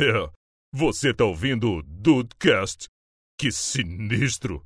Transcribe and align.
É, 0.00 0.30
você 0.72 1.12
tá 1.12 1.24
ouvindo 1.24 1.70
o 1.78 1.82
Dudecast? 1.82 2.88
Que 3.38 3.50
sinistro! 3.50 4.64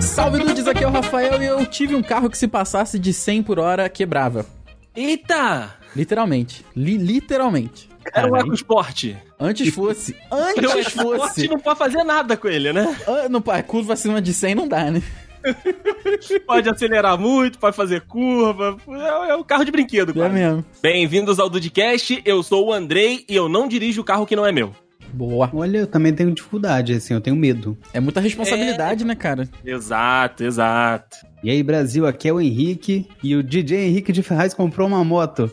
Salve 0.00 0.38
Dudes, 0.38 0.66
aqui 0.66 0.84
é 0.84 0.86
o 0.86 0.90
Rafael 0.90 1.42
e 1.42 1.46
eu 1.46 1.64
tive 1.66 1.94
um 1.94 2.02
carro 2.02 2.30
que 2.30 2.38
se 2.38 2.46
passasse 2.48 2.98
de 2.98 3.12
100 3.12 3.42
por 3.42 3.58
hora 3.58 3.88
quebrava. 3.88 4.46
Eita! 4.94 5.74
Literalmente. 5.94 6.64
Li- 6.74 6.96
literalmente. 6.96 7.88
Era 8.12 8.30
um 8.30 8.36
EcoSport. 8.36 9.14
Antes 9.38 9.74
fosse. 9.74 10.14
O 10.30 10.34
Antes 10.34 10.92
fosse. 10.92 11.48
não 11.48 11.58
pode 11.58 11.78
fazer 11.78 12.04
nada 12.04 12.36
com 12.36 12.48
ele, 12.48 12.72
né? 12.72 12.96
Ah, 13.06 13.28
não, 13.28 13.40
pá, 13.40 13.62
curva 13.62 13.94
acima 13.94 14.20
de 14.20 14.32
100 14.32 14.54
não 14.54 14.68
dá, 14.68 14.90
né? 14.90 15.02
Pode 16.46 16.68
acelerar 16.68 17.18
muito, 17.18 17.58
pode 17.58 17.76
fazer 17.76 18.02
curva. 18.02 18.76
É, 18.88 19.30
é 19.30 19.36
um 19.36 19.42
carro 19.42 19.64
de 19.64 19.70
brinquedo, 19.70 20.10
É 20.10 20.14
cara. 20.14 20.28
mesmo. 20.32 20.64
Bem-vindos 20.82 21.38
ao 21.38 21.50
Dudcast, 21.50 22.22
eu 22.24 22.42
sou 22.42 22.68
o 22.68 22.72
Andrei 22.72 23.24
e 23.28 23.34
eu 23.36 23.48
não 23.48 23.68
dirijo 23.68 24.00
o 24.00 24.04
carro 24.04 24.26
que 24.26 24.36
não 24.36 24.46
é 24.46 24.52
meu. 24.52 24.72
Boa. 25.12 25.48
Olha, 25.54 25.78
eu 25.78 25.86
também 25.86 26.12
tenho 26.12 26.32
dificuldade, 26.32 26.92
assim, 26.94 27.14
eu 27.14 27.20
tenho 27.20 27.36
medo. 27.36 27.78
É 27.92 28.00
muita 28.00 28.20
responsabilidade, 28.20 29.04
né, 29.04 29.14
cara? 29.14 29.48
Exato, 29.64 30.42
exato. 30.42 31.18
E 31.42 31.50
aí, 31.50 31.62
Brasil, 31.62 32.06
aqui 32.06 32.28
é 32.28 32.32
o 32.32 32.40
Henrique 32.40 33.06
e 33.22 33.36
o 33.36 33.42
DJ 33.42 33.86
Henrique 33.86 34.12
de 34.12 34.22
Ferraz 34.22 34.54
comprou 34.54 34.88
uma 34.88 35.04
moto. 35.04 35.52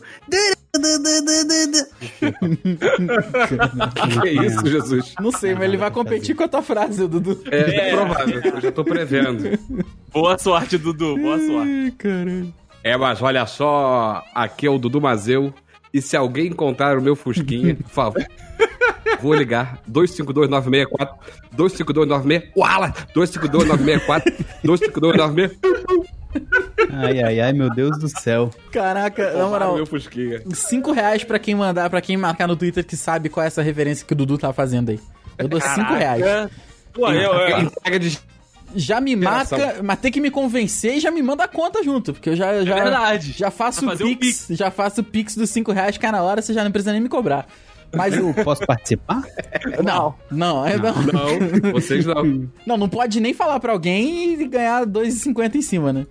Que 4.22 4.30
isso, 4.30 4.66
Jesus? 4.66 5.14
Não 5.20 5.30
sei, 5.30 5.52
mas 5.54 5.64
ele 5.64 5.76
vai 5.76 5.90
competir 5.90 6.34
com 6.34 6.44
a 6.44 6.48
tua 6.48 6.62
frase, 6.62 7.06
Dudu. 7.06 7.42
É, 7.50 7.94
provável, 7.94 8.40
eu 8.42 8.58
já 8.58 8.72
tô 8.72 8.82
prevendo. 8.82 9.58
Boa 10.10 10.38
sorte, 10.38 10.78
Dudu, 10.78 11.18
boa 11.18 11.38
sorte. 11.38 11.70
Ai, 11.70 11.90
caralho. 11.98 12.54
É, 12.82 12.96
mas 12.96 13.20
olha 13.20 13.44
só, 13.44 14.24
aqui 14.34 14.66
é 14.66 14.70
o 14.70 14.78
Dudu 14.78 14.98
Mazeu. 14.98 15.52
E 15.92 16.00
se 16.00 16.16
alguém 16.16 16.46
encontrar 16.46 16.96
o 16.96 17.02
meu 17.02 17.14
Fusquinha, 17.14 17.74
por 17.76 17.90
favor, 17.90 18.26
vou 19.20 19.34
ligar. 19.34 19.78
252-964, 19.90 21.08
252-96, 21.54 22.50
uala! 22.56 22.94
252-964, 23.14 24.22
252-96, 24.64 25.50
Ai, 26.90 27.22
ai, 27.22 27.40
ai, 27.40 27.52
meu 27.52 27.70
Deus 27.70 27.98
do 27.98 28.08
céu. 28.08 28.50
Caraca, 28.70 29.32
na 29.32 29.46
moral, 29.46 29.74
meu 29.76 29.86
Fusquinha. 29.86 30.42
5 30.52 30.92
reais 30.92 31.24
pra 31.24 31.38
quem 31.38 31.54
mandar, 31.54 31.88
pra 31.88 32.00
quem 32.00 32.16
marcar 32.16 32.46
no 32.46 32.56
Twitter 32.56 32.84
que 32.84 32.96
sabe 32.96 33.28
qual 33.28 33.44
é 33.44 33.46
essa 33.46 33.62
referência 33.62 34.06
que 34.06 34.12
o 34.12 34.16
Dudu 34.16 34.38
tá 34.38 34.52
fazendo 34.52 34.90
aí. 34.90 35.00
Eu 35.38 35.48
dou 35.48 35.60
5 35.60 35.94
reais. 35.94 36.22
Caraca. 36.22 36.50
Pô, 36.92 37.10
eu, 37.10 37.32
eu, 37.32 37.60
Entrega 37.60 37.98
de... 37.98 38.18
Já 38.74 39.00
me 39.00 39.14
marca, 39.14 39.82
mas 39.82 39.98
tem 39.98 40.10
que 40.10 40.20
me 40.20 40.30
convencer 40.30 40.96
e 40.96 41.00
já 41.00 41.10
me 41.10 41.22
manda 41.22 41.44
a 41.44 41.48
conta 41.48 41.82
junto, 41.82 42.14
porque 42.14 42.30
eu 42.30 42.36
já, 42.36 42.64
já, 42.64 42.76
é 42.78 42.82
verdade. 42.82 43.32
já 43.32 43.50
faço 43.50 43.84
o 43.84 43.88
fazer 43.88 44.04
um 44.04 44.16
pix, 44.16 44.46
já 44.50 44.70
faço 44.70 45.02
o 45.02 45.04
pix 45.04 45.36
dos 45.36 45.50
5 45.50 45.72
reais, 45.72 45.98
cai 45.98 46.10
na 46.10 46.22
hora, 46.22 46.40
você 46.40 46.54
já 46.54 46.64
não 46.64 46.70
precisa 46.70 46.92
nem 46.92 47.00
me 47.00 47.08
cobrar. 47.08 47.46
Mas 47.94 48.16
o... 48.16 48.32
Posso 48.42 48.66
participar? 48.66 49.22
Não, 49.84 50.14
não, 50.30 50.66
é 50.66 50.78
não. 50.78 50.94
Não, 51.02 51.72
vocês 51.72 52.06
não. 52.06 52.48
Não, 52.66 52.76
não 52.78 52.88
pode 52.88 53.20
nem 53.20 53.34
falar 53.34 53.60
pra 53.60 53.72
alguém 53.72 54.40
e 54.40 54.48
ganhar 54.48 54.86
2,50 54.86 55.56
em 55.56 55.62
cima, 55.62 55.92
né? 55.92 56.06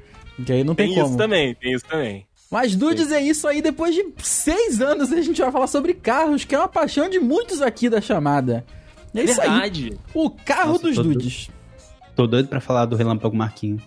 Que 0.45 0.53
aí 0.53 0.63
não 0.63 0.75
tem, 0.75 0.87
tem 0.87 0.95
como. 0.95 1.07
isso 1.07 1.17
também, 1.17 1.55
tem 1.55 1.73
isso 1.73 1.85
também. 1.85 2.25
Mas, 2.51 2.75
Dudes, 2.75 3.11
é 3.11 3.21
isso 3.21 3.47
aí. 3.47 3.61
Depois 3.61 3.95
de 3.95 4.05
seis 4.21 4.81
anos, 4.81 5.11
a 5.13 5.21
gente 5.21 5.41
vai 5.41 5.51
falar 5.51 5.67
sobre 5.67 5.93
carros, 5.93 6.43
que 6.43 6.53
é 6.53 6.57
uma 6.57 6.67
paixão 6.67 7.09
de 7.09 7.17
muitos 7.17 7.61
aqui 7.61 7.89
da 7.89 8.01
chamada. 8.01 8.65
É 9.15 9.23
isso 9.23 9.39
aí. 9.39 9.49
Verdade. 9.49 9.99
O 10.13 10.29
carro 10.29 10.73
Nossa, 10.73 10.83
dos 10.83 10.95
tô 10.95 11.03
Dudes. 11.03 11.49
Tô 12.13 12.27
doido 12.27 12.49
pra 12.49 12.59
falar 12.59 12.85
do 12.85 12.97
Relâmpago 12.97 13.35
Marquinho. 13.35 13.81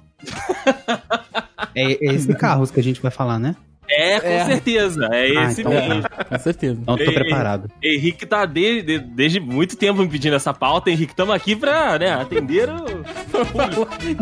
é, 1.75 1.93
é 2.09 2.15
esse 2.15 2.33
carros 2.35 2.71
que 2.71 2.81
a 2.81 2.83
gente 2.83 3.03
vai 3.03 3.11
falar, 3.11 3.39
né? 3.39 3.55
É, 3.89 4.21
com 4.21 4.27
É. 4.27 4.45
certeza. 4.47 5.09
É 5.13 5.37
Ah, 5.37 5.45
esse 5.51 5.61
então 5.61 5.73
mesmo. 5.73 6.03
tá. 6.03 6.25
Com 6.25 6.39
certeza. 6.39 6.81
Não 6.87 6.97
tô 6.97 7.13
preparado. 7.13 7.71
Henrique 7.83 8.25
tá 8.27 8.45
de- 8.47 8.83
de- 8.83 8.99
desde 8.99 9.41
muito 9.41 9.77
tempo 9.77 10.01
me 10.03 10.09
pedindo 10.09 10.35
essa 10.37 10.53
pauta. 10.55 10.91
Henrique, 10.91 11.13
estamos 11.13 11.35
aqui 11.35 11.55
pra 11.55 11.99
né, 11.99 12.13
atender 12.13 12.69
o. 12.71 12.85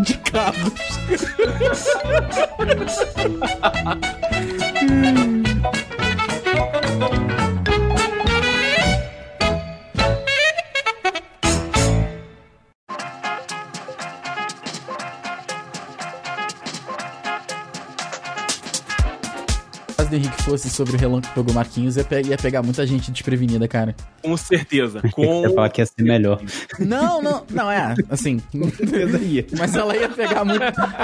de 0.03 0.15
carros. 0.19 0.73
fosse 20.45 20.69
sobre 20.71 20.95
o 20.97 20.99
Relâmpago 20.99 21.53
Marquinhos, 21.53 21.97
ia, 21.97 22.05
pe- 22.05 22.23
ia 22.23 22.37
pegar 22.37 22.63
muita 22.63 22.87
gente 22.87 23.11
desprevenida, 23.11 23.67
cara. 23.69 23.95
Com 24.23 24.37
certeza. 24.37 25.01
Eu 25.05 25.11
Com. 25.11 25.43
ia 25.43 25.51
falar 25.51 25.69
que 25.71 25.81
ia 25.81 25.87
ser 25.87 26.03
melhor. 26.03 26.41
Não, 26.79 27.23
não, 27.23 27.45
não, 27.51 27.71
é, 27.71 27.95
assim. 28.11 28.41
Mas 29.59 29.75
ela 29.75 29.97
ia 29.97 30.09
pegar 30.09 30.45
muito. 30.45 30.63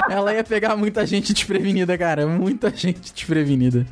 Ela 0.09 0.33
ia 0.33 0.43
pegar 0.43 0.75
muita 0.75 1.05
gente 1.05 1.33
desprevenida, 1.33 1.97
cara. 1.97 2.27
Muita 2.27 2.69
gente 2.69 3.13
desprevenida. 3.13 3.85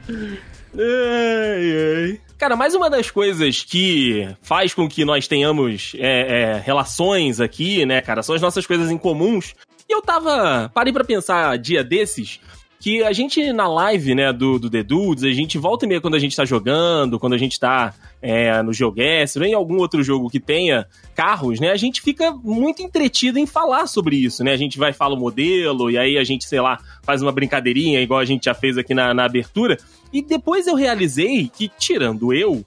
Ai, 0.78 2.06
ai. 2.12 2.20
Cara, 2.38 2.56
mais 2.56 2.76
uma 2.76 2.90
das 2.90 3.10
coisas 3.10 3.64
que 3.64 4.28
faz 4.42 4.74
com 4.74 4.88
que 4.88 5.04
nós 5.04 5.28
tenhamos 5.28 5.94
é, 5.98 6.42
é, 6.56 6.62
relações 6.64 7.40
aqui, 7.42 7.84
né, 7.86 8.00
cara, 8.00 8.22
são 8.22 8.36
as 8.36 8.42
nossas 8.42 8.66
coisas 8.68 8.92
em 8.92 8.98
comuns. 8.98 9.56
E 9.90 9.94
eu 9.94 10.02
tava. 10.02 10.70
Parei 10.74 10.92
pra 10.94 11.04
pensar 11.04 11.58
dia 11.58 11.84
desses. 11.84 12.40
Que 12.80 13.04
a 13.04 13.12
gente 13.12 13.52
na 13.52 13.68
live, 13.68 14.14
né, 14.14 14.32
do, 14.32 14.60
do 14.60 14.70
The 14.70 14.84
Dudes, 14.84 15.24
a 15.24 15.32
gente 15.32 15.58
volta 15.58 15.86
e 15.86 15.88
meia 15.90 16.00
quando 16.00 16.14
a 16.14 16.20
gente 16.20 16.36
tá 16.36 16.46
jogando, 16.46 17.20
quando 17.20 17.34
a 17.34 17.38
gente 17.38 17.60
tá 17.60 17.92
é, 18.22 18.62
no 18.62 18.72
GeoGuess, 18.72 19.36
ou 19.38 19.44
em 19.46 19.54
algum 19.56 19.78
outro 19.78 20.04
jogo 20.04 20.30
que 20.30 20.40
tenha 20.40 20.86
carros, 21.16 21.60
né, 21.60 21.72
a 21.72 21.76
gente 21.76 22.02
fica 22.02 22.32
muito 22.32 22.82
entretido 22.84 23.40
em 23.40 23.48
falar 23.48 23.88
sobre 23.88 24.16
isso, 24.16 24.44
né? 24.44 24.54
A 24.54 24.58
gente 24.58 24.78
vai 24.78 24.94
falar 24.94 25.16
o 25.16 25.20
modelo, 25.20 25.90
e 25.90 25.98
aí 25.98 26.18
a 26.20 26.24
gente, 26.24 26.46
sei 26.46 26.62
lá, 26.62 26.78
faz 27.04 27.22
uma 27.24 27.32
brincadeirinha, 27.32 28.00
igual 28.00 28.20
a 28.20 28.26
gente 28.26 28.46
já 28.46 28.54
fez 28.54 28.78
aqui 28.78 28.94
na, 28.94 29.12
na 29.14 29.26
abertura. 29.26 29.78
E 30.14 30.22
depois 30.22 30.68
eu 30.68 30.76
realizei 30.76 31.50
que, 31.50 31.70
tirando 31.80 32.32
eu, 32.32 32.64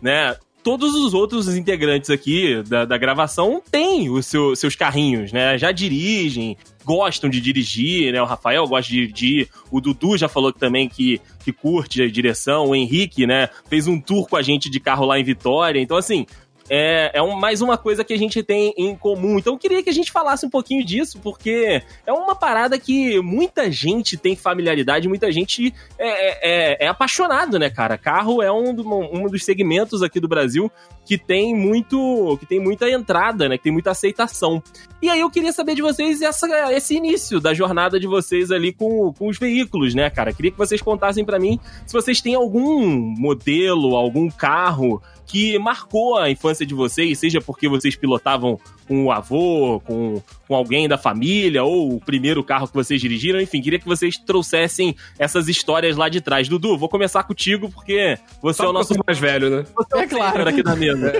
né, 0.00 0.36
todos 0.62 0.94
os 0.94 1.12
outros 1.14 1.48
integrantes 1.56 2.10
aqui 2.10 2.62
da, 2.62 2.84
da 2.84 2.96
gravação 2.98 3.62
têm 3.70 4.08
os 4.10 4.26
seu- 4.26 4.54
seus 4.56 4.74
carrinhos, 4.76 5.32
né? 5.32 5.56
Já 5.58 5.72
dirigem, 5.72 6.56
gostam 6.84 7.30
de 7.30 7.40
dirigir, 7.40 8.12
né? 8.12 8.20
O 8.20 8.26
Rafael 8.26 8.66
gosta 8.66 8.90
de 8.92 9.06
dirigir, 9.06 9.48
o 9.70 9.80
Dudu 9.80 10.16
já 10.16 10.28
falou 10.28 10.52
também 10.52 10.88
que, 10.88 11.20
que 11.44 11.52
curte 11.52 12.02
a 12.02 12.08
direção, 12.10 12.66
o 12.68 12.74
Henrique, 12.74 13.26
né? 13.26 13.48
Fez 13.68 13.86
um 13.86 14.00
tour 14.00 14.28
com 14.28 14.36
a 14.36 14.42
gente 14.42 14.70
de 14.70 14.78
carro 14.80 15.04
lá 15.06 15.18
em 15.18 15.24
Vitória. 15.24 15.80
Então, 15.80 15.96
assim, 15.96 16.26
é, 16.70 17.10
é 17.12 17.22
um- 17.22 17.38
mais 17.38 17.60
uma 17.60 17.76
coisa 17.76 18.02
que 18.02 18.14
a 18.14 18.16
gente 18.18 18.42
tem 18.42 18.72
em 18.78 18.96
comum. 18.96 19.38
Então, 19.38 19.52
eu 19.52 19.58
queria 19.58 19.82
que 19.82 19.90
a 19.90 19.92
gente 19.92 20.10
falasse 20.10 20.46
um 20.46 20.50
pouquinho 20.50 20.82
disso, 20.82 21.20
porque 21.22 21.82
é 22.06 22.12
uma 22.12 22.34
parada 22.34 22.78
que 22.78 23.20
muita 23.20 23.70
gente 23.70 24.16
tem 24.16 24.34
familiaridade, 24.34 25.06
muita 25.06 25.30
gente 25.30 25.74
é, 25.98 26.08
é- 26.08 26.38
é- 26.42 26.84
é 26.84 26.88
apaixonado, 26.88 27.58
né, 27.58 27.68
cara? 27.68 27.98
Carro 27.98 28.42
é 28.42 28.50
um, 28.50 28.70
um 29.12 29.26
dos 29.28 29.44
segmentos 29.44 30.02
aqui 30.02 30.18
do 30.18 30.26
Brasil 30.28 30.72
que 31.04 31.18
tem 31.18 31.54
muito, 31.54 32.34
que 32.40 32.46
tem 32.46 32.58
muita 32.58 32.88
entrada, 32.88 33.46
né? 33.46 33.58
Que 33.58 33.64
tem 33.64 33.72
muita 33.72 33.90
aceitação. 33.90 34.62
E 35.04 35.10
aí 35.10 35.20
eu 35.20 35.28
queria 35.28 35.52
saber 35.52 35.74
de 35.74 35.82
vocês 35.82 36.22
essa, 36.22 36.72
esse 36.72 36.94
início 36.96 37.38
da 37.38 37.52
jornada 37.52 38.00
de 38.00 38.06
vocês 38.06 38.50
ali 38.50 38.72
com, 38.72 39.12
com 39.12 39.28
os 39.28 39.38
veículos, 39.38 39.94
né, 39.94 40.08
cara? 40.08 40.32
Queria 40.32 40.50
que 40.50 40.56
vocês 40.56 40.80
contassem 40.80 41.26
pra 41.26 41.38
mim 41.38 41.60
se 41.86 41.92
vocês 41.92 42.22
têm 42.22 42.34
algum 42.34 42.88
modelo, 42.88 43.96
algum 43.96 44.30
carro 44.30 45.02
que 45.26 45.58
marcou 45.58 46.16
a 46.16 46.30
infância 46.30 46.64
de 46.64 46.74
vocês, 46.74 47.18
seja 47.18 47.40
porque 47.40 47.68
vocês 47.68 47.96
pilotavam 47.96 48.58
com 48.86 49.06
o 49.06 49.12
avô, 49.12 49.80
com, 49.80 50.22
com 50.46 50.54
alguém 50.54 50.86
da 50.86 50.98
família, 50.98 51.64
ou 51.64 51.94
o 51.94 52.00
primeiro 52.00 52.44
carro 52.44 52.68
que 52.68 52.74
vocês 52.74 53.00
dirigiram, 53.00 53.40
enfim, 53.40 53.62
queria 53.62 53.78
que 53.78 53.86
vocês 53.86 54.16
trouxessem 54.18 54.94
essas 55.18 55.48
histórias 55.48 55.96
lá 55.96 56.08
de 56.08 56.20
trás. 56.20 56.48
Dudu, 56.48 56.76
vou 56.76 56.88
começar 56.88 57.22
contigo, 57.22 57.70
porque 57.70 58.18
você 58.42 58.58
Só 58.58 58.64
é 58.66 58.68
o 58.68 58.72
nosso 58.72 58.94
mais 59.06 59.18
velho, 59.18 59.48
né? 59.50 59.64
você 59.74 59.98
é, 59.98 60.02
É 60.02 60.04
o 60.04 60.08
claro. 60.08 60.48
aqui 60.48 60.62
da 60.62 60.76
mesa. 60.76 61.12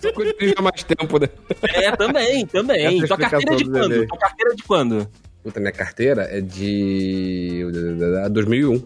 Só 0.00 0.10
dirijo 0.22 0.54
há 0.56 0.62
mais 0.62 0.84
tempo, 0.84 1.18
né? 1.18 1.28
É, 1.74 1.96
também, 1.96 2.46
também. 2.46 3.06
Tua 3.06 3.18
carteira 3.30 3.54
é 3.54 3.64
de 3.64 3.70
quando? 3.70 4.06
Tua 4.06 4.18
carteira 4.18 4.52
é 4.52 4.54
de 4.54 4.62
quando? 4.62 5.08
Puta, 5.42 5.60
minha 5.60 5.72
carteira 5.72 6.22
é 6.30 6.40
de... 6.40 7.64
2001. 8.30 8.82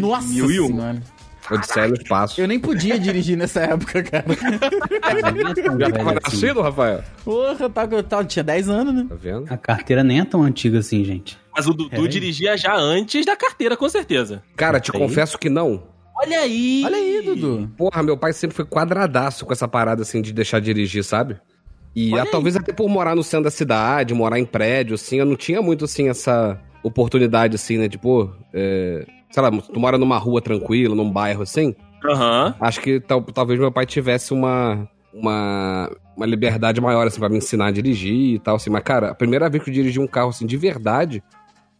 Nossa 0.00 0.26
2001. 0.28 0.66
senhora. 0.66 1.02
Odisseia 1.50 1.88
no 1.88 1.94
espaço. 1.94 2.40
Eu 2.40 2.48
nem 2.48 2.58
podia 2.58 2.98
dirigir 2.98 3.36
nessa 3.36 3.60
época, 3.60 4.02
cara. 4.02 4.24
Já 5.78 5.90
tava 5.90 6.14
nascido, 6.22 6.62
Rafael? 6.62 7.04
Porra, 7.22 7.68
tá, 7.68 8.02
tá, 8.02 8.24
tinha 8.24 8.42
10 8.42 8.68
anos, 8.68 8.94
né? 8.94 9.06
Tá 9.08 9.14
vendo? 9.14 9.52
A 9.52 9.56
carteira 9.56 10.02
nem 10.02 10.20
é 10.20 10.24
tão 10.24 10.42
antiga 10.42 10.78
assim, 10.78 11.04
gente. 11.04 11.38
Mas 11.54 11.66
o 11.66 11.74
Dudu 11.74 11.90
Peraí. 11.90 12.08
dirigia 12.08 12.56
já 12.56 12.74
antes 12.74 13.26
da 13.26 13.36
carteira, 13.36 13.76
com 13.76 13.88
certeza. 13.88 14.42
Cara, 14.56 14.80
te 14.80 14.90
confesso 14.90 15.38
que 15.38 15.50
não. 15.50 15.82
Olha 16.16 16.40
aí! 16.40 16.82
Olha 16.84 16.96
aí, 16.96 17.22
Dudu. 17.22 17.70
Porra, 17.76 18.02
meu 18.02 18.16
pai 18.16 18.32
sempre 18.32 18.56
foi 18.56 18.64
quadradaço 18.64 19.44
com 19.44 19.52
essa 19.52 19.68
parada, 19.68 20.02
assim, 20.02 20.22
de 20.22 20.32
deixar 20.32 20.60
dirigir, 20.60 21.04
sabe? 21.04 21.36
E 21.94 22.18
ah, 22.18 22.26
talvez 22.26 22.56
até 22.56 22.72
por 22.72 22.88
morar 22.88 23.14
no 23.14 23.22
centro 23.22 23.44
da 23.44 23.50
cidade, 23.50 24.14
morar 24.14 24.38
em 24.38 24.44
prédio, 24.44 24.94
assim, 24.94 25.18
eu 25.18 25.26
não 25.26 25.36
tinha 25.36 25.62
muito, 25.62 25.84
assim, 25.84 26.08
essa, 26.08 26.60
oportunidade, 26.84 27.56
assim, 27.56 27.78
né? 27.78 27.88
Tipo, 27.88 28.30
é, 28.52 29.06
sei 29.30 29.42
lá, 29.42 29.50
tu 29.50 29.80
mora 29.80 29.96
numa 29.96 30.18
rua 30.18 30.40
tranquila, 30.40 30.94
num 30.94 31.10
bairro 31.10 31.42
assim. 31.42 31.74
Aham. 32.04 32.54
Acho 32.60 32.80
que 32.82 33.00
tal- 33.00 33.22
talvez 33.22 33.58
meu 33.58 33.72
pai 33.72 33.86
tivesse 33.86 34.34
uma, 34.34 34.86
uma, 35.12 35.90
uma 36.14 36.26
liberdade 36.26 36.80
maior, 36.80 37.06
assim, 37.06 37.18
pra 37.18 37.30
me 37.30 37.38
ensinar 37.38 37.68
a 37.68 37.70
dirigir 37.70 38.34
e 38.34 38.38
tal, 38.38 38.56
assim. 38.56 38.68
Mas, 38.68 38.82
cara, 38.82 39.10
a 39.10 39.14
primeira 39.14 39.48
vez 39.48 39.64
que 39.64 39.70
eu 39.70 39.74
dirigi 39.74 39.98
um 39.98 40.06
carro, 40.06 40.28
assim, 40.28 40.46
de 40.46 40.58
verdade, 40.58 41.22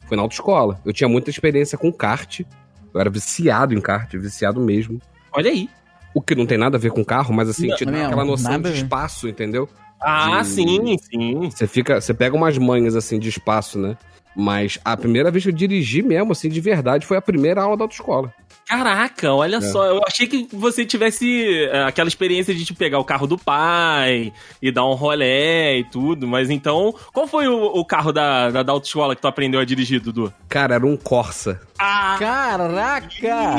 foi 0.06 0.16
na 0.16 0.22
autoescola. 0.22 0.80
Eu 0.84 0.92
tinha 0.94 1.08
muita 1.08 1.28
experiência 1.28 1.76
com 1.76 1.92
kart. 1.92 2.40
Eu 2.40 3.00
era 3.00 3.10
viciado 3.10 3.74
em 3.74 3.80
kart, 3.80 4.10
viciado 4.14 4.58
mesmo. 4.60 4.98
Olha 5.32 5.50
aí. 5.50 5.68
O 6.14 6.22
que 6.22 6.34
não 6.34 6.46
tem 6.46 6.56
nada 6.56 6.76
a 6.76 6.80
ver 6.80 6.92
com 6.92 7.04
carro, 7.04 7.34
mas 7.34 7.48
assim, 7.48 7.66
Não, 7.66 7.76
te 7.76 7.84
dá 7.84 7.90
não, 7.90 8.06
aquela 8.06 8.24
noção 8.24 8.52
nada 8.52 8.68
a 8.68 8.72
de 8.72 8.78
espaço, 8.78 9.28
entendeu? 9.28 9.68
Ah, 10.00 10.40
De- 10.42 10.48
sim, 10.48 10.96
sim. 10.98 11.50
Você 11.50 11.66
fica, 11.66 12.00
você 12.00 12.12
pega 12.12 12.36
umas 12.36 12.58
manhas 12.58 12.94
assim 12.96 13.18
de 13.18 13.28
espaço, 13.28 13.78
né? 13.78 13.96
Mas 14.36 14.78
a 14.84 14.96
primeira 14.96 15.30
vez 15.30 15.44
que 15.44 15.50
eu 15.50 15.54
dirigi 15.54 16.02
mesmo, 16.02 16.32
assim, 16.32 16.48
de 16.48 16.60
verdade, 16.60 17.06
foi 17.06 17.16
a 17.16 17.22
primeira 17.22 17.62
aula 17.62 17.76
da 17.76 17.84
autoescola. 17.84 18.34
Caraca, 18.66 19.32
olha 19.32 19.58
É. 19.58 19.60
só. 19.60 19.86
Eu 19.86 20.00
achei 20.06 20.26
que 20.26 20.48
você 20.52 20.84
tivesse 20.84 21.64
é, 21.70 21.84
aquela 21.84 22.08
experiência 22.08 22.52
de 22.52 22.64
tipo, 22.64 22.76
pegar 22.78 22.98
o 22.98 23.04
carro 23.04 23.26
do 23.28 23.38
pai 23.38 24.32
e 24.60 24.72
dar 24.72 24.84
um 24.86 24.94
rolé 24.94 25.78
e 25.78 25.84
tudo. 25.84 26.26
Mas 26.26 26.50
então, 26.50 26.92
qual 27.12 27.28
foi 27.28 27.46
o, 27.46 27.64
o 27.66 27.84
carro 27.84 28.10
da, 28.12 28.50
da, 28.50 28.62
da 28.64 28.72
autoescola 28.72 29.14
que 29.14 29.22
tu 29.22 29.28
aprendeu 29.28 29.60
a 29.60 29.64
dirigir, 29.64 30.00
Dudu? 30.00 30.32
Cara, 30.48 30.74
era 30.74 30.86
um 30.86 30.96
Corsa. 30.96 31.60
Ah! 31.78 32.16
Caraca! 32.18 33.56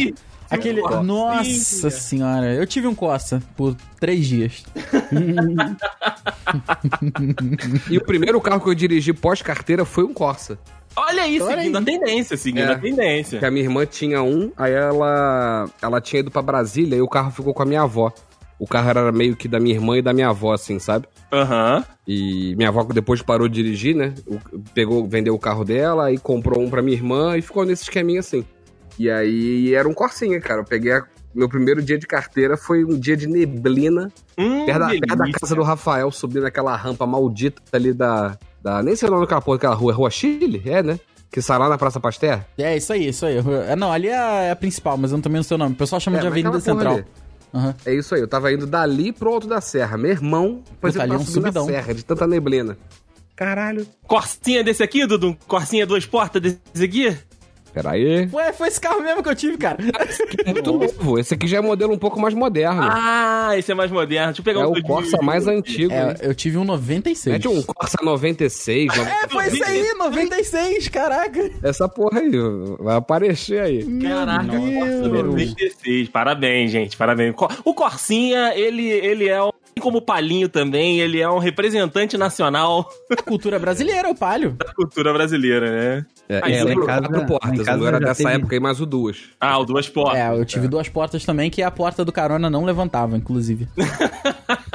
Aquele. 0.49 0.81
Corsa. 0.81 1.03
Nossa 1.03 1.89
senhora, 1.89 2.53
eu 2.53 2.65
tive 2.67 2.87
um 2.87 2.95
Corsa 2.95 3.41
por 3.55 3.75
três 3.99 4.25
dias. 4.27 4.63
E 7.89 7.97
o 7.97 8.03
primeiro 8.03 8.39
carro 8.41 8.61
que 8.61 8.69
eu 8.69 8.75
dirigi 8.75 9.13
pós-carteira 9.13 9.85
foi 9.85 10.03
um 10.03 10.13
Corsa. 10.13 10.57
Olha 10.95 11.23
aí, 11.23 11.41
Olha 11.41 11.57
seguindo 11.57 11.77
aí. 11.77 11.81
a 11.81 11.85
tendência, 11.85 12.37
seguindo 12.37 12.69
É. 12.71 12.73
a 12.73 12.79
tendência. 12.79 13.39
Que 13.39 13.45
a 13.45 13.51
minha 13.51 13.63
irmã 13.65 13.85
tinha 13.85 14.21
um, 14.23 14.51
aí 14.55 14.71
ela, 14.71 15.69
ela 15.81 15.99
tinha 15.99 16.21
ido 16.21 16.31
pra 16.31 16.41
Brasília 16.41 16.95
e 16.95 17.01
o 17.01 17.07
carro 17.07 17.31
ficou 17.31 17.53
com 17.53 17.63
a 17.63 17.65
minha 17.65 17.81
avó. 17.81 18.13
O 18.57 18.65
carro 18.65 18.89
era 18.89 19.11
meio 19.11 19.35
que 19.35 19.49
da 19.49 19.59
minha 19.59 19.75
irmã 19.75 19.97
e 19.97 20.01
da 20.01 20.13
minha 20.13 20.29
avó, 20.29 20.53
assim, 20.53 20.79
sabe? 20.79 21.05
Aham. 21.33 21.83
E 22.07 22.55
minha 22.55 22.69
avó 22.69 22.83
depois 22.85 23.21
parou 23.21 23.49
de 23.49 23.55
dirigir, 23.61 23.93
né? 23.93 24.13
Pegou, 24.73 25.05
vendeu 25.05 25.33
o 25.35 25.39
carro 25.39 25.65
dela 25.65 26.09
e 26.13 26.17
comprou 26.17 26.61
um 26.63 26.69
pra 26.69 26.81
minha 26.81 26.95
irmã 26.95 27.35
e 27.37 27.41
ficou 27.41 27.65
nesse 27.65 27.83
esqueminha 27.83 28.21
assim. 28.21 28.45
E 28.97 29.09
aí 29.09 29.73
era 29.73 29.87
um 29.87 29.93
Corsinha, 29.93 30.39
cara. 30.39 30.61
Eu 30.61 30.65
peguei 30.65 30.93
a- 30.93 31.03
meu 31.33 31.49
primeiro 31.49 31.81
dia 31.81 31.97
de 31.97 32.07
carteira 32.07 32.55
foi 32.55 32.85
um 32.85 32.97
dia 32.97 33.17
de 33.17 33.27
neblina, 33.27 34.09
Hum, 34.37 34.65
perto 34.65 34.79
da, 34.79 34.87
perto 34.87 35.15
da 35.17 35.31
casa 35.31 35.55
do 35.55 35.63
Rafael, 35.63 36.09
subindo 36.11 36.45
aquela 36.45 36.75
rampa 36.77 37.05
maldita 37.05 37.61
ali 37.73 37.91
da, 37.93 38.37
da 38.63 38.81
nem 38.81 38.95
sei 38.95 39.07
o 39.09 39.11
nome 39.11 39.23
daquela 39.23 39.41
porra, 39.41 39.57
daquela 39.57 39.75
rua, 39.75 39.91
é 39.91 39.95
Rua 39.95 40.09
Chile? 40.09 40.61
É, 40.65 40.81
né? 40.81 40.97
Que 41.29 41.41
sai 41.41 41.57
lá 41.59 41.67
na 41.67 41.77
Praça 41.77 41.99
Pasteur? 41.99 42.39
É, 42.57 42.77
isso 42.77 42.93
aí, 42.93 43.09
isso 43.09 43.25
aí. 43.25 43.37
É, 43.67 43.75
não, 43.75 43.91
ali 43.91 44.07
é 44.07 44.51
a 44.51 44.55
principal, 44.55 44.97
mas 44.97 45.11
eu 45.11 45.19
também 45.21 45.37
não 45.37 45.43
sei 45.43 45.55
o 45.55 45.57
nome. 45.57 45.73
O 45.73 45.77
pessoal 45.77 45.99
chama 45.99 46.17
É, 46.17 46.21
de 46.21 46.27
Avenida 46.27 46.57
aquela 46.57 46.61
Central. 46.61 47.01
Aham. 47.53 47.75
É 47.85 47.93
isso 47.93 48.15
aí, 48.15 48.21
eu 48.21 48.27
tava 48.29 48.53
indo 48.53 48.65
dali 48.65 49.11
pro 49.11 49.29
Alto 49.33 49.45
da 49.47 49.59
Serra. 49.59 49.97
Meu 49.97 50.11
irmão, 50.11 50.61
depois 50.71 50.93
Puta, 50.93 51.05
é 51.05 51.07
tava 51.07 51.19
um 51.21 51.25
subindo 51.25 51.47
a 51.47 51.51
subidão. 51.51 51.65
serra, 51.65 51.93
de 51.93 52.05
tanta 52.05 52.25
neblina. 52.27 52.77
Caralho. 53.35 53.85
Corsinha 54.07 54.63
desse 54.63 54.81
aqui, 54.81 55.05
Dudu? 55.05 55.35
Corsinha 55.47 55.85
duas 55.85 56.05
portas 56.05 56.41
desse 56.41 56.83
aqui? 56.85 57.17
Peraí. 57.75 58.29
Ué, 58.31 58.53
foi 58.53 58.69
esse 58.69 58.79
carro 58.79 59.01
mesmo 59.01 59.21
que 59.21 59.27
eu 59.27 59.35
tive, 59.35 59.57
cara. 59.57 59.77
É 60.45 60.53
muito 60.53 60.71
novo. 60.71 61.19
Esse 61.19 61.33
aqui 61.33 61.45
já 61.45 61.57
é 61.57 61.61
modelo 61.61 61.93
um 61.93 61.97
pouco 61.97 62.17
mais 62.17 62.33
moderno. 62.33 62.83
Ah, 62.83 63.51
esse 63.57 63.69
é 63.69 63.75
mais 63.75 63.91
moderno. 63.91 64.27
Deixa 64.27 64.39
eu 64.39 64.45
pegar 64.45 64.61
é 64.61 64.65
um 64.65 64.71
o 64.71 64.81
Corsa 64.81 65.17
mais 65.21 65.45
antigo. 65.45 65.91
É, 65.91 66.15
eu 66.21 66.33
tive 66.33 66.57
um 66.57 66.63
96. 66.63 67.33
Mete 67.33 67.49
um 67.49 67.61
Corsa 67.61 67.97
96. 68.01 68.97
É, 68.97 69.27
foi 69.27 69.47
isso 69.47 69.63
aí, 69.65 69.93
96, 69.93 70.87
caraca. 70.87 71.51
Essa 71.61 71.89
porra 71.89 72.21
aí, 72.21 72.31
vai 72.79 72.95
aparecer 72.95 73.59
aí. 73.59 73.83
Caraca, 73.99 74.45
Corsa 74.45 75.09
Deus. 75.09 75.25
96. 75.25 76.09
Parabéns, 76.09 76.71
gente. 76.71 76.95
Parabéns. 76.95 77.35
O 77.65 77.73
Corsinha, 77.73 78.53
ele, 78.55 78.87
ele 78.87 79.27
é 79.27 79.43
um. 79.43 79.49
Como 79.81 79.99
o 79.99 80.01
Palinho 80.01 80.49
também, 80.49 80.99
ele 80.99 81.19
é 81.19 81.29
um 81.29 81.37
representante 81.37 82.17
nacional 82.17 82.89
A 83.11 83.21
cultura 83.21 83.59
brasileira, 83.59 84.09
o 84.09 84.15
palio. 84.15 84.51
da 84.53 84.73
cultura 84.73 85.13
brasileira, 85.13 85.69
né? 85.69 86.05
É, 86.27 86.41
Aí, 86.43 86.53
esse 86.53 86.63
lá 86.63 86.69
é 86.71 86.73
em 86.73 86.77
o 86.79 86.85
casa- 86.85 87.07
quatro 87.07 87.25
portas, 87.27 87.65
casa 87.65 87.91
já 87.91 87.99
dessa 87.99 88.23
teve- 88.23 88.35
época 88.35 88.55
aí, 88.55 88.59
mas 88.59 88.81
o 88.81 88.85
duas. 88.85 89.23
Ah, 89.39 89.59
o 89.59 89.65
duas 89.65 89.87
portas. 89.87 90.17
É, 90.19 90.29
eu 90.29 90.45
tive 90.45 90.67
duas 90.67 90.89
portas 90.89 91.23
também, 91.25 91.51
que 91.51 91.61
a 91.61 91.69
porta 91.69 92.03
do 92.05 92.11
carona 92.11 92.49
não 92.49 92.63
levantava, 92.65 93.15
inclusive. 93.17 93.67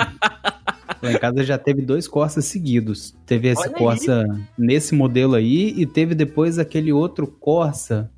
Lá 1.02 1.12
em 1.12 1.18
casa 1.18 1.42
já 1.44 1.56
teve 1.56 1.80
dois 1.80 2.06
Corsas 2.06 2.44
seguidos. 2.44 3.14
Teve 3.24 3.48
esse 3.48 3.62
Olha 3.62 3.70
aí. 3.70 3.74
Corsa 3.78 4.24
nesse 4.56 4.94
modelo 4.94 5.34
aí 5.34 5.72
e 5.76 5.86
teve 5.86 6.14
depois 6.14 6.58
aquele 6.58 6.92
outro 6.92 7.26
Corsa 7.26 8.10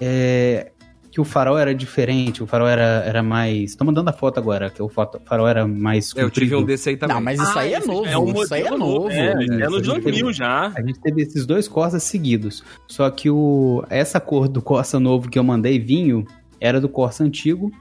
é, 0.00 0.70
que 1.18 1.20
o 1.20 1.24
farol 1.24 1.58
era 1.58 1.74
diferente. 1.74 2.44
O 2.44 2.46
farol 2.46 2.68
era, 2.68 3.02
era 3.04 3.24
mais. 3.24 3.74
Tô 3.74 3.84
mandando 3.84 4.08
a 4.08 4.12
foto 4.12 4.38
agora, 4.38 4.70
que 4.70 4.80
o 4.80 4.88
farol 4.88 5.48
era 5.48 5.66
mais. 5.66 6.14
É, 6.16 6.22
eu 6.22 6.30
tive 6.30 6.54
um 6.54 6.60
comprido. 6.60 6.66
desse 6.66 6.90
aí 6.90 6.96
também. 6.96 7.16
Não, 7.16 7.20
mas 7.20 7.40
isso 7.40 7.58
aí 7.58 7.74
é 7.74 7.78
esse 7.78 7.88
novo. 7.88 8.06
já 8.06 8.18
um 8.20 8.42
isso 8.42 8.54
aí 8.54 8.62
é 8.62 8.70
modelo 8.70 8.78
novo. 8.78 9.10
É, 9.10 9.32
é 9.32 9.34
nos 9.68 9.82
Isso 9.82 9.92
aí 9.92 10.00
2000 10.00 10.32
já. 10.32 10.72
A 10.76 10.80
gente 10.80 11.00
teve 11.00 11.22
esses 11.22 11.44
dois 11.44 11.66
Corsas 11.66 12.04
seguidos. 12.04 12.62
Só 12.86 13.10
que 13.10 13.28
o, 13.28 13.84
essa 13.90 14.20
cor 14.20 14.46
do 14.46 14.62
Corsa 14.62 15.00
novo 15.00 15.28
que 15.28 15.36
eu 15.36 15.42
mandei 15.42 15.80
vinho 15.80 16.24
era 16.60 16.80
do 16.80 16.88
Corsa 16.88 17.24
antigo. 17.24 17.72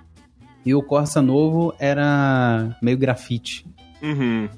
E 0.66 0.74
o 0.74 0.82
Corsa 0.82 1.22
novo 1.22 1.76
era 1.78 2.76
meio 2.82 2.98
grafite. 2.98 3.68
Uhum. 4.02 4.50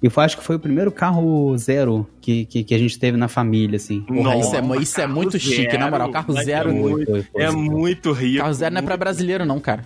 E 0.00 0.06
eu 0.06 0.12
acho 0.22 0.36
que 0.36 0.44
foi 0.44 0.54
o 0.56 0.60
primeiro 0.60 0.92
carro 0.92 1.56
zero 1.58 2.08
que, 2.20 2.44
que, 2.46 2.62
que 2.62 2.74
a 2.74 2.78
gente 2.78 2.96
teve 2.98 3.16
na 3.16 3.26
família, 3.26 3.76
assim. 3.76 4.00
Porra, 4.02 4.36
isso 4.36 4.54
é, 4.54 4.60
Nossa, 4.62 4.80
isso 4.82 5.00
é 5.00 5.06
muito 5.08 5.38
chique, 5.40 5.76
na 5.76 5.90
moral. 5.90 6.10
Carro 6.12 6.34
mas 6.34 6.44
zero. 6.44 6.70
É 6.70 6.72
muito, 6.72 7.06
Foi, 7.10 7.22
foi, 7.24 7.42
é 7.42 7.50
foi. 7.50 7.56
muito 7.60 8.12
rico. 8.12 8.38
Carro 8.38 8.54
zero 8.54 8.74
não 8.74 8.80
é 8.80 8.84
pra 8.84 8.96
brasileiro, 8.96 9.44
não, 9.44 9.58
cara. 9.58 9.84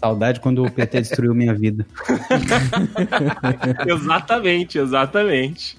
Saudade 0.00 0.40
quando 0.40 0.64
o 0.64 0.70
PT 0.70 1.00
destruiu 1.02 1.32
minha 1.32 1.54
vida. 1.54 1.86
exatamente, 3.86 4.78
exatamente. 4.78 5.78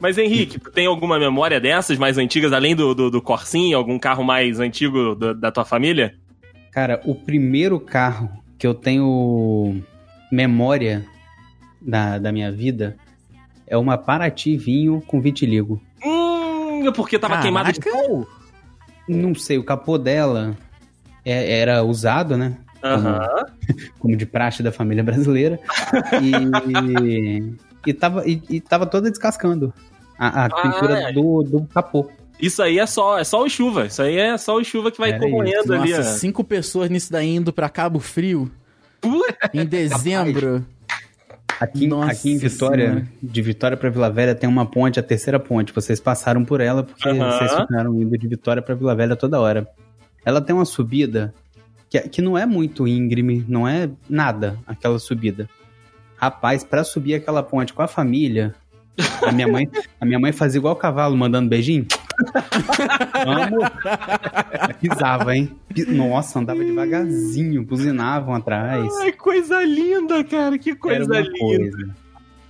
Mas 0.00 0.18
Henrique, 0.18 0.58
tu 0.58 0.70
tem 0.70 0.86
alguma 0.86 1.18
memória 1.18 1.60
dessas 1.60 1.96
mais 1.98 2.18
antigas, 2.18 2.52
além 2.52 2.74
do, 2.74 2.94
do, 2.94 3.10
do 3.10 3.22
Corsinha, 3.22 3.76
algum 3.76 3.98
carro 3.98 4.24
mais 4.24 4.58
antigo 4.60 5.14
do- 5.14 5.34
da 5.34 5.50
tua 5.52 5.64
família? 5.64 6.14
Cara, 6.72 7.00
o 7.04 7.14
primeiro 7.14 7.78
carro 7.78 8.28
que 8.58 8.66
eu 8.66 8.74
tenho 8.74 9.80
memória 10.32 11.04
da, 11.80 12.18
da 12.18 12.32
minha 12.32 12.50
vida 12.50 12.96
é 13.66 13.76
uma 13.76 13.96
Paraty 13.96 14.56
vinho 14.56 15.02
com 15.06 15.20
vitiligo. 15.20 15.80
Hum, 16.04 16.90
porque 16.94 17.18
tava 17.18 17.34
Caraca. 17.34 17.42
queimado 17.42 17.72
de 17.72 17.82
sol? 17.82 18.26
Não 19.08 19.34
sei, 19.34 19.58
o 19.58 19.64
capô 19.64 19.98
dela 19.98 20.56
é- 21.24 21.58
era 21.60 21.82
usado, 21.82 22.36
né? 22.36 22.56
Aham. 22.82 23.46
Como 23.98 24.16
de 24.16 24.26
praxe 24.26 24.62
da 24.62 24.70
família 24.70 25.02
brasileira. 25.02 25.58
E, 26.22 27.90
e, 27.90 27.92
tava, 27.92 28.28
e, 28.28 28.42
e 28.48 28.60
tava 28.60 28.86
toda 28.86 29.10
descascando 29.10 29.72
a, 30.18 30.44
a 30.44 30.50
pintura 30.50 31.10
é. 31.10 31.12
do, 31.12 31.42
do 31.42 31.64
capô. 31.66 32.10
Isso 32.40 32.62
aí 32.62 32.78
é 32.78 32.86
só, 32.86 33.18
é 33.18 33.24
só 33.24 33.42
o 33.42 33.48
chuva. 33.48 33.86
Isso 33.86 34.02
aí 34.02 34.16
é 34.16 34.36
só 34.36 34.56
o 34.56 34.64
chuva 34.64 34.90
que 34.90 34.98
vai 34.98 35.18
corroendo 35.18 35.72
ali. 35.72 35.90
Nossa, 35.92 36.18
cinco 36.18 36.42
pessoas 36.44 36.90
nisso 36.90 37.10
daí 37.12 37.36
indo 37.36 37.52
pra 37.52 37.68
Cabo 37.68 38.00
Frio 38.00 38.50
Puta, 39.00 39.50
em 39.52 39.64
dezembro. 39.64 40.64
Aqui, 41.60 41.86
Nossa 41.86 42.12
aqui 42.12 42.32
em 42.32 42.38
Vitória, 42.38 42.86
Senhora. 42.88 43.08
de 43.22 43.42
Vitória 43.42 43.76
pra 43.76 43.90
Vila 43.90 44.10
Velha, 44.10 44.34
tem 44.34 44.48
uma 44.48 44.66
ponte, 44.66 44.98
a 44.98 45.02
terceira 45.02 45.38
ponte. 45.38 45.72
Vocês 45.72 46.00
passaram 46.00 46.44
por 46.44 46.60
ela 46.60 46.82
porque 46.82 47.12
vocês 47.12 47.54
ficaram 47.54 48.00
indo 48.00 48.16
de 48.18 48.28
Vitória 48.28 48.62
pra 48.62 48.74
Vila 48.74 48.94
Velha 48.94 49.16
toda 49.16 49.40
hora. 49.40 49.68
Ela 50.24 50.40
tem 50.40 50.54
uma 50.54 50.64
subida 50.64 51.34
que, 51.88 52.00
que 52.00 52.22
não 52.22 52.36
é 52.36 52.46
muito 52.46 52.88
íngreme, 52.88 53.44
não 53.48 53.68
é 53.68 53.88
nada 54.08 54.58
aquela 54.66 54.98
subida. 54.98 55.48
Rapaz, 56.16 56.64
pra 56.64 56.82
subir 56.82 57.14
aquela 57.14 57.42
ponte 57.42 57.72
com 57.72 57.82
a 57.82 57.88
família, 57.88 58.54
a 59.22 59.30
minha 59.30 59.46
mãe, 59.46 59.68
a 60.00 60.06
minha 60.06 60.18
mãe 60.18 60.32
fazia 60.32 60.58
igual 60.58 60.74
o 60.74 60.78
cavalo, 60.78 61.16
mandando 61.16 61.48
beijinho. 61.48 61.86
Vamos. 63.24 63.68
Pisava, 64.80 65.36
hein? 65.36 65.50
Nossa, 65.88 66.38
andava 66.38 66.64
devagarzinho, 66.64 67.62
buzinavam 67.64 68.34
atrás. 68.34 68.92
Ai, 69.00 69.12
coisa 69.12 69.62
linda, 69.64 70.22
cara. 70.24 70.58
Que 70.58 70.74
coisa 70.74 71.20
linda. 71.20 71.38
coisa. 71.38 71.94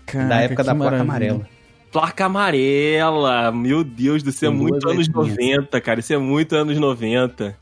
Caraca, 0.06 0.28
da 0.28 0.40
época 0.40 0.64
da 0.64 0.74
placa 0.74 1.04
maravilha. 1.04 1.32
amarela. 1.32 1.48
Placa 1.90 2.24
amarela. 2.26 3.52
Meu 3.52 3.84
Deus 3.84 4.22
do 4.22 4.32
céu, 4.32 4.50
é 4.50 4.54
muito 4.54 4.88
anos 4.88 5.08
letrinhas. 5.08 5.36
90, 5.36 5.80
cara. 5.80 6.00
Isso 6.00 6.12
é 6.12 6.18
muito 6.18 6.54
anos 6.54 6.78
90. 6.78 7.56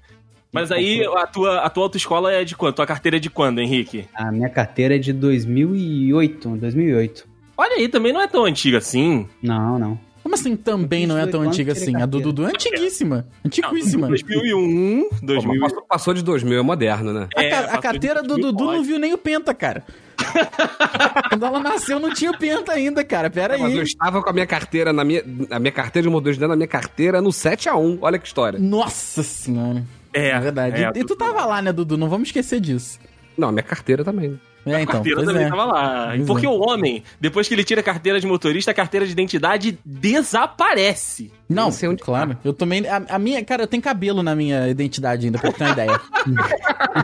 Mas 0.52 0.70
aí, 0.70 1.02
a 1.16 1.26
tua, 1.26 1.60
a 1.60 1.70
tua 1.70 1.84
autoescola 1.84 2.30
é 2.30 2.44
de 2.44 2.54
quando? 2.54 2.74
Tua 2.74 2.86
carteira 2.86 3.16
é 3.16 3.20
de 3.20 3.30
quando, 3.30 3.58
Henrique? 3.60 4.06
A 4.14 4.30
minha 4.30 4.50
carteira 4.50 4.96
é 4.96 4.98
de 4.98 5.12
2008, 5.12 6.56
2008. 6.56 7.26
Olha 7.56 7.76
aí, 7.76 7.88
também 7.88 8.12
não 8.12 8.20
é 8.20 8.26
tão 8.26 8.44
antiga 8.44 8.78
assim. 8.78 9.26
Não, 9.42 9.78
não. 9.78 9.98
Como 10.32 10.40
assim 10.40 10.56
também 10.56 11.06
não 11.06 11.18
é 11.18 11.26
tão 11.26 11.40
18 11.40 11.48
antiga 11.50 11.72
assim? 11.72 11.94
A 11.94 12.06
do. 12.06 12.18
Dudu 12.18 12.46
é 12.46 12.48
antiguíssima. 12.48 13.26
Antiquíssima. 13.44 14.08
2001, 14.08 15.02
Pô, 15.02 15.08
mas 15.10 15.20
2000. 15.20 15.60
passou, 15.60 15.82
passou 15.82 16.14
de 16.14 16.22
2000, 16.22 16.58
é 16.58 16.62
moderno, 16.62 17.12
né? 17.12 17.28
A, 17.36 17.42
É, 17.42 17.54
a 17.54 17.76
carteira 17.78 18.22
do 18.22 18.28
2000, 18.28 18.52
Dudu 18.52 18.72
não 18.72 18.82
viu 18.82 18.98
nem 18.98 19.12
o 19.12 19.18
Penta, 19.18 19.52
cara. 19.52 19.84
Quando 21.28 21.44
ela 21.44 21.60
nasceu, 21.60 22.00
não 22.00 22.14
tinha 22.14 22.30
o 22.30 22.38
Penta 22.38 22.72
ainda, 22.72 23.04
cara. 23.04 23.28
Pera 23.28 23.58
Mas 23.58 23.74
eu 23.74 23.80
aí. 23.80 23.84
estava 23.84 24.22
com 24.22 24.30
a 24.30 24.32
minha 24.32 24.46
carteira 24.46 24.90
na 24.90 25.04
minha. 25.04 25.22
A 25.50 25.58
minha 25.58 25.72
carteira 25.72 26.08
de 26.08 26.10
motorista 26.10 26.48
na 26.48 26.56
minha 26.56 26.66
carteira 26.68 27.20
no 27.20 27.28
7x1. 27.28 27.98
Olha 28.00 28.18
que 28.18 28.26
história. 28.26 28.58
Nossa 28.58 29.22
senhora. 29.22 29.84
É, 30.14 30.28
É 30.30 30.40
verdade. 30.40 30.82
é, 30.82 30.92
e, 30.96 31.00
e 31.00 31.04
tu 31.04 31.14
tava 31.14 31.44
lá, 31.44 31.60
né, 31.60 31.74
Dudu? 31.74 31.98
Não 31.98 32.08
vamos 32.08 32.28
esquecer 32.28 32.58
disso. 32.58 32.98
Não, 33.36 33.48
a 33.48 33.52
minha 33.52 33.62
carteira 33.62 34.02
também. 34.02 34.40
É, 34.64 34.76
A 34.76 34.82
então. 34.82 34.94
carteira 34.94 35.16
Pois 35.16 35.28
também 35.28 35.44
é. 35.44 35.48
tava 35.50 35.64
lá. 35.64 36.12
Pois 36.14 36.26
Porque 36.26 36.46
é. 36.46 36.48
o 36.48 36.60
homem, 36.60 37.02
depois 37.20 37.48
que 37.48 37.54
ele 37.54 37.64
tira 37.64 37.80
a 37.80 37.84
carteira 37.84 38.20
de 38.20 38.26
motorista, 38.26 38.70
a 38.70 38.74
carteira 38.74 39.04
de 39.04 39.10
identidade 39.12 39.76
desaparece. 39.84 41.32
Não, 41.48 41.64
Não 41.64 41.72
sei 41.72 41.88
onde 41.88 42.02
claro. 42.02 42.36
Eu 42.44 42.52
também. 42.52 42.86
A, 42.86 43.02
a 43.08 43.18
minha, 43.18 43.44
cara, 43.44 43.64
eu 43.64 43.66
tenho 43.66 43.82
cabelo 43.82 44.22
na 44.22 44.34
minha 44.36 44.68
identidade 44.68 45.26
ainda, 45.26 45.38
pra 45.38 45.52
ter 45.52 45.64
uma 45.64 45.72
ideia. 45.72 46.00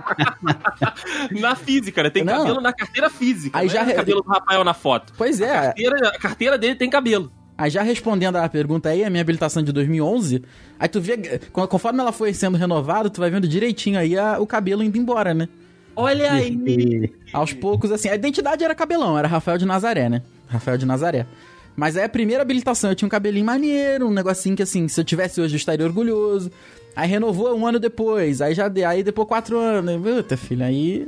Na 1.41 1.55
física, 1.57 2.03
né? 2.03 2.11
Tem 2.11 2.25
Não. 2.25 2.39
cabelo 2.39 2.61
na 2.61 2.73
carteira 2.73 3.11
física. 3.11 3.59
Aí 3.59 3.67
não 3.67 3.75
já 3.75 3.83
é 3.89 3.93
cabelo 3.93 4.23
do 4.23 4.29
Rafael 4.29 4.65
na 4.65 4.75
foto. 4.75 5.13
Pois 5.17 5.41
A 5.41 5.47
é. 5.47 5.53
carteira, 5.63 6.09
a 6.09 6.19
carteira 6.19 6.59
dele 6.59 6.75
tem 6.75 6.91
cabelo. 6.91 7.31
Aí 7.57 7.71
já 7.71 7.83
respondendo 7.83 8.37
a 8.37 8.49
pergunta 8.49 8.89
aí, 8.89 9.05
a 9.05 9.11
minha 9.11 9.21
habilitação 9.21 9.63
de 9.63 9.73
2011, 9.73 10.43
aí 10.79 10.89
tu 10.89 11.01
vê, 11.01 11.41
con- 11.53 11.67
conforme 11.67 12.01
ela 12.01 12.13
foi 12.13 12.33
sendo 12.33 12.57
renovada, 12.57 13.11
tu 13.11 13.21
vai 13.21 13.31
vendo 13.31 13.49
direitinho 13.49 13.99
aí 13.99 14.17
a- 14.17 14.39
o 14.39 14.47
cabelo 14.47 14.83
indo 14.83 14.97
embora, 14.97 15.35
né? 15.35 15.49
Olha 16.01 16.33
aí. 16.33 17.11
Aos 17.33 17.53
poucos, 17.53 17.91
assim, 17.91 18.09
a 18.09 18.15
identidade 18.15 18.63
era 18.63 18.75
cabelão, 18.75 19.19
era 19.19 19.27
Rafael 19.27 19.59
de 19.59 19.67
Nazaré, 19.67 20.09
né? 20.09 20.23
Rafael 20.47 20.79
de 20.79 20.87
Nazaré. 20.87 21.27
Mas 21.77 21.97
aí 21.97 22.05
a 22.05 22.09
primeira 22.09 22.43
habilitação 22.43 22.91
eu 22.91 22.95
tinha 22.95 23.07
um 23.07 23.11
cabelinho 23.11 23.45
maneiro, 23.45 24.07
um 24.07 24.11
negocinho 24.13 24.55
que 24.57 24.63
assim, 24.63 24.87
se 24.89 25.01
eu 25.01 25.05
tivesse 25.05 25.41
hoje 25.41 25.55
eu 25.55 25.59
estaria 25.59 25.85
orgulhoso. 25.85 26.51
Aí 26.95 27.09
renovou 27.09 27.53
um 27.57 27.67
ano 27.67 27.79
depois, 27.81 28.41
aí 28.41 28.55
já 28.55 28.69
deu, 28.69 28.89
aí 28.89 29.03
depois 29.03 29.27
quatro 29.29 29.59
anos. 29.59 30.01
Puta, 30.01 30.37
filho, 30.37 30.65
aí. 30.65 31.07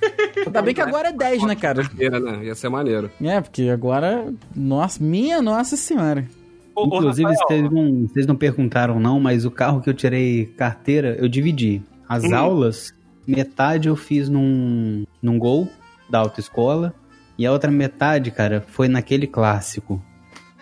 Ainda 0.46 0.60
bem 0.62 0.74
que 0.74 0.80
agora 0.82 1.08
é 1.08 1.12
10, 1.12 1.42
né, 1.44 1.54
cara? 1.56 1.82
Carteira, 1.82 2.20
né? 2.20 2.44
Ia 2.44 2.54
ser 2.54 2.68
maneiro. 2.68 3.10
É, 3.22 3.40
porque 3.40 3.70
agora. 3.70 4.32
Nossa, 4.54 5.02
minha 5.02 5.40
nossa 5.40 5.76
senhora. 5.76 6.26
Ô, 6.74 6.84
Inclusive, 6.86 7.34
vocês 7.34 7.70
não, 7.70 8.06
vocês 8.06 8.26
não 8.26 8.36
perguntaram 8.36 9.00
não, 9.00 9.18
mas 9.18 9.46
o 9.46 9.50
carro 9.50 9.80
que 9.80 9.88
eu 9.88 9.94
tirei 9.94 10.44
carteira, 10.56 11.16
eu 11.18 11.26
dividi. 11.28 11.82
As 12.08 12.22
Hum. 12.24 12.34
aulas, 12.34 12.94
metade 13.26 13.88
eu 13.88 13.96
fiz 13.96 14.28
num, 14.28 15.04
num 15.22 15.38
gol 15.38 15.68
da 16.08 16.18
autoescola, 16.18 16.94
e 17.38 17.46
a 17.46 17.52
outra 17.52 17.70
metade, 17.70 18.30
cara, 18.30 18.64
foi 18.68 18.88
naquele 18.88 19.26
clássico, 19.26 20.02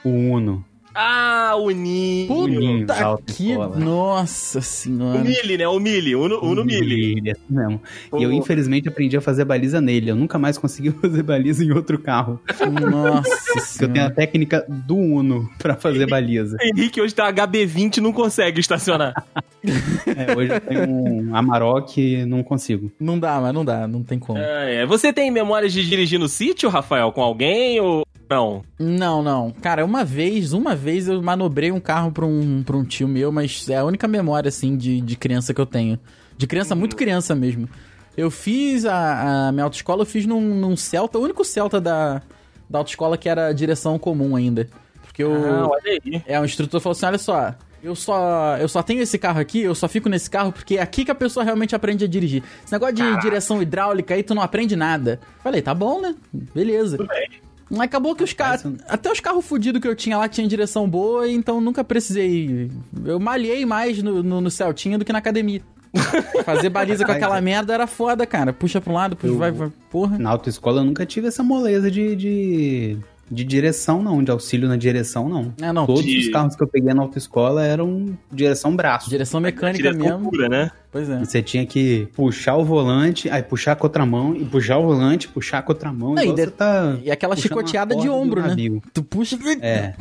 o 0.04 0.08
Uno. 0.08 0.64
Ah, 0.94 1.54
o 1.56 1.70
Ni. 1.70 2.26
Uninho 2.30 2.86
da 2.86 3.16
Puta 3.16 3.32
que. 3.32 3.54
Nossa 3.56 4.60
O 4.60 4.62
senhora. 4.62 5.18
Mili, 5.18 5.58
né? 5.58 5.66
O 5.66 5.78
Mili. 5.80 6.14
O, 6.14 6.22
o 6.22 6.54
no 6.54 6.64
Mili. 6.64 7.30
Assim. 7.30 7.80
Ô. 8.10 8.18
E 8.18 8.22
eu, 8.22 8.32
infelizmente, 8.32 8.88
aprendi 8.88 9.16
a 9.16 9.20
fazer 9.20 9.44
baliza 9.44 9.80
nele. 9.80 10.10
Eu 10.10 10.16
nunca 10.16 10.38
mais 10.38 10.56
consegui 10.56 10.90
fazer 11.00 11.22
baliza 11.22 11.64
em 11.64 11.72
outro 11.72 11.98
carro. 11.98 12.40
Nossa 12.90 13.22
Porque 13.30 13.84
eu 13.84 13.88
tenho 13.88 13.88
a 13.88 14.08
senhora. 14.08 14.14
técnica 14.14 14.64
do 14.68 14.96
Uno 14.96 15.50
pra 15.58 15.74
fazer 15.74 16.06
baliza. 16.08 16.56
Henrique 16.62 17.00
hoje 17.00 17.14
tá 17.14 17.32
HB20 17.32 17.96
e 17.96 18.00
não 18.00 18.12
consegue 18.12 18.60
estacionar. 18.60 19.14
É, 20.06 20.36
hoje 20.36 20.52
eu 20.52 20.60
tenho 20.60 20.90
um 20.90 21.34
Amarok 21.34 21.98
e 21.98 22.26
não 22.26 22.42
consigo. 22.42 22.92
Não 23.00 23.18
dá, 23.18 23.40
mas 23.40 23.54
não 23.54 23.64
dá, 23.64 23.88
não 23.88 24.02
tem 24.02 24.18
como. 24.18 24.38
É, 24.38 24.82
é. 24.82 24.86
Você 24.86 25.10
tem 25.10 25.30
memórias 25.30 25.72
de 25.72 25.88
dirigir 25.88 26.20
no 26.20 26.28
sítio, 26.28 26.68
Rafael, 26.68 27.10
com 27.12 27.22
alguém 27.22 27.80
ou 27.80 28.03
não? 28.28 28.64
Não, 28.78 29.22
não. 29.22 29.50
Cara, 29.50 29.84
uma 29.84 30.04
vez, 30.04 30.52
uma 30.52 30.74
vez 30.74 31.08
eu 31.08 31.22
manobrei 31.22 31.70
um 31.70 31.80
carro 31.80 32.10
pra 32.12 32.24
um, 32.24 32.62
pra 32.62 32.76
um 32.76 32.84
tio 32.84 33.08
meu, 33.08 33.30
mas 33.30 33.68
é 33.68 33.76
a 33.76 33.84
única 33.84 34.08
memória, 34.08 34.48
assim, 34.48 34.76
de, 34.76 35.00
de 35.00 35.16
criança 35.16 35.52
que 35.52 35.60
eu 35.60 35.66
tenho. 35.66 35.98
De 36.36 36.46
criança, 36.46 36.74
muito 36.74 36.96
criança 36.96 37.34
mesmo. 37.34 37.68
Eu 38.16 38.30
fiz 38.30 38.84
a, 38.84 39.48
a 39.48 39.52
minha 39.52 39.64
autoescola, 39.64 40.02
eu 40.02 40.06
fiz 40.06 40.26
num, 40.26 40.40
num 40.40 40.76
Celta, 40.76 41.18
o 41.18 41.22
único 41.22 41.44
Celta 41.44 41.80
da, 41.80 42.22
da 42.68 42.78
autoescola 42.78 43.18
que 43.18 43.28
era 43.28 43.52
direção 43.52 43.98
comum 43.98 44.36
ainda. 44.36 44.68
Porque 45.02 45.22
eu... 45.22 45.32
Ah, 45.32 45.68
olha 45.68 46.00
aí. 46.04 46.22
É, 46.26 46.40
o 46.40 46.44
instrutor 46.44 46.80
falou 46.80 46.92
assim: 46.92 47.06
olha 47.06 47.18
só, 47.18 47.54
eu 47.82 47.94
só, 47.94 48.56
eu 48.56 48.68
só 48.68 48.82
tenho 48.82 49.02
esse 49.02 49.18
carro 49.18 49.38
aqui, 49.38 49.60
eu 49.60 49.74
só 49.74 49.86
fico 49.86 50.08
nesse 50.08 50.30
carro 50.30 50.50
porque 50.50 50.76
é 50.78 50.82
aqui 50.82 51.04
que 51.04 51.10
a 51.10 51.14
pessoa 51.14 51.44
realmente 51.44 51.74
aprende 51.76 52.04
a 52.04 52.08
dirigir. 52.08 52.42
Esse 52.64 52.72
negócio 52.72 52.94
de 52.94 53.20
direção 53.20 53.60
hidráulica 53.60 54.14
aí, 54.14 54.22
tu 54.22 54.34
não 54.34 54.42
aprende 54.42 54.74
nada. 54.74 55.20
Falei, 55.42 55.60
tá 55.60 55.74
bom, 55.74 56.00
né? 56.00 56.14
Beleza. 56.32 56.96
Mas 56.98 57.43
Acabou 57.80 58.14
que 58.14 58.24
os 58.24 58.32
carros. 58.32 58.64
Até 58.88 59.10
os 59.10 59.20
carros 59.20 59.44
fudidos 59.44 59.80
que 59.80 59.88
eu 59.88 59.94
tinha 59.94 60.16
lá 60.18 60.28
tinham 60.28 60.48
direção 60.48 60.88
boa, 60.88 61.28
então 61.28 61.60
nunca 61.60 61.82
precisei. 61.84 62.70
Eu 63.04 63.18
malhei 63.20 63.64
mais 63.66 64.02
no, 64.02 64.22
no, 64.22 64.40
no 64.40 64.50
Celtinha 64.50 64.98
do 64.98 65.04
que 65.04 65.12
na 65.12 65.18
academia. 65.18 65.60
Fazer 66.44 66.68
baliza 66.70 67.04
com 67.04 67.12
aquela 67.12 67.40
merda 67.40 67.72
era 67.72 67.86
foda, 67.86 68.26
cara. 68.26 68.52
Puxa 68.52 68.80
pra 68.80 68.92
um 68.92 68.96
lado, 68.96 69.14
puxa, 69.16 69.32
Eu- 69.32 69.38
vai, 69.38 69.52
vai. 69.52 69.70
Porra. 69.90 70.18
Na 70.18 70.30
autoescola 70.30 70.80
eu 70.80 70.84
nunca 70.84 71.06
tive 71.06 71.28
essa 71.28 71.42
moleza 71.42 71.88
de, 71.90 72.16
de, 72.16 72.96
de 73.30 73.42
direção, 73.44 74.02
não, 74.02 74.22
de 74.22 74.30
auxílio 74.30 74.68
na 74.68 74.76
direção, 74.76 75.28
não. 75.28 75.52
É, 75.60 75.72
não. 75.72 75.86
Todos 75.86 76.04
de- 76.04 76.18
os 76.18 76.28
carros 76.28 76.54
que 76.54 76.62
eu 76.62 76.66
peguei 76.66 76.92
na 76.92 77.02
autoescola 77.02 77.64
eram 77.64 78.16
direção 78.30 78.74
braço. 78.76 79.08
Direção 79.08 79.40
mecânica 79.40 79.90
Direção 79.92 80.18
mesmo. 80.18 80.30
pura, 80.30 80.48
né? 80.48 80.70
Pois 80.92 81.08
é. 81.10 81.22
E 81.22 81.26
você 81.26 81.42
tinha 81.42 81.66
que 81.66 82.06
puxar 82.14 82.56
o 82.56 82.64
volante, 82.64 83.28
aí 83.28 83.42
puxar 83.42 83.74
com 83.76 83.86
outra 83.86 84.06
mão, 84.06 84.36
e 84.36 84.44
puxar 84.44 84.78
o 84.78 84.84
volante, 84.84 85.26
puxar 85.28 85.62
com 85.62 85.72
outra 85.72 85.92
mão. 85.92 86.14
Não, 86.14 86.22
e 86.22 86.26
você 86.26 86.46
tá 86.50 86.98
E 87.02 87.10
aquela 87.10 87.34
chicoteada 87.34 87.96
de 87.96 88.08
ombro, 88.08 88.40
um 88.42 88.46
né? 88.54 88.80
Tu 88.92 89.02
puxa. 89.02 89.36
É. 89.60 89.94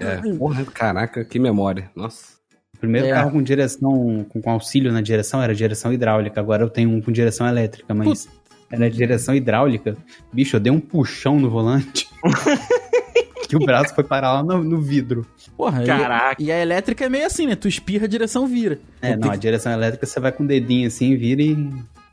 É. 0.00 0.36
Porra, 0.36 0.64
caraca, 0.64 1.24
que 1.24 1.38
memória. 1.38 1.90
Nossa. 1.94 2.40
O 2.74 2.78
primeiro 2.80 3.06
É. 3.08 3.10
carro 3.12 3.30
com 3.32 3.42
direção, 3.42 4.24
com, 4.28 4.40
com 4.40 4.50
auxílio 4.50 4.90
na 4.90 5.00
direção 5.02 5.42
era 5.42 5.54
direção 5.54 5.92
hidráulica. 5.92 6.40
Agora 6.40 6.62
eu 6.64 6.70
tenho 6.70 6.90
um 6.90 7.00
com 7.00 7.12
direção 7.12 7.46
elétrica, 7.46 7.92
mas 7.94 8.26
era 8.72 8.90
direção 8.90 9.34
hidráulica. 9.34 9.96
Bicho, 10.32 10.56
eu 10.56 10.60
dei 10.60 10.72
um 10.72 10.80
puxão 10.80 11.38
no 11.38 11.48
volante. 11.50 12.08
que 13.48 13.56
o 13.56 13.60
braço 13.60 13.94
foi 13.94 14.04
parar 14.04 14.32
lá 14.34 14.42
no, 14.42 14.62
no 14.62 14.80
vidro. 14.80 15.26
Porra, 15.56 15.82
e- 15.82 15.86
Caraca. 15.86 16.42
E, 16.42 16.50
a 16.52 16.58
elétrica 16.60 17.04
é 17.04 17.08
meio 17.08 17.26
assim, 17.26 17.46
né? 17.46 17.54
Tu 17.56 17.68
espirra, 17.68 18.04
a 18.04 18.08
direção 18.08 18.46
vira. 18.46 18.78
É, 19.02 19.16
não, 19.16 19.30
a 19.30 19.36
direção 19.36 19.72
elétrica 19.72 20.06
você 20.06 20.20
vai 20.20 20.32
com 20.32 20.44
o 20.44 20.46
dedinho 20.46 20.86
assim, 20.86 21.16
vira 21.16 21.42
e. 21.42 21.68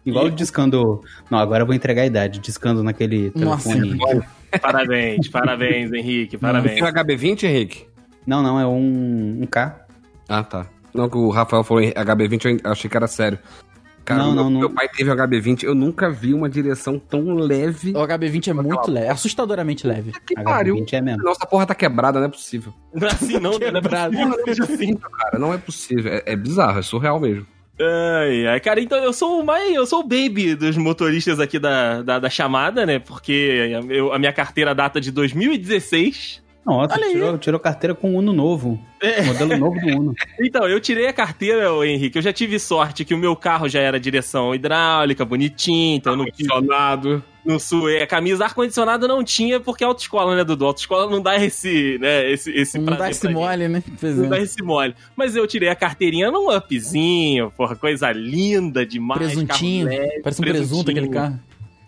Igual 0.06 0.28
E- 0.28 0.32
discando. 0.32 1.02
Não, 1.30 1.38
agora 1.38 1.64
eu 1.64 1.66
vou 1.68 1.76
entregar 1.76 2.04
a 2.04 2.06
idade, 2.06 2.40
discando 2.40 2.82
naquele 2.84 3.32
Nossa. 3.36 3.70
telefone. 3.74 4.24
Parabéns, 4.62 5.28
parabéns, 5.28 5.92
Henrique, 5.92 6.38
parabéns. 6.38 6.76
Tem 6.76 6.84
um 6.84 6.88
HB20, 6.88 7.44
Henrique? 7.44 7.86
Não, 8.26 8.42
não, 8.42 8.58
é 8.58 8.66
um, 8.66 9.40
um 9.42 9.46
K. 9.46 9.86
Ah, 10.28 10.42
tá. 10.42 10.66
Não, 10.94 11.10
que 11.10 11.18
o 11.18 11.30
Rafael 11.30 11.66
falou 11.66 11.84
em 11.84 11.92
HB20, 11.92 12.62
eu 12.64 12.72
achei 12.72 12.90
que 12.90 12.96
era 12.96 13.08
sério. 13.08 13.38
Cara, 14.08 14.24
Não, 14.24 14.34
meu, 14.34 14.44
não, 14.46 14.50
não. 14.50 14.60
meu 14.62 14.70
pai 14.70 14.88
teve 14.88 15.12
um 15.12 15.16
HB20, 15.16 15.64
eu 15.64 15.76
nunca 15.76 16.10
vi 16.10 16.34
uma 16.34 16.50
direção 16.50 16.98
tão 16.98 17.36
leve. 17.36 17.92
O 17.92 18.00
HB20 18.08 18.48
é 18.48 18.54
muito 18.54 18.90
leve, 18.90 19.08
assustadoramente 19.10 19.86
leve. 19.86 20.14
Que 20.26 20.34
pariu. 20.42 20.76
H20 20.78 20.94
é 20.94 21.02
mesmo. 21.02 21.24
Nossa 21.24 21.46
porra 21.46 21.66
tá 21.66 21.76
quebrada, 21.76 22.18
não 22.20 22.28
é 22.28 22.30
possível. 22.30 22.74
Não 22.96 23.06
é 23.06 23.12
assim 23.12 23.34
não, 23.38 23.60
né? 23.60 23.70
Não 23.70 23.80
é 23.80 23.82
Quebrado. 23.82 24.12
possível 24.14 24.38
que 24.38 24.44
seja 24.56 24.64
assim. 24.64 24.96
Cara, 24.96 25.38
não 25.38 25.54
é 25.54 25.58
possível. 25.58 26.14
É, 26.14 26.24
é 26.26 26.36
bizarro, 26.38 26.80
é 26.80 26.82
surreal 26.82 27.20
mesmo. 27.20 27.46
Ai, 27.80 28.48
ai, 28.48 28.60
cara, 28.62 28.80
então 28.82 28.98
eu 28.98 29.12
sou 29.14 29.42
o 29.42 29.46
mais, 29.46 29.72
eu 29.76 29.86
sou 29.86 30.00
o 30.00 30.04
baby 30.04 30.56
dos 30.56 30.76
motoristas 30.78 31.40
aqui 31.40 31.60
da, 31.60 32.02
da, 32.02 32.18
da 32.18 32.30
chamada, 32.30 32.86
né? 32.86 32.98
Porque 32.98 33.70
eu- 33.90 34.14
a 34.14 34.18
minha 34.18 34.32
carteira 34.34 34.74
data 34.74 35.00
de 35.02 35.12
2016. 35.12 36.42
Nossa, 36.68 36.96
Olha 36.96 37.10
tirou, 37.10 37.38
tirou 37.38 37.60
carteira 37.62 37.96
com 37.96 38.14
Uno 38.14 38.34
novo. 38.34 38.78
É. 39.00 39.22
Modelo 39.24 39.58
novo 39.58 39.80
do 39.80 39.88
Uno. 39.88 40.14
Então, 40.42 40.68
eu 40.68 40.82
tirei 40.82 41.08
a 41.08 41.14
carteira, 41.14 41.70
Henrique. 41.86 42.18
Eu 42.18 42.22
já 42.22 42.34
tive 42.34 42.60
sorte 42.60 43.06
que 43.06 43.14
o 43.14 43.18
meu 43.18 43.38
carro 43.38 43.70
já 43.70 43.80
era 43.80 43.98
direção 43.98 44.54
hidráulica, 44.54 45.24
bonitinho, 45.24 45.96
então 45.96 46.16
não 46.18 46.26
tive 46.26 46.50
Funcionado. 46.50 47.24
no 47.46 47.58
sué. 47.58 48.02
A 48.04 48.08
camisa 48.08 48.44
ar-condicionado 48.44 49.08
não 49.08 49.24
tinha, 49.24 49.62
porque 49.62 49.86
é 49.86 49.88
autoescola, 49.88 50.36
né, 50.36 50.44
Dudu? 50.44 50.66
Autoescola 50.66 51.10
não 51.10 51.22
dá 51.22 51.38
esse, 51.42 51.98
né, 52.00 52.30
esse, 52.30 52.52
esse 52.52 52.78
Não 52.78 52.98
dá 52.98 53.10
esse 53.10 53.30
mole, 53.30 53.70
né? 53.70 53.82
Pois 53.98 54.18
Não 54.18 54.28
dá 54.28 54.38
é. 54.38 54.42
esse 54.42 54.62
mole. 54.62 54.94
Mas 55.16 55.38
eu 55.38 55.48
tirei 55.48 55.70
a 55.70 55.76
carteirinha 55.76 56.30
num 56.30 56.54
upzinho, 56.54 57.50
porra, 57.56 57.78
coisa 57.78 58.12
linda 58.12 58.86
demais. 58.86 59.20
Presuntinho. 59.22 59.88
carro 59.88 60.00
leve, 60.02 60.22
Parece 60.22 60.42
um 60.42 60.44
presunto 60.44 60.92
aquele 60.92 61.08
carro. 61.08 61.40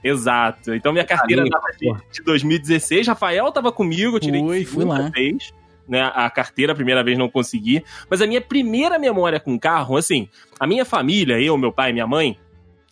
Exato. 0.03 0.73
Então 0.73 0.91
minha 0.91 1.05
carteira 1.05 1.43
data 1.43 1.71
de, 1.77 1.91
de 2.11 2.23
2016. 2.23 3.07
Rafael 3.07 3.51
tava 3.51 3.71
comigo, 3.71 4.15
eu 4.15 4.19
tirei 4.19 4.41
Fui, 4.41 4.65
fui 4.65 4.85
lá. 4.85 5.09
vez. 5.09 5.51
Né, 5.87 6.03
a 6.13 6.29
carteira, 6.29 6.71
a 6.71 6.75
primeira 6.75 7.03
vez 7.03 7.17
não 7.17 7.27
consegui. 7.27 7.83
Mas 8.07 8.21
a 8.21 8.27
minha 8.27 8.39
primeira 8.39 8.99
memória 8.99 9.39
com 9.39 9.57
carro, 9.57 9.97
assim, 9.97 10.29
a 10.59 10.67
minha 10.67 10.85
família, 10.85 11.41
eu, 11.41 11.57
meu 11.57 11.71
pai 11.71 11.91
minha 11.91 12.05
mãe, 12.05 12.37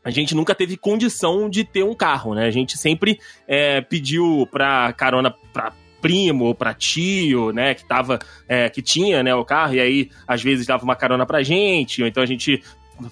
a 0.03 0.09
gente 0.09 0.33
nunca 0.33 0.55
teve 0.55 0.75
condição 0.77 1.47
de 1.47 1.63
ter 1.63 1.83
um 1.83 1.93
carro, 1.93 2.33
né? 2.33 2.47
A 2.47 2.49
gente 2.49 2.75
sempre 2.75 3.19
é, 3.47 3.81
pediu 3.81 4.47
pra 4.51 4.91
carona 4.93 5.31
pra 5.53 5.73
primo 6.01 6.45
ou 6.45 6.55
pra 6.55 6.73
tio, 6.73 7.51
né, 7.51 7.73
que 7.73 7.85
tava, 7.85 8.19
é, 8.47 8.69
que 8.69 8.81
tinha, 8.81 9.21
né, 9.23 9.33
o 9.35 9.43
carro, 9.43 9.73
e 9.73 9.79
aí 9.79 10.09
às 10.27 10.41
vezes 10.41 10.65
dava 10.65 10.83
uma 10.83 10.95
carona 10.95 11.25
pra 11.25 11.43
gente, 11.43 12.01
ou 12.01 12.07
então 12.07 12.21
a 12.21 12.25
gente 12.25 12.63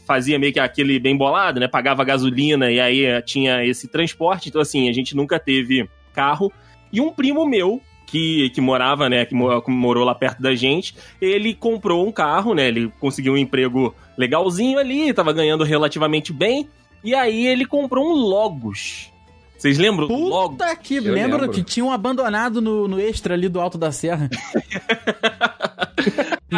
fazia 0.05 0.39
meio 0.39 0.53
que 0.53 0.59
aquele 0.59 0.99
bem 0.99 1.15
bolado, 1.17 1.59
né, 1.59 1.67
pagava 1.67 2.03
gasolina 2.03 2.71
e 2.71 2.79
aí 2.79 3.21
tinha 3.23 3.63
esse 3.65 3.87
transporte, 3.87 4.49
então 4.49 4.61
assim, 4.61 4.89
a 4.89 4.93
gente 4.93 5.15
nunca 5.15 5.39
teve 5.39 5.89
carro. 6.13 6.51
E 6.91 7.01
um 7.01 7.11
primo 7.11 7.45
meu, 7.45 7.81
que, 8.05 8.49
que 8.51 8.61
morava, 8.61 9.09
né, 9.09 9.25
que 9.25 9.35
mo- 9.35 9.61
que 9.61 9.71
morou 9.71 10.05
lá 10.05 10.15
perto 10.15 10.41
da 10.41 10.55
gente, 10.55 10.95
ele 11.19 11.53
comprou 11.53 12.07
um 12.07 12.11
carro, 12.11 12.53
né, 12.53 12.67
ele 12.67 12.91
conseguiu 12.99 13.33
um 13.33 13.37
emprego 13.37 13.93
legalzinho 14.17 14.79
ali, 14.79 15.13
tava 15.13 15.33
ganhando 15.33 15.63
relativamente 15.63 16.31
bem, 16.31 16.69
e 17.03 17.13
aí 17.13 17.45
ele 17.47 17.65
comprou 17.65 18.07
um 18.07 18.13
Logos. 18.13 19.11
Vocês 19.57 19.77
lembram? 19.77 20.07
Puta 20.07 20.75
que... 20.75 20.97
Eu 20.97 21.13
Lembro 21.13 21.41
lembro. 21.41 21.51
que 21.51 21.63
tinha 21.63 21.85
um 21.85 21.91
abandonado 21.91 22.61
no, 22.61 22.87
no 22.87 22.99
extra 22.99 23.33
ali 23.33 23.49
do 23.49 23.59
Alto 23.59 23.77
da 23.77 23.91
Serra. 23.91 24.29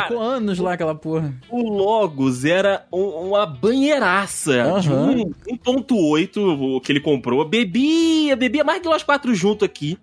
Ficou 0.02 0.22
anos 0.22 0.60
lá 0.60 0.74
aquela 0.74 0.96
porra. 0.96 1.34
O 1.50 1.62
Logos 1.70 2.46
era 2.46 2.86
um- 2.92 3.28
uma 3.30 3.46
banheiraça 3.46 4.80
de 4.82 4.90
Aham. 4.90 5.12
um 5.12 5.34
1.8 5.56 6.38
o 6.38 6.82
que 6.82 6.92
ele 6.92 7.00
comprou. 7.00 7.44
Bebia, 7.48 8.36
bebia 8.36 8.64
mais 8.64 8.82
que 8.82 8.88
nós 8.90 9.04
quatro 9.04 9.34
juntos 9.36 9.66
aqui. 9.66 9.98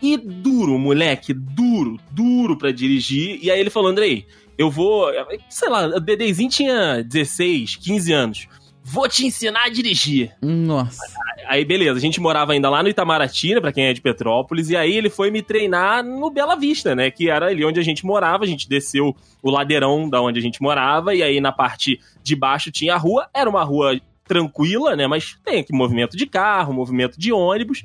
E 0.00 0.16
duro, 0.16 0.78
moleque, 0.78 1.32
duro, 1.32 1.98
duro 2.10 2.56
pra 2.56 2.72
dirigir. 2.72 3.38
E 3.42 3.50
aí 3.50 3.60
ele 3.60 3.70
falou, 3.70 3.90
Andrei, 3.90 4.26
eu 4.58 4.70
vou... 4.70 5.06
Sei 5.48 5.68
lá, 5.68 5.86
o 5.86 6.00
Dedezinho 6.00 6.50
tinha 6.50 7.02
16, 7.04 7.76
15 7.76 8.12
anos. 8.12 8.48
Vou 8.84 9.08
te 9.08 9.24
ensinar 9.24 9.64
a 9.66 9.68
dirigir. 9.68 10.32
Nossa. 10.42 11.00
Aí, 11.46 11.64
beleza, 11.64 11.98
a 11.98 12.00
gente 12.00 12.20
morava 12.20 12.52
ainda 12.52 12.70
lá 12.70 12.82
no 12.82 12.88
Itamaraty, 12.88 13.54
né, 13.54 13.60
pra 13.60 13.72
quem 13.72 13.84
é 13.84 13.92
de 13.92 14.00
Petrópolis, 14.00 14.70
e 14.70 14.76
aí 14.76 14.96
ele 14.96 15.10
foi 15.10 15.30
me 15.30 15.42
treinar 15.42 16.04
no 16.04 16.30
Bela 16.30 16.56
Vista, 16.56 16.94
né, 16.94 17.10
que 17.10 17.28
era 17.28 17.46
ali 17.46 17.64
onde 17.64 17.80
a 17.80 17.82
gente 17.82 18.04
morava, 18.04 18.44
a 18.44 18.46
gente 18.46 18.68
desceu 18.68 19.14
o 19.42 19.50
ladeirão 19.50 20.08
da 20.08 20.20
onde 20.20 20.38
a 20.38 20.42
gente 20.42 20.62
morava, 20.62 21.14
e 21.14 21.22
aí 21.22 21.40
na 21.40 21.52
parte 21.52 22.00
de 22.22 22.36
baixo 22.36 22.70
tinha 22.70 22.94
a 22.94 22.98
rua, 22.98 23.28
era 23.34 23.48
uma 23.48 23.62
rua 23.62 24.00
tranquila, 24.24 24.96
né, 24.96 25.06
mas 25.06 25.38
tem 25.44 25.60
aqui 25.60 25.72
movimento 25.72 26.16
de 26.16 26.26
carro, 26.26 26.72
movimento 26.72 27.18
de 27.18 27.32
ônibus, 27.32 27.82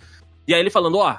e 0.48 0.54
aí 0.54 0.60
ele 0.60 0.70
falando, 0.70 0.98
ó, 0.98 1.18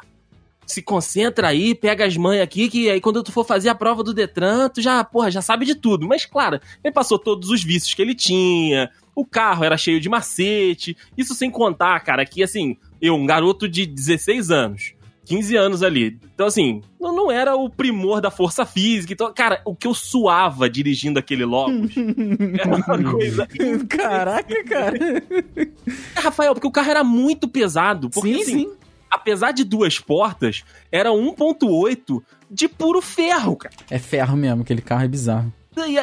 se 0.68 0.83
concentra 0.83 1.49
aí, 1.49 1.75
pega 1.75 2.04
as 2.04 2.16
mães 2.16 2.42
aqui, 2.42 2.68
que 2.68 2.90
aí 2.90 3.00
quando 3.00 3.23
tu 3.23 3.33
for 3.33 3.45
fazer 3.45 3.71
a 3.71 3.75
prova 3.75 4.04
do 4.04 4.12
Detran, 4.12 4.68
tu 4.68 4.83
já, 4.83 5.02
porra, 5.02 5.30
já 5.30 5.40
sabe 5.40 5.64
de 5.64 5.75
tudo. 5.75 6.07
Mas, 6.07 6.26
claro, 6.26 6.61
ele 6.85 6.92
passou 6.92 7.18
todos 7.18 7.49
os 7.49 7.64
vícios 7.64 7.95
que 7.95 8.02
ele 8.02 8.14
tinha, 8.14 8.90
o 9.19 9.25
carro 9.25 9.65
era 9.65 9.77
cheio 9.77 10.01
de 10.01 10.09
macete, 10.09 10.97
isso 11.17 11.35
sem 11.35 11.51
contar, 11.51 11.99
cara, 12.01 12.25
que, 12.25 12.41
assim, 12.41 12.77
eu, 13.03 13.17
um 13.17 13.27
garoto 13.27 13.69
de 13.69 13.85
16 13.85 14.53
anos, 14.53 14.95
15 15.25 15.57
anos 15.57 15.83
ali, 15.83 16.21
então, 16.33 16.47
assim, 16.47 16.83
não, 17.01 17.13
não 17.13 17.33
era 17.33 17.57
o 17.57 17.69
primor 17.69 18.21
da 18.21 18.31
força 18.31 18.65
física, 18.65 19.13
então, 19.13 19.35
cara, 19.35 19.61
o 19.65 19.75
que 19.75 19.89
eu 19.89 19.93
suava 19.93 20.71
dirigindo 20.71 21.19
aquele 21.19 21.45
Logos 21.45 21.91
era 22.61 22.77
uma 22.77 23.11
coisa... 23.11 23.49
Caraca, 23.91 24.65
cara. 24.65 24.97
Rafael, 26.15 26.55
porque 26.55 26.69
o 26.69 26.73
carro 26.73 26.91
era 26.91 27.03
muito 27.03 27.49
pesado, 27.49 28.09
porque, 28.09 28.35
sim, 28.35 28.43
assim, 28.43 28.69
sim. 28.69 28.73
apesar 29.11 29.51
de 29.51 29.65
duas 29.65 29.99
portas, 29.99 30.63
era 30.93 31.11
1.8 31.11 32.23
de 32.49 32.69
puro 32.69 33.03
ferro, 33.03 33.57
cara. 33.57 33.75
É 33.91 33.99
ferro 33.99 34.37
mesmo, 34.37 34.63
aquele 34.63 34.81
carro 34.81 35.03
é 35.03 35.09
bizarro. 35.09 35.53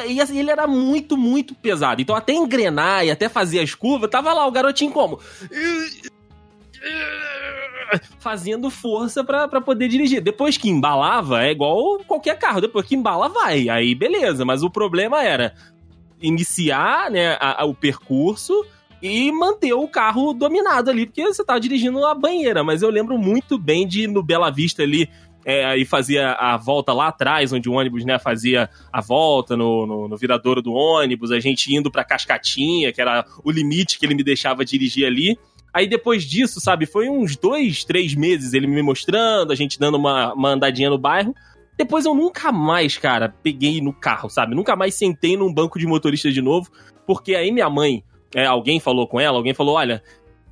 E, 0.08 0.20
assim, 0.20 0.38
ele 0.38 0.50
era 0.50 0.66
muito, 0.66 1.16
muito 1.18 1.54
pesado. 1.54 2.00
Então, 2.00 2.16
até 2.16 2.32
engrenar 2.32 3.04
e 3.04 3.10
até 3.10 3.28
fazer 3.28 3.60
as 3.60 3.74
curvas, 3.74 4.08
tava 4.10 4.32
lá 4.32 4.46
o 4.46 4.50
garotinho 4.50 4.90
como? 4.90 5.20
Fazendo 8.18 8.70
força 8.70 9.22
pra 9.22 9.60
poder 9.60 9.88
dirigir. 9.88 10.20
Depois 10.20 10.56
que 10.56 10.68
embalava, 10.68 11.44
é 11.44 11.52
igual 11.52 11.98
qualquer 12.06 12.38
carro. 12.38 12.60
Depois 12.60 12.86
que 12.86 12.96
embala, 12.96 13.28
vai. 13.28 13.68
Aí, 13.68 13.94
beleza. 13.94 14.44
Mas 14.44 14.62
o 14.62 14.70
problema 14.70 15.22
era 15.22 15.54
iniciar 16.20 17.10
né, 17.10 17.36
a- 17.40 17.62
a- 17.62 17.64
o 17.66 17.74
percurso 17.74 18.64
e 19.02 19.30
manter 19.30 19.74
o 19.74 19.86
carro 19.86 20.32
dominado 20.32 20.90
ali, 20.90 21.04
porque 21.06 21.22
você 21.22 21.44
tava 21.44 21.60
dirigindo 21.60 22.04
a 22.04 22.14
banheira. 22.14 22.64
Mas 22.64 22.82
eu 22.82 22.90
lembro 22.90 23.16
muito 23.18 23.58
bem 23.58 23.86
de 23.86 24.06
no 24.08 24.22
Bela 24.22 24.50
Vista 24.50 24.82
ali. 24.82 25.08
É, 25.48 25.64
aí 25.64 25.84
fazia 25.84 26.32
a 26.32 26.56
volta 26.56 26.92
lá 26.92 27.06
atrás, 27.06 27.52
onde 27.52 27.68
o 27.68 27.74
ônibus 27.74 28.04
né, 28.04 28.18
fazia 28.18 28.68
a 28.92 29.00
volta 29.00 29.56
no, 29.56 29.86
no, 29.86 30.08
no 30.08 30.16
viradouro 30.16 30.60
do 30.60 30.72
ônibus, 30.72 31.30
a 31.30 31.38
gente 31.38 31.72
indo 31.72 31.88
pra 31.88 32.02
Cascatinha, 32.02 32.92
que 32.92 33.00
era 33.00 33.24
o 33.44 33.50
limite 33.52 33.96
que 33.96 34.04
ele 34.04 34.16
me 34.16 34.24
deixava 34.24 34.64
dirigir 34.64 35.06
ali. 35.06 35.38
Aí 35.72 35.86
depois 35.86 36.24
disso, 36.24 36.60
sabe, 36.60 36.84
foi 36.84 37.08
uns 37.08 37.36
dois, 37.36 37.84
três 37.84 38.12
meses 38.12 38.54
ele 38.54 38.66
me 38.66 38.82
mostrando, 38.82 39.52
a 39.52 39.54
gente 39.54 39.78
dando 39.78 39.94
uma, 39.94 40.32
uma 40.32 40.48
andadinha 40.48 40.90
no 40.90 40.98
bairro. 40.98 41.32
Depois 41.78 42.04
eu 42.04 42.14
nunca 42.14 42.50
mais, 42.50 42.98
cara, 42.98 43.32
peguei 43.40 43.80
no 43.80 43.92
carro, 43.92 44.28
sabe? 44.28 44.52
Nunca 44.52 44.74
mais 44.74 44.96
sentei 44.96 45.36
num 45.36 45.52
banco 45.54 45.78
de 45.78 45.86
motorista 45.86 46.32
de 46.32 46.42
novo, 46.42 46.68
porque 47.06 47.36
aí 47.36 47.52
minha 47.52 47.70
mãe, 47.70 48.02
é, 48.34 48.46
alguém 48.46 48.80
falou 48.80 49.06
com 49.06 49.20
ela, 49.20 49.36
alguém 49.36 49.54
falou: 49.54 49.76
olha, 49.76 50.02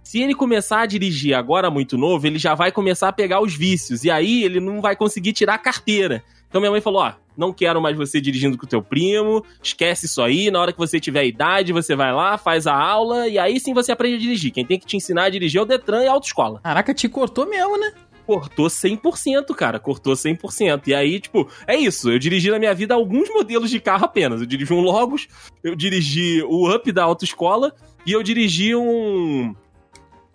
se 0.05 0.21
ele 0.21 0.35
começar 0.35 0.83
a 0.83 0.87
dirigir 0.87 1.35
agora 1.35 1.71
muito 1.71 1.99
novo, 1.99 2.25
ele 2.27 2.39
já 2.39 2.55
vai 2.55 2.71
começar 2.71 3.09
a 3.09 3.13
pegar 3.13 3.41
os 3.41 3.55
vícios, 3.57 4.05
e 4.05 4.11
aí 4.11 4.45
ele 4.45 4.61
não 4.61 4.81
vai 4.81 4.95
conseguir 4.95 5.33
tirar 5.33 5.55
a 5.55 5.59
carteira. 5.59 6.23
Então 6.49 6.61
minha 6.61 6.71
mãe 6.71 6.81
falou: 6.81 7.03
ó, 7.03 7.15
não 7.37 7.53
quero 7.53 7.81
mais 7.81 7.97
você 7.97 8.21
dirigindo 8.21 8.57
com 8.57 8.67
o 8.67 8.69
teu 8.69 8.83
primo, 8.83 9.45
esquece 9.63 10.07
isso 10.07 10.23
aí, 10.23 10.51
na 10.51 10.61
hora 10.61 10.73
que 10.73 10.79
você 10.79 11.01
tiver 11.01 11.25
idade, 11.25 11.73
você 11.73 11.97
vai 11.97 12.13
lá, 12.13 12.39
faz 12.39 12.67
a 12.67 12.75
aula, 12.75 13.27
e 13.27 13.39
aí 13.39 13.59
sim 13.59 13.75
você 13.75 13.91
aprende 13.91 14.17
a 14.17 14.21
dirigir. 14.21 14.53
Quem 14.53 14.65
tem 14.65 14.79
que 14.79 14.87
te 14.87 14.97
ensinar 14.97 15.25
a 15.25 15.31
dirigir 15.31 15.59
é 15.59 15.63
o 15.63 15.67
Detran 15.67 16.05
e 16.05 16.07
a 16.07 16.13
autoescola 16.13 16.61
Caraca, 16.63 16.95
te 16.95 17.09
cortou 17.09 17.49
mesmo, 17.49 17.77
né? 17.77 17.93
cortou 18.27 18.67
100%, 18.67 19.55
cara. 19.55 19.79
Cortou 19.79 20.15
100%. 20.15 20.89
E 20.89 20.95
aí, 20.95 21.21
tipo, 21.21 21.49
é 21.67 21.77
isso. 21.77 22.11
Eu 22.11 22.19
dirigi 22.19 22.51
na 22.51 22.59
minha 22.59 22.75
vida 22.75 22.95
alguns 22.95 23.29
modelos 23.29 23.71
de 23.71 23.79
carro 23.81 24.05
apenas. 24.05 24.41
Eu 24.41 24.47
dirigi 24.47 24.73
um 24.73 24.81
Logos, 24.81 25.29
eu 25.63 25.75
dirigi 25.75 26.43
o 26.43 26.75
Up 26.75 26.91
da 26.91 27.05
autoescola 27.05 27.75
e 28.07 28.13
eu 28.13 28.23
dirigi 28.23 28.75
um. 28.75 29.55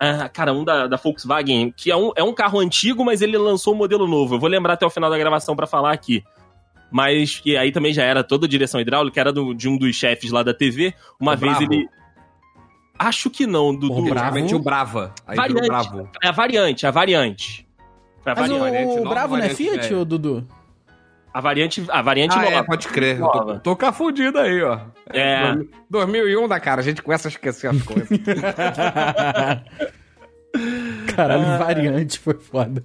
Ah, 0.02 0.30
cara, 0.30 0.52
um 0.54 0.64
da, 0.64 0.86
da 0.86 0.96
Volkswagen, 0.96 1.72
que 1.76 1.90
é 1.90 1.96
um, 1.96 2.10
é 2.16 2.22
um 2.24 2.32
carro 2.32 2.58
antigo, 2.58 3.04
mas 3.04 3.20
ele 3.20 3.36
lançou 3.36 3.74
um 3.74 3.76
modelo 3.76 4.08
novo. 4.08 4.36
Eu 4.36 4.40
vou 4.40 4.48
lembrar 4.48 4.72
até 4.72 4.86
o 4.86 4.90
final 4.90 5.10
da 5.10 5.18
gravação 5.18 5.54
pra 5.54 5.66
falar 5.66 5.92
aqui. 5.92 6.24
Mas 6.90 7.38
que 7.38 7.56
aí 7.56 7.70
também 7.70 7.92
já 7.92 8.02
era 8.02 8.24
toda 8.24 8.46
a 8.46 8.48
direção 8.48 8.80
hidráulica, 8.80 9.20
era 9.20 9.30
do- 9.32 9.54
de 9.54 9.68
um 9.68 9.76
dos 9.76 9.94
chefes 9.94 10.30
lá 10.32 10.42
da 10.42 10.54
TV. 10.54 10.94
Uma 11.20 11.34
O 11.34 11.36
vez 11.36 11.56
Bravo. 11.58 11.72
ele. 11.72 11.86
Acho 12.98 13.30
que 13.30 13.46
não, 13.46 13.74
Dudu. 13.74 13.92
O 13.92 14.02
Bravo. 14.04 14.10
Antigamente 14.20 14.54
o 14.54 14.58
Brava. 14.58 15.14
Aí 15.26 15.36
Variante. 15.36 15.66
Bravo. 15.68 16.08
É 16.22 16.28
a 16.28 16.32
variante, 16.32 16.86
a 16.86 16.90
variante. 16.90 17.66
A 18.24 18.34
Mas 18.34 18.50
variante. 18.50 18.84
o, 18.92 18.96
nova, 18.96 19.08
Bravo 19.10 19.36
não 19.36 19.44
é 19.44 19.48
Fiat, 19.50 19.94
ô 19.94 20.04
Dudu? 20.04 20.46
A 21.32 21.40
variante, 21.40 21.84
a 21.88 22.02
variante 22.02 22.34
Ah, 22.36 22.42
nova. 22.42 22.54
é, 22.56 22.62
pode 22.64 22.88
crer. 22.88 23.14
Eu 23.16 23.20
Nova. 23.20 23.60
Tô, 23.62 23.74
tô 23.74 23.86
confundido 23.86 24.38
aí, 24.38 24.60
ó. 24.62 24.80
É. 25.12 25.56
2001 25.88 26.48
da 26.48 26.58
cara, 26.58 26.80
a 26.80 26.84
gente 26.84 27.02
começa 27.02 27.28
a 27.28 27.30
esquecer 27.30 27.68
as 27.70 27.80
coisas. 27.82 28.08
Caralho, 31.14 31.42
Ah. 31.46 31.56
variante 31.58 32.18
foi 32.18 32.34
foda. 32.34 32.82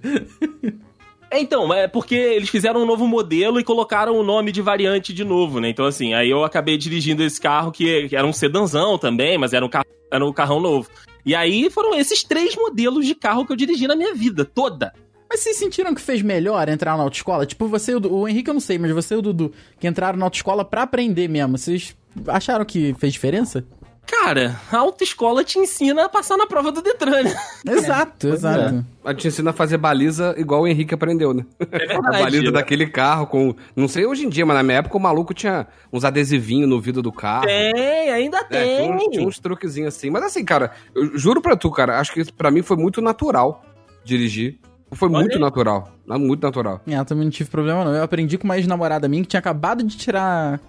É, 1.30 1.40
então, 1.40 1.74
é 1.74 1.88
porque 1.88 2.14
eles 2.14 2.48
fizeram 2.48 2.82
um 2.82 2.86
novo 2.86 3.06
modelo 3.06 3.58
e 3.58 3.64
colocaram 3.64 4.16
o 4.16 4.22
nome 4.22 4.52
de 4.52 4.62
variante 4.62 5.12
de 5.12 5.24
novo, 5.24 5.58
né? 5.60 5.68
Então, 5.68 5.84
assim, 5.84 6.14
aí 6.14 6.30
eu 6.30 6.44
acabei 6.44 6.78
dirigindo 6.78 7.22
esse 7.24 7.40
carro 7.40 7.72
que, 7.72 8.08
que 8.08 8.14
era 8.16 8.26
um 8.26 8.32
sedanzão 8.32 8.96
também, 8.96 9.36
mas 9.36 9.52
era 9.52 9.64
um, 9.64 9.68
carro, 9.68 9.86
era 10.10 10.24
um 10.24 10.32
carrão 10.32 10.60
novo. 10.60 10.88
E 11.24 11.34
aí 11.34 11.68
foram 11.68 11.96
esses 11.98 12.22
três 12.22 12.54
modelos 12.54 13.04
de 13.04 13.14
carro 13.16 13.44
que 13.44 13.52
eu 13.52 13.56
dirigi 13.56 13.88
na 13.88 13.96
minha 13.96 14.14
vida 14.14 14.44
toda. 14.44 14.92
Mas 15.28 15.40
vocês 15.40 15.56
sentiram 15.56 15.94
que 15.94 16.00
fez 16.00 16.22
melhor 16.22 16.68
entrar 16.68 16.96
na 16.96 17.02
autoescola? 17.02 17.44
Tipo, 17.46 17.66
você 17.66 17.92
e 17.92 17.94
o, 17.96 18.12
o 18.12 18.28
Henrique 18.28 18.48
eu 18.50 18.54
não 18.54 18.60
sei, 18.60 18.78
mas 18.78 18.90
você 18.92 19.14
e 19.14 19.18
o 19.18 19.22
Dudu, 19.22 19.52
que 19.78 19.86
entraram 19.86 20.18
na 20.18 20.26
autoescola 20.26 20.64
pra 20.64 20.82
aprender 20.82 21.28
mesmo, 21.28 21.58
vocês 21.58 21.96
acharam 22.28 22.64
que 22.64 22.94
fez 22.98 23.12
diferença? 23.12 23.64
Cara, 24.06 24.60
a 24.70 24.76
autoescola 24.78 25.42
te 25.42 25.58
ensina 25.58 26.04
a 26.04 26.08
passar 26.08 26.36
na 26.36 26.46
prova 26.46 26.70
do 26.70 26.80
Detran, 26.80 27.24
né? 27.24 27.36
Exato, 27.68 28.28
exato. 28.28 28.86
A 29.04 29.10
gente 29.12 29.26
ensina 29.26 29.50
a 29.50 29.52
fazer 29.52 29.78
baliza 29.78 30.32
igual 30.38 30.62
o 30.62 30.66
Henrique 30.68 30.94
aprendeu, 30.94 31.34
né? 31.34 31.44
É 31.72 31.92
A 31.98 32.00
baliza 32.00 32.44
né? 32.44 32.50
daquele 32.52 32.86
carro 32.86 33.26
com. 33.26 33.52
Não 33.74 33.88
sei 33.88 34.06
hoje 34.06 34.24
em 34.24 34.28
dia, 34.28 34.46
mas 34.46 34.56
na 34.56 34.62
minha 34.62 34.78
época 34.78 34.96
o 34.96 35.00
maluco 35.00 35.34
tinha 35.34 35.66
uns 35.92 36.04
adesivinhos 36.04 36.68
no 36.68 36.80
vidro 36.80 37.02
do 37.02 37.10
carro. 37.10 37.46
Tem, 37.46 38.12
ainda 38.12 38.38
É, 38.38 38.44
tem. 38.44 38.76
tinha, 38.84 38.94
uns, 38.96 39.04
tinha 39.10 39.26
uns 39.26 39.38
truquezinhos 39.40 39.92
assim. 39.96 40.08
Mas 40.08 40.22
assim, 40.22 40.44
cara, 40.44 40.70
eu 40.94 41.18
juro 41.18 41.42
pra 41.42 41.56
tu, 41.56 41.68
cara, 41.72 41.98
acho 41.98 42.12
que 42.12 42.32
pra 42.32 42.48
mim 42.52 42.62
foi 42.62 42.76
muito 42.76 43.00
natural 43.02 43.64
dirigir. 44.04 44.60
Foi 44.92 45.08
Olha 45.08 45.18
muito 45.20 45.34
aí. 45.34 45.40
natural. 45.40 45.90
Não, 46.06 46.18
Muito 46.18 46.42
natural. 46.42 46.80
É, 46.86 46.96
eu 46.96 47.04
também 47.04 47.24
não 47.24 47.30
tive 47.30 47.50
problema 47.50 47.84
não. 47.84 47.92
Eu 47.92 48.02
aprendi 48.04 48.38
com 48.38 48.44
uma 48.44 48.56
ex-namorada 48.56 49.08
minha 49.08 49.22
que 49.22 49.28
tinha 49.28 49.40
acabado 49.40 49.82
de 49.82 49.96
tirar 49.96 50.60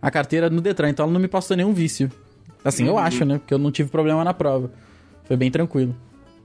a 0.00 0.10
carteira 0.10 0.48
no 0.48 0.60
Detran, 0.60 0.88
então 0.88 1.04
ela 1.04 1.12
não 1.12 1.20
me 1.20 1.28
passou 1.28 1.56
nenhum 1.56 1.74
vício. 1.74 2.10
Assim, 2.64 2.86
eu 2.86 2.98
acho, 2.98 3.24
né? 3.24 3.38
Porque 3.38 3.52
eu 3.52 3.58
não 3.58 3.70
tive 3.70 3.90
problema 3.90 4.24
na 4.24 4.32
prova. 4.34 4.70
Foi 5.24 5.36
bem 5.36 5.50
tranquilo. 5.50 5.94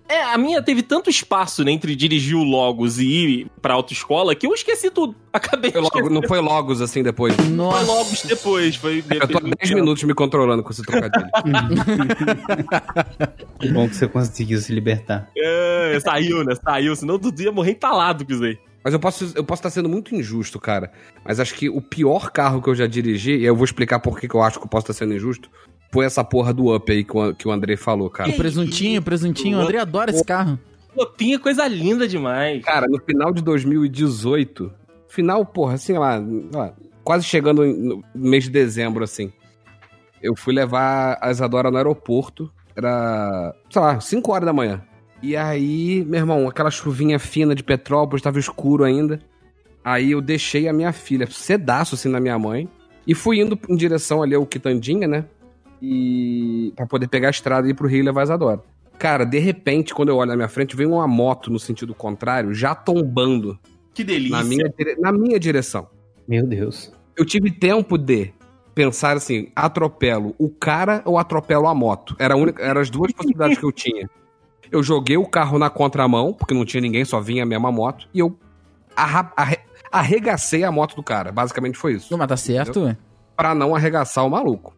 É, 0.07 0.21
a 0.21 0.37
minha 0.37 0.61
teve 0.61 0.83
tanto 0.83 1.09
espaço 1.09 1.63
né, 1.63 1.71
entre 1.71 1.95
dirigir 1.95 2.35
o 2.35 2.43
Logos 2.43 2.99
e 2.99 3.05
ir 3.05 3.47
pra 3.61 3.73
autoescola 3.73 4.35
que 4.35 4.45
eu 4.45 4.53
esqueci 4.53 4.91
tudo. 4.91 5.15
Acabei 5.33 5.71
Foi 5.71 5.81
logo- 5.81 6.09
não 6.09 6.21
foi 6.21 6.39
logos 6.39 6.79
assim 6.81 7.01
depois. 7.03 7.33
Foi 7.35 7.45
Nossa. 7.47 7.91
Logos 7.91 8.21
depois. 8.21 8.75
Foi 8.75 9.03
É 9.09 9.15
eu 9.15 9.27
tô 9.27 9.37
há 9.39 9.49
10 9.59 9.71
minutos 9.71 10.03
me 10.03 10.13
controlando 10.13 10.63
com 10.63 10.71
esse 10.71 10.83
trocadilho. 10.83 11.27
Que 13.59 13.69
bom 13.69 13.87
que 13.87 13.95
você 13.95 14.07
conseguiu 14.07 14.59
se 14.59 14.73
libertar. 14.73 15.29
É, 15.37 15.97
saiu, 16.01 16.43
né? 16.43 16.53
Saiu, 16.63 16.95
senão 16.95 17.15
o 17.15 17.17
Dudu 17.17 17.41
ia 17.41 17.51
morrer 17.51 17.71
entalado 17.71 18.25
com 18.25 18.33
isso 18.33 18.43
aí. 18.43 18.57
Mas 18.83 18.93
eu 18.93 18.99
posso, 18.99 19.31
eu 19.35 19.43
posso 19.43 19.61
estar 19.61 19.69
sendo 19.71 19.89
muito 19.89 20.13
injusto, 20.15 20.59
cara. 20.59 20.91
Mas 21.25 21.39
acho 21.39 21.55
que 21.55 21.69
o 21.69 21.81
pior 21.81 22.31
carro 22.31 22.61
que 22.61 22.69
eu 22.69 22.75
já 22.75 22.85
dirigi, 22.85 23.31
e 23.35 23.45
eu 23.45 23.55
vou 23.55 23.65
explicar 23.65 23.99
por 23.99 24.19
que 24.19 24.27
que 24.27 24.35
eu 24.35 24.43
acho 24.43 24.59
que 24.59 24.65
eu 24.65 24.69
posso 24.69 24.83
estar 24.83 24.93
sendo 24.93 25.15
injusto, 25.15 25.49
foi 25.91 26.05
essa 26.05 26.23
porra 26.23 26.53
do 26.53 26.75
Up 26.75 26.91
aí 26.91 27.03
que 27.03 27.17
o, 27.17 27.33
que 27.33 27.47
o 27.47 27.51
André 27.51 27.77
falou, 27.77 28.09
cara. 28.09 28.29
O 28.29 28.33
presuntinho, 28.33 29.01
presuntinho. 29.01 29.57
O 29.57 29.61
André 29.61 29.79
adora 29.79 30.11
esse 30.11 30.23
carro. 30.23 30.59
Lopinha, 30.95 31.37
coisa 31.39 31.67
linda 31.67 32.07
demais. 32.07 32.63
Cara, 32.63 32.87
no 32.87 32.99
final 32.99 33.33
de 33.33 33.41
2018, 33.41 34.71
final, 35.09 35.45
porra, 35.45 35.73
assim, 35.73 35.93
lá, 35.93 36.17
sei 36.19 36.49
lá, 36.53 36.73
quase 37.03 37.25
chegando 37.25 37.65
no 37.65 38.03
mês 38.13 38.45
de 38.45 38.49
dezembro, 38.49 39.03
assim, 39.03 39.31
eu 40.21 40.35
fui 40.35 40.53
levar 40.53 41.17
a 41.21 41.29
Isadora 41.29 41.69
no 41.69 41.77
aeroporto, 41.77 42.51
era, 42.75 43.53
sei 43.69 43.81
lá, 43.81 43.99
5 43.99 44.31
horas 44.31 44.45
da 44.45 44.53
manhã. 44.53 44.81
E 45.21 45.35
aí, 45.35 46.03
meu 46.05 46.19
irmão, 46.19 46.47
aquela 46.47 46.71
chuvinha 46.71 47.19
fina 47.19 47.55
de 47.55 47.63
Petrópolis, 47.63 48.21
tava 48.21 48.39
escuro 48.39 48.83
ainda. 48.83 49.19
Aí 49.83 50.11
eu 50.11 50.21
deixei 50.21 50.67
a 50.67 50.73
minha 50.73 50.91
filha 50.91 51.27
cedaço 51.29 51.95
assim 51.95 52.09
na 52.09 52.19
minha 52.19 52.37
mãe 52.39 52.67
e 53.05 53.13
fui 53.13 53.39
indo 53.39 53.57
em 53.69 53.75
direção 53.75 54.23
ali 54.23 54.33
ao 54.33 54.45
Quitandinha, 54.45 55.07
né? 55.07 55.25
E 55.81 56.71
para 56.75 56.85
poder 56.85 57.07
pegar 57.07 57.27
a 57.27 57.31
estrada 57.31 57.67
e 57.67 57.71
ir 57.71 57.73
pro 57.73 57.87
Rio 57.87 58.03
levar 58.03 58.23
Isadora. 58.23 58.61
Cara, 58.97 59.25
de 59.25 59.39
repente, 59.39 59.93
quando 59.93 60.09
eu 60.09 60.17
olho 60.17 60.29
na 60.29 60.35
minha 60.35 60.47
frente, 60.47 60.75
vem 60.75 60.87
uma 60.87 61.07
moto 61.07 61.51
no 61.51 61.59
sentido 61.59 61.93
contrário, 61.93 62.53
já 62.53 62.73
tombando 62.73 63.59
Que 63.93 64.03
delícia. 64.03 64.37
na 64.37 64.43
minha, 64.43 64.69
dire- 64.77 64.95
na 64.99 65.11
minha 65.11 65.39
direção. 65.39 65.87
Meu 66.27 66.45
Deus. 66.47 66.91
Eu 67.17 67.25
tive 67.25 67.51
tempo 67.51 67.97
de 67.97 68.33
pensar 68.73 69.17
assim: 69.17 69.49
atropelo 69.55 70.33
o 70.37 70.49
cara 70.49 71.01
ou 71.05 71.17
atropelo 71.17 71.67
a 71.67 71.75
moto? 71.75 72.15
Era 72.17 72.33
a 72.33 72.37
única, 72.37 72.63
eram 72.63 72.79
as 72.81 72.89
duas 72.89 73.11
possibilidades 73.11 73.57
que 73.57 73.65
eu 73.65 73.71
tinha. 73.71 74.09
Eu 74.71 74.81
joguei 74.81 75.17
o 75.17 75.25
carro 75.27 75.59
na 75.59 75.69
contramão, 75.69 76.33
porque 76.33 76.53
não 76.53 76.65
tinha 76.65 76.81
ninguém, 76.81 77.05
só 77.05 77.19
vinha 77.21 77.43
a 77.43 77.45
mesma 77.45 77.71
moto, 77.71 78.07
e 78.13 78.19
eu 78.19 78.37
arra- 78.95 79.31
arre- 79.37 79.59
arregacei 79.91 80.63
a 80.63 80.71
moto 80.71 80.95
do 80.95 81.03
cara. 81.03 81.31
Basicamente 81.31 81.77
foi 81.77 81.93
isso. 81.93 82.07
Não, 82.11 82.17
mas 82.17 82.27
tá 82.27 82.37
certo, 82.37 82.81
ué. 82.81 82.97
Pra 83.37 83.53
não 83.53 83.75
arregaçar 83.75 84.25
o 84.25 84.29
maluco. 84.29 84.73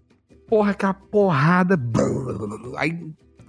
Porra, 0.47 0.71
aquela 0.71 0.93
porrada. 0.93 1.79
Aí, 2.77 2.97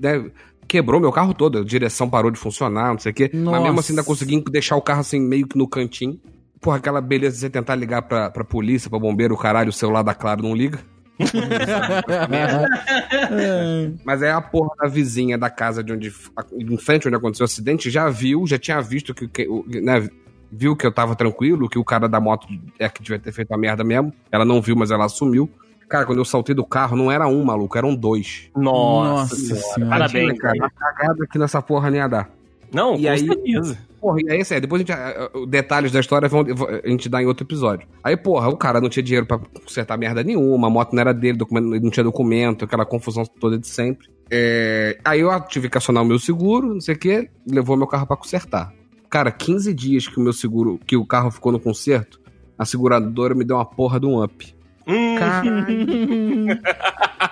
né, 0.00 0.30
quebrou 0.66 1.00
meu 1.00 1.12
carro 1.12 1.32
todo. 1.32 1.58
A 1.58 1.64
direção 1.64 2.10
parou 2.10 2.30
de 2.30 2.38
funcionar, 2.38 2.92
não 2.92 2.98
sei 2.98 3.12
o 3.12 3.14
quê. 3.14 3.30
Mas 3.32 3.42
Nossa. 3.42 3.60
mesmo 3.60 3.80
assim, 3.80 3.92
ainda 3.92 4.04
consegui 4.04 4.42
deixar 4.50 4.76
o 4.76 4.82
carro 4.82 5.00
assim, 5.00 5.20
meio 5.20 5.46
que 5.46 5.56
no 5.56 5.68
cantinho. 5.68 6.20
Porra, 6.60 6.76
aquela 6.76 7.00
beleza 7.00 7.36
de 7.36 7.40
você 7.40 7.50
tentar 7.50 7.76
ligar 7.76 8.02
pra, 8.02 8.30
pra 8.30 8.44
polícia, 8.44 8.90
pra 8.90 8.98
bombeiro, 8.98 9.34
o 9.34 9.38
caralho, 9.38 9.70
o 9.70 9.72
celular 9.72 10.02
da 10.02 10.14
Claro 10.14 10.42
não 10.42 10.54
liga. 10.54 10.80
Mas 14.04 14.22
é 14.22 14.30
a 14.30 14.40
porra 14.40 14.70
da 14.80 14.88
vizinha 14.88 15.36
da 15.36 15.50
casa 15.50 15.82
de 15.82 15.92
onde. 15.92 16.12
Em 16.52 16.76
frente 16.76 17.08
onde 17.08 17.16
aconteceu 17.16 17.44
o 17.44 17.46
acidente, 17.46 17.90
já 17.90 18.08
viu, 18.08 18.46
já 18.46 18.58
tinha 18.58 18.80
visto 18.80 19.14
que. 19.14 19.26
que 19.26 19.48
né, 19.80 20.08
viu 20.50 20.74
que 20.74 20.86
eu 20.86 20.92
tava 20.92 21.14
tranquilo, 21.14 21.68
que 21.68 21.78
o 21.78 21.84
cara 21.84 22.08
da 22.08 22.20
moto 22.20 22.48
é 22.78 22.88
que 22.88 23.02
devia 23.02 23.18
ter 23.18 23.32
feito 23.32 23.52
a 23.52 23.58
merda 23.58 23.84
mesmo. 23.84 24.12
Ela 24.30 24.44
não 24.44 24.62
viu, 24.62 24.76
mas 24.76 24.90
ela 24.90 25.04
assumiu. 25.04 25.50
Cara, 25.88 26.04
quando 26.04 26.18
eu 26.18 26.24
saltei 26.24 26.54
do 26.54 26.64
carro, 26.64 26.96
não 26.96 27.10
era 27.10 27.26
um 27.26 27.42
maluco, 27.44 27.76
eram 27.78 27.94
dois. 27.94 28.50
Nossa. 28.56 29.34
Nossa 29.34 29.56
senhora. 29.56 29.90
Parabéns, 29.90 30.38
cara. 30.38 30.54
cara. 30.58 30.66
A 30.66 30.70
cagada 30.92 31.24
aqui 31.24 31.38
nessa 31.38 31.62
porra 31.62 31.90
nem 31.90 32.00
ia 32.00 32.08
dar. 32.08 32.30
Não, 32.72 32.94
E 32.96 33.02
com 33.04 33.08
aí- 33.08 33.18
certeza. 33.26 33.78
Porra, 34.00 34.18
e 34.22 34.30
aí, 34.30 34.40
assim, 34.42 34.60
depois 34.60 34.80
a 34.82 34.84
gente. 34.84 35.46
Detalhes 35.48 35.90
da 35.90 35.98
história 35.98 36.28
vão- 36.28 36.44
a 36.84 36.88
gente 36.88 37.08
dá 37.08 37.20
em 37.22 37.26
outro 37.26 37.44
episódio. 37.44 37.88
Aí, 38.04 38.16
porra, 38.16 38.48
o 38.48 38.56
cara 38.56 38.80
não 38.80 38.88
tinha 38.88 39.02
dinheiro 39.02 39.26
pra 39.26 39.38
consertar 39.38 39.96
merda 39.98 40.22
nenhuma, 40.22 40.68
a 40.68 40.70
moto 40.70 40.92
não 40.92 41.00
era 41.00 41.12
dele, 41.12 41.38
não 41.50 41.90
tinha 41.90 42.04
documento, 42.04 42.64
aquela 42.64 42.84
confusão 42.86 43.24
toda 43.24 43.58
de 43.58 43.66
sempre. 43.66 44.06
É, 44.30 44.98
aí 45.04 45.20
eu 45.20 45.40
tive 45.48 45.68
que 45.70 45.78
acionar 45.78 46.02
o 46.04 46.06
meu 46.06 46.18
seguro, 46.18 46.74
não 46.74 46.80
sei 46.80 46.94
o 46.94 46.98
quê, 46.98 47.28
levou 47.50 47.76
meu 47.76 47.86
carro 47.88 48.06
pra 48.06 48.16
consertar. 48.16 48.72
Cara, 49.10 49.32
15 49.32 49.72
dias 49.74 50.06
que 50.06 50.18
o 50.18 50.22
meu 50.22 50.34
seguro, 50.34 50.78
que 50.86 50.96
o 50.96 51.04
carro 51.06 51.30
ficou 51.30 51.50
no 51.50 51.58
conserto, 51.58 52.20
a 52.58 52.64
seguradora 52.66 53.34
me 53.34 53.42
deu 53.44 53.56
uma 53.56 53.64
porra 53.64 53.98
de 53.98 54.06
um 54.06 54.22
up. 54.22 54.54
Hum, 54.88 55.16
Caralho. 55.18 56.60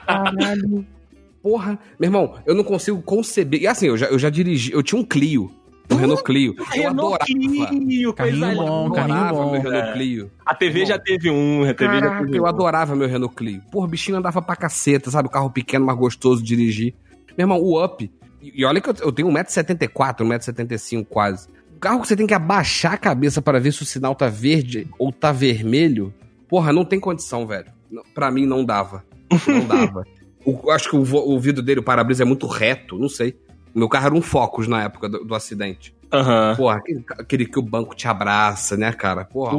Caralho. 0.07 0.87
Porra, 1.43 1.79
meu 1.99 2.09
irmão, 2.09 2.35
eu 2.45 2.55
não 2.55 2.65
consigo 2.65 3.01
conceber. 3.03 3.63
E 3.63 3.67
assim, 3.69 3.87
eu 3.87 3.97
já, 3.97 4.07
eu 4.07 4.19
já 4.19 4.29
dirigi, 4.29 4.73
eu 4.73 4.83
tinha 4.83 5.01
um 5.01 5.05
Clio, 5.05 5.49
um 5.89 5.95
Renault 5.95 6.25
Clio. 6.25 6.55
Eu 6.59 6.65
Renault 6.65 7.15
adorava. 7.23 7.25
Clio, 7.25 8.13
coisa 8.13 8.41
Carrinho 8.41 8.57
bom, 8.57 8.91
carrinho 8.91 9.17
adorava 9.17 9.45
bom. 9.45 9.53
meu 9.53 9.61
Renault 9.63 9.93
Clio. 9.93 10.31
A 10.45 10.55
TV 10.57 10.85
já 10.87 10.99
teve 10.99 11.31
um, 11.31 11.63
a 11.63 11.73
TV 11.73 11.95
já 11.95 12.01
Caraca, 12.01 12.25
teve 12.25 12.39
eu 12.39 12.43
um. 12.43 12.47
adorava 12.47 12.97
meu 12.97 13.07
Renault 13.09 13.35
Clio. 13.37 13.63
Porra, 13.71 13.87
o 13.87 13.89
bichinho 13.89 14.19
andava 14.19 14.43
pra 14.43 14.57
caceta, 14.57 15.09
sabe? 15.09 15.29
O 15.29 15.31
carro 15.31 15.49
pequeno, 15.51 15.87
mas 15.87 15.97
gostoso 15.97 16.43
de 16.43 16.49
dirigir. 16.49 16.95
Meu 17.39 17.45
irmão, 17.45 17.61
o 17.63 17.83
Up. 17.85 18.11
E 18.43 18.61
e 18.61 18.65
olha 18.65 18.81
que 18.81 18.91
eu, 18.91 18.95
eu 19.03 19.13
tenho 19.13 19.29
1,74m, 19.29 20.17
1,75m 20.23 21.07
quase. 21.09 21.49
O 21.77 21.79
carro 21.79 22.01
que 22.01 22.09
você 22.09 22.17
tem 22.17 22.27
que 22.27 22.35
abaixar 22.35 22.95
a 22.95 22.99
cabeça 22.99 23.41
para 23.41 23.61
ver 23.61 23.71
se 23.73 23.83
o 23.83 23.87
sinal 23.87 24.17
tá 24.17 24.29
verde 24.29 24.89
ou 24.99 25.13
tá 25.13 25.31
vermelho. 25.31 26.13
Porra, 26.49 26.73
não 26.73 26.85
tem 26.85 26.99
condição, 27.01 27.47
velho. 27.47 27.67
Pra 28.15 28.31
mim 28.31 28.47
não 28.47 28.65
dava. 28.65 29.05
Não 29.47 29.67
dava. 29.67 30.05
O- 30.49 30.71
acho 30.71 30.89
que 30.89 30.95
o, 30.97 31.01
o 31.03 31.41
vidro 31.41 31.61
dele, 31.61 31.81
o 31.81 31.83
para-brisa 31.83 32.23
é 32.23 32.25
muito 32.25 32.47
reto, 32.47 32.97
não 32.97 33.09
sei. 33.09 33.37
Meu 33.75 33.89
carro 33.89 34.07
era 34.07 34.15
um 34.15 34.23
Focus 34.23 34.69
na 34.69 34.85
época 34.85 35.09
do, 35.09 35.25
do 35.25 35.35
acidente. 35.35 35.93
Aham. 36.13 36.55
Porra, 36.57 36.77
aquele, 36.77 37.05
aquele 37.19 37.47
que 37.47 37.59
o 37.59 37.63
banco 37.63 37.97
te 37.97 38.07
abraça, 38.07 38.77
né, 38.77 38.93
cara? 38.93 39.25
Porra, 39.25 39.51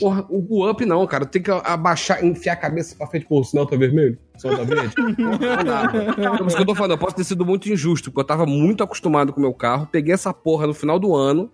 Porra. 0.00 0.24
o, 0.30 0.46
o 0.62 0.70
up 0.70 0.86
não, 0.86 1.06
cara. 1.06 1.26
Tem 1.26 1.42
que 1.42 1.50
abaixar, 1.50 2.24
enfiar 2.24 2.54
a 2.54 2.56
cabeça 2.56 2.96
pra 2.96 3.06
frente. 3.06 3.26
Pô, 3.26 3.40
o 3.40 3.44
sinal 3.44 3.66
tá 3.66 3.76
vermelho? 3.76 4.16
O 4.36 4.40
sinal 4.40 4.56
tá 4.56 4.64
verde? 4.64 4.94
Porra, 4.96 5.56
não 5.56 5.64
dava. 5.64 5.98
É 5.98 6.38
por 6.38 6.46
isso 6.46 6.56
que 6.56 6.62
eu 6.62 6.66
tô 6.66 6.74
falando, 6.74 6.92
eu 6.92 6.98
posso 6.98 7.16
ter 7.16 7.24
sido 7.24 7.44
muito 7.44 7.68
injusto, 7.70 8.10
porque 8.10 8.20
eu 8.22 8.26
tava 8.26 8.46
muito 8.46 8.82
acostumado 8.82 9.34
com 9.34 9.38
o 9.38 9.42
meu 9.42 9.52
carro. 9.52 9.86
Peguei 9.92 10.14
essa 10.14 10.32
porra 10.32 10.66
no 10.66 10.72
final 10.72 10.98
do 10.98 11.14
ano, 11.14 11.50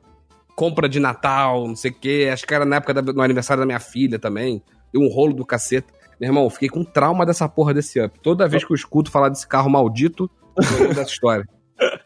compra 0.54 0.88
de 0.88 0.98
Natal, 1.00 1.66
não 1.66 1.76
sei 1.76 1.90
o 1.90 1.94
quê. 1.94 2.30
Acho 2.32 2.46
que 2.46 2.54
era 2.54 2.64
na 2.64 2.76
época 2.76 2.94
da- 2.94 3.00
do 3.00 3.20
aniversário 3.22 3.60
da 3.60 3.66
minha 3.66 3.80
filha 3.80 4.18
também. 4.18 4.62
Deu 4.92 5.02
um 5.02 5.08
rolo 5.08 5.32
do 5.34 5.44
cacete. 5.44 5.88
Meu 6.20 6.28
irmão, 6.28 6.44
eu 6.44 6.50
fiquei 6.50 6.68
com 6.68 6.84
trauma 6.84 7.26
dessa 7.26 7.48
porra 7.48 7.74
desse 7.74 8.00
up. 8.00 8.18
Toda 8.20 8.46
vez 8.48 8.64
que 8.64 8.72
eu 8.72 8.76
escuto 8.76 9.10
falar 9.10 9.28
desse 9.28 9.46
carro 9.46 9.68
maldito, 9.68 10.30
eu 10.56 10.78
lembro 10.78 10.94
dessa 10.94 11.10
história. 11.10 11.44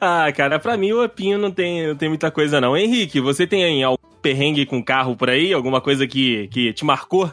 Ah, 0.00 0.30
cara, 0.32 0.60
pra 0.60 0.76
mim 0.76 0.92
o 0.92 1.04
Upinho 1.04 1.36
não 1.38 1.50
tem, 1.50 1.88
não 1.88 1.96
tem 1.96 2.08
muita 2.08 2.30
coisa 2.30 2.60
não. 2.60 2.76
Henrique, 2.76 3.20
você 3.20 3.46
tem 3.48 3.82
algum 3.82 3.98
perrengue 4.22 4.64
com 4.64 4.80
carro 4.82 5.16
por 5.16 5.28
aí? 5.28 5.52
Alguma 5.52 5.80
coisa 5.80 6.06
que, 6.06 6.46
que 6.48 6.72
te 6.72 6.84
marcou? 6.84 7.30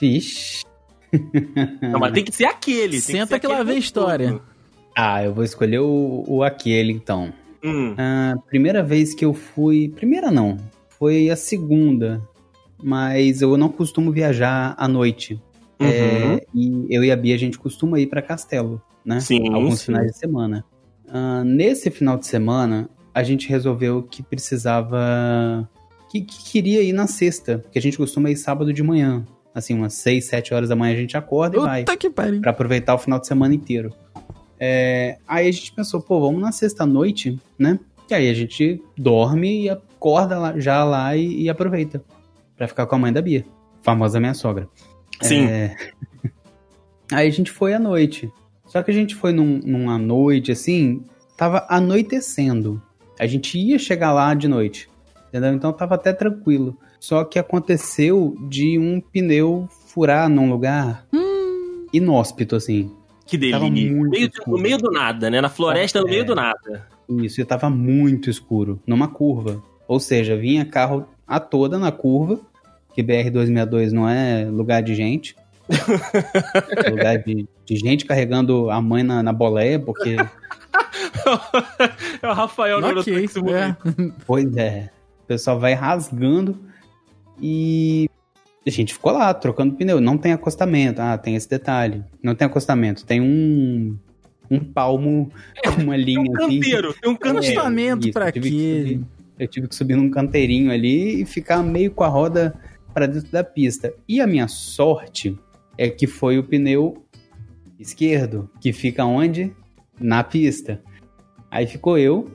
Vixe. 0.00 0.64
Não, 1.80 2.00
mas 2.00 2.12
tem 2.12 2.24
que 2.24 2.32
ser 2.32 2.44
aquele. 2.46 2.92
tem 2.92 3.00
Senta 3.00 3.26
ser 3.36 3.40
que 3.40 3.46
lá 3.46 3.62
vem 3.62 3.76
gostoso. 3.76 3.78
história. 3.78 4.40
Ah, 4.94 5.22
eu 5.22 5.32
vou 5.32 5.44
escolher 5.44 5.78
o, 5.78 6.24
o 6.26 6.42
aquele, 6.42 6.92
então. 6.92 7.32
Hum, 7.66 7.94
A 7.98 8.34
primeira 8.48 8.82
vez 8.82 9.12
que 9.14 9.24
eu 9.24 9.34
fui. 9.34 9.88
Primeira 9.94 10.30
não. 10.30 10.56
Foi 10.88 11.28
a 11.30 11.36
segunda. 11.36 12.22
Mas 12.82 13.42
eu 13.42 13.56
não 13.56 13.68
costumo 13.68 14.10
viajar 14.12 14.74
à 14.78 14.86
noite. 14.86 15.40
uhum. 15.80 15.86
É, 15.86 16.46
e 16.54 16.86
eu 16.90 17.02
e 17.04 17.10
a 17.10 17.16
Bia, 17.16 17.34
a 17.34 17.38
gente 17.38 17.58
costuma 17.58 17.98
ir 17.98 18.06
pra 18.06 18.20
Castelo, 18.22 18.80
né? 19.04 19.20
Sim, 19.20 19.52
Alguns 19.52 19.80
sim. 19.80 19.86
finais 19.86 20.12
de 20.12 20.18
semana. 20.18 20.64
Ah, 21.08 21.42
nesse 21.44 21.90
final 21.90 22.18
de 22.18 22.26
semana, 22.26 22.88
a 23.14 23.22
gente 23.22 23.48
resolveu 23.48 24.02
que 24.02 24.22
precisava. 24.22 25.68
Que, 26.10 26.20
que 26.20 26.44
queria 26.52 26.82
ir 26.82 26.92
na 26.92 27.06
sexta. 27.06 27.58
Porque 27.58 27.78
a 27.78 27.82
gente 27.82 27.96
costuma 27.96 28.30
ir 28.30 28.36
sábado 28.36 28.72
de 28.72 28.82
manhã. 28.82 29.24
Assim, 29.54 29.72
umas 29.74 29.94
6, 29.94 30.26
7 30.26 30.52
horas 30.52 30.68
da 30.68 30.76
manhã 30.76 30.92
a 30.92 30.96
gente 30.96 31.16
acorda 31.16 31.56
e 31.56 31.60
vai. 31.60 31.80
Puta 31.80 31.96
que 31.96 32.10
pariu. 32.10 32.40
Pra 32.42 32.50
aproveitar 32.50 32.94
o 32.94 32.98
final 32.98 33.18
de 33.18 33.26
semana 33.26 33.54
inteiro. 33.54 33.90
É, 34.58 35.18
aí 35.26 35.48
a 35.48 35.52
gente 35.52 35.72
pensou, 35.72 36.00
pô, 36.00 36.20
vamos 36.20 36.40
na 36.40 36.52
sexta-noite, 36.52 37.38
né? 37.58 37.78
E 38.10 38.14
aí 38.14 38.28
a 38.30 38.34
gente 38.34 38.80
dorme 38.96 39.64
e 39.64 39.68
acorda 39.70 40.38
lá- 40.38 40.58
já 40.58 40.82
lá 40.84 41.16
e, 41.16 41.42
e 41.42 41.48
aproveita. 41.50 42.02
Pra 42.56 42.66
ficar 42.68 42.86
com 42.86 42.94
a 42.94 42.98
mãe 42.98 43.12
da 43.12 43.20
Bia. 43.20 43.44
Famosa 43.82 44.18
minha 44.20 44.34
sogra. 44.34 44.68
Sim. 45.20 45.46
É, 45.46 45.76
Aí 47.12 47.28
a 47.28 47.30
gente 47.30 47.50
foi 47.50 47.72
à 47.74 47.78
noite. 47.78 48.30
Só 48.66 48.82
que 48.82 48.90
a 48.90 48.94
gente 48.94 49.14
foi 49.14 49.32
num, 49.32 49.60
numa 49.64 49.96
noite 49.98 50.50
assim, 50.50 51.02
tava 51.36 51.64
anoitecendo. 51.68 52.82
A 53.18 53.26
gente 53.26 53.58
ia 53.58 53.78
chegar 53.78 54.12
lá 54.12 54.34
de 54.34 54.48
noite. 54.48 54.88
Entendeu? 55.28 55.52
Então 55.54 55.72
tava 55.72 55.94
até 55.94 56.12
tranquilo. 56.12 56.76
Só 56.98 57.22
que 57.24 57.38
aconteceu 57.38 58.36
de 58.48 58.78
um 58.78 59.00
pneu 59.00 59.68
furar 59.86 60.28
num 60.28 60.50
lugar 60.50 61.06
inóspito, 61.92 62.56
assim. 62.56 62.90
Que 63.26 63.36
delícia. 63.36 63.60
muito 63.92 64.10
Meio- 64.10 64.26
escuro. 64.28 64.56
no 64.56 64.62
meio 64.62 64.78
do 64.78 64.90
nada, 64.90 65.28
né? 65.28 65.40
Na 65.40 65.48
floresta, 65.48 66.00
no 66.00 66.06
É. 66.08 66.10
meio 66.10 66.24
do 66.24 66.34
nada. 66.34 66.86
Isso, 67.08 67.40
e 67.40 67.44
tava 67.44 67.68
muito 67.70 68.30
escuro, 68.30 68.80
numa 68.86 69.08
curva. 69.08 69.62
Ou 69.88 69.98
seja, 70.00 70.36
vinha 70.36 70.64
carro 70.64 71.06
a 71.26 71.38
toda 71.40 71.78
na 71.78 71.90
curva, 71.92 72.40
que 72.94 73.02
BR-262 73.02 73.92
não 73.92 74.08
é 74.08 74.44
lugar 74.44 74.82
de 74.82 74.94
gente. 74.94 75.36
É 75.68 75.68
lugar 76.90 77.18
de, 77.18 77.46
de 77.64 77.76
gente 77.76 78.04
carregando 78.04 78.70
a 78.70 78.80
mãe 78.80 79.02
na, 79.02 79.22
na 79.22 79.32
boleia, 79.32 79.78
porque, 79.78 80.16
é 82.22 82.28
o 82.28 82.32
Rafael 82.32 82.80
no 82.80 82.88
Ok, 83.00 83.12
Eurotrax 83.12 83.36
é. 83.52 83.76
pois 84.26 84.56
é, 84.56 84.90
o 85.24 85.26
pessoal 85.26 85.58
vai 85.58 85.74
rasgando 85.74 86.56
e 87.40 88.08
a 88.68 88.72
gente 88.72 88.92
ficou 88.92 89.12
lá, 89.12 89.32
trocando 89.32 89.74
pneu. 89.74 90.00
Não 90.00 90.18
tem 90.18 90.32
acostamento. 90.32 91.00
Ah, 91.00 91.16
tem 91.16 91.36
esse 91.36 91.48
detalhe. 91.48 92.04
Não 92.22 92.34
tem 92.34 92.46
acostamento, 92.46 93.04
tem 93.04 93.20
um, 93.20 93.96
um 94.50 94.60
palmo 94.60 95.30
com 95.64 95.82
uma 95.82 95.94
Tem 95.94 96.04
linha 96.04 96.20
um 96.20 96.36
assim. 96.36 96.60
canteiro, 96.60 96.94
tem 97.00 97.10
um 97.10 97.16
canteiro. 97.16 97.42
Que 98.32 98.40
quê? 98.40 98.40
subir. 98.40 99.04
Eu 99.38 99.48
tive 99.48 99.68
que 99.68 99.74
subir 99.74 99.96
num 99.96 100.10
canteirinho 100.10 100.70
ali 100.70 101.22
e 101.22 101.26
ficar 101.26 101.62
meio 101.62 101.90
com 101.90 102.04
a 102.04 102.08
roda 102.08 102.58
pra 102.94 103.06
dentro 103.06 103.30
da 103.30 103.44
pista. 103.44 103.92
E 104.08 104.20
a 104.20 104.26
minha 104.26 104.48
sorte 104.48 105.38
é 105.76 105.88
que 105.88 106.06
foi 106.06 106.38
o 106.38 106.44
pneu 106.44 107.04
esquerdo, 107.78 108.50
que 108.60 108.72
fica 108.72 109.04
onde? 109.04 109.54
Na 110.00 110.24
pista. 110.24 110.80
Aí 111.50 111.66
ficou 111.66 111.98
eu, 111.98 112.30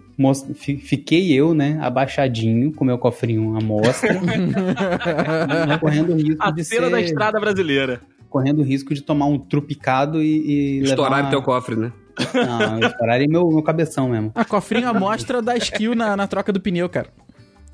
fiquei 0.55 1.31
eu, 1.33 1.53
né, 1.53 1.77
abaixadinho, 1.81 2.71
com 2.73 2.83
meu 2.85 2.97
cofrinho 2.97 3.55
à 3.57 3.61
mostra, 3.61 4.13
correndo 5.79 6.13
o 6.13 6.15
risco 6.15 6.37
A 6.43 6.51
de 6.51 6.63
cena 6.63 6.89
da 6.89 6.99
estrada 7.01 7.39
brasileira. 7.39 8.01
correndo 8.29 8.59
o 8.59 8.63
risco 8.63 8.93
de 8.93 9.01
tomar 9.01 9.25
um 9.25 9.37
trupicado 9.37 10.21
e, 10.21 10.79
e 10.79 10.83
Estourar 10.83 11.11
levar 11.17 11.23
no 11.23 11.29
teu 11.29 11.41
cofre, 11.41 11.75
né? 11.75 11.91
Não, 12.33 12.79
estouraria 12.87 13.27
meu, 13.27 13.47
meu 13.49 13.63
cabeção 13.63 14.09
mesmo. 14.09 14.31
A 14.35 14.43
cofrinho 14.45 14.87
amostra 14.87 15.41
da 15.41 15.55
skill 15.57 15.95
na, 15.95 16.15
na 16.15 16.27
troca 16.27 16.51
do 16.51 16.59
pneu, 16.59 16.87
cara. 16.89 17.07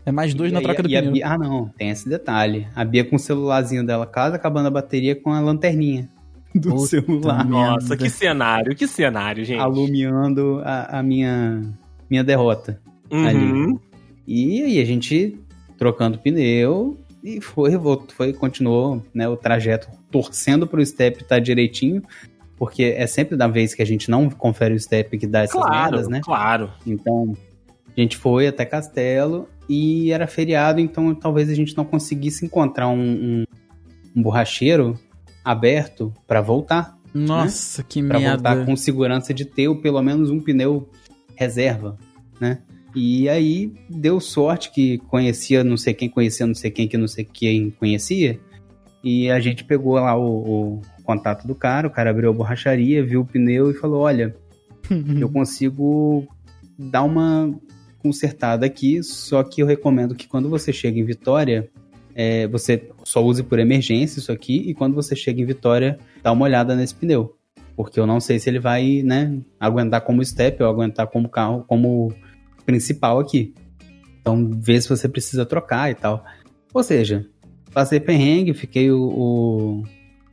É 0.05 0.11
mais 0.11 0.33
dois 0.33 0.51
na 0.53 0.59
E- 0.59 0.63
troca 0.63 0.81
do 0.83 0.89
e 0.89 0.95
a 0.95 0.99
pneu. 0.99 1.13
Bia- 1.13 1.27
ah, 1.27 1.37
não, 1.37 1.67
tem 1.77 1.89
esse 1.89 2.07
detalhe. 2.07 2.67
A 2.75 2.85
Bia 2.85 3.03
com 3.03 3.15
o 3.17 3.19
celularzinho 3.19 3.85
dela, 3.85 4.05
quase 4.05 4.35
acabando 4.35 4.67
a 4.67 4.71
bateria 4.71 5.15
com 5.15 5.31
a 5.33 5.39
lanterninha 5.41 6.07
do 6.55 6.69
Puta 6.69 6.85
celular. 6.87 7.45
Nossa, 7.45 7.97
que 7.97 8.09
cenário, 8.09 8.73
que 8.75 8.87
cenário, 8.87 9.43
gente. 9.43 9.59
Alumiando 9.59 10.61
a, 10.63 10.99
a 10.99 11.03
minha, 11.03 11.61
minha 12.09 12.23
derrota. 12.23 12.79
Uhum. 13.11 13.79
E 14.27 14.61
aí 14.63 14.79
a 14.81 14.85
gente 14.85 15.37
trocando 15.77 16.17
pneu 16.17 16.97
e 17.23 17.39
foi, 17.39 17.75
voltou, 17.77 18.07
foi 18.15 18.33
continuou 18.33 19.01
né, 19.13 19.27
o 19.27 19.37
trajeto 19.37 19.87
torcendo 20.11 20.65
pro 20.67 20.85
step 20.85 21.21
estar 21.21 21.39
direitinho, 21.39 22.01
porque 22.55 22.83
é 22.97 23.05
sempre 23.07 23.37
da 23.37 23.47
vez 23.47 23.73
que 23.73 23.81
a 23.81 23.85
gente 23.85 24.09
não 24.09 24.29
confere 24.29 24.73
o 24.73 24.79
step 24.79 25.17
que 25.17 25.27
dá 25.27 25.41
essas 25.41 25.61
Claro, 25.61 25.91
merdas, 25.91 26.07
né? 26.07 26.21
claro. 26.23 26.71
Então 26.85 27.35
a 27.95 27.99
gente 27.99 28.17
foi 28.17 28.47
até 28.47 28.65
Castelo 28.65 29.47
e 29.69 30.11
era 30.11 30.27
feriado, 30.27 30.79
então 30.79 31.13
talvez 31.13 31.49
a 31.49 31.53
gente 31.53 31.75
não 31.75 31.85
conseguisse 31.85 32.45
encontrar 32.45 32.87
um, 32.89 32.99
um, 32.99 33.43
um 34.15 34.21
borracheiro 34.21 34.97
aberto 35.43 36.13
para 36.25 36.41
voltar, 36.41 36.97
Nossa, 37.13 37.83
que 37.83 38.03
para 38.03 38.19
voltar 38.19 38.55
merda. 38.55 38.65
com 38.65 38.75
segurança 38.75 39.33
de 39.33 39.45
ter 39.45 39.73
pelo 39.81 40.01
menos 40.01 40.29
um 40.29 40.39
pneu 40.39 40.89
reserva, 41.37 41.97
né? 42.41 42.59
E 42.95 43.29
aí 43.29 43.71
deu 43.87 44.19
sorte 44.19 44.71
que 44.71 44.97
conhecia 44.97 45.63
não 45.63 45.77
sei 45.77 45.93
quem, 45.93 46.09
conhecia 46.09 46.47
não 46.47 46.55
sei 46.55 46.71
quem, 46.71 46.87
que 46.87 46.97
não 46.97 47.07
sei 47.07 47.23
quem 47.23 47.69
conhecia. 47.69 48.39
E 49.03 49.29
a 49.29 49.39
gente 49.39 49.63
pegou 49.63 49.93
lá 49.93 50.17
o, 50.17 50.79
o 50.79 50.81
contato 51.03 51.47
do 51.47 51.53
cara, 51.53 51.87
o 51.87 51.91
cara 51.91 52.09
abriu 52.09 52.31
a 52.31 52.33
borracharia, 52.33 53.05
viu 53.05 53.21
o 53.21 53.25
pneu 53.25 53.69
e 53.69 53.75
falou: 53.75 54.01
Olha, 54.01 54.35
eu 55.19 55.29
consigo 55.29 56.27
dar 56.77 57.03
uma 57.03 57.53
consertada 57.99 58.65
aqui, 58.65 59.03
só 59.03 59.43
que 59.43 59.61
eu 59.61 59.67
recomendo 59.67 60.15
que 60.15 60.27
quando 60.27 60.49
você 60.49 60.73
chega 60.73 60.99
em 60.99 61.03
Vitória, 61.03 61.69
é, 62.15 62.47
você 62.47 62.89
só 63.03 63.23
use 63.23 63.43
por 63.43 63.59
emergência 63.59 64.19
isso 64.19 64.31
aqui, 64.31 64.63
e 64.67 64.73
quando 64.73 64.95
você 64.95 65.15
chega 65.15 65.39
em 65.39 65.45
Vitória, 65.45 65.99
dá 66.23 66.31
uma 66.31 66.45
olhada 66.45 66.75
nesse 66.75 66.95
pneu. 66.95 67.36
Porque 67.77 67.99
eu 67.99 68.05
não 68.07 68.19
sei 68.19 68.39
se 68.39 68.49
ele 68.49 68.59
vai, 68.59 69.01
né, 69.05 69.39
aguentar 69.59 70.01
como 70.01 70.25
step 70.25 70.61
ou 70.61 70.67
aguentar 70.69 71.07
como 71.07 71.29
carro, 71.29 71.63
como 71.67 72.11
principal 72.65 73.19
aqui. 73.19 73.53
Então, 74.19 74.49
vê 74.59 74.81
se 74.81 74.89
você 74.89 75.07
precisa 75.07 75.45
trocar 75.45 75.89
e 75.89 75.95
tal. 75.95 76.25
Ou 76.73 76.83
seja, 76.83 77.25
passei 77.71 77.99
perrengue, 77.99 78.53
fiquei 78.53 78.91
o, 78.91 78.99
o, 78.99 79.83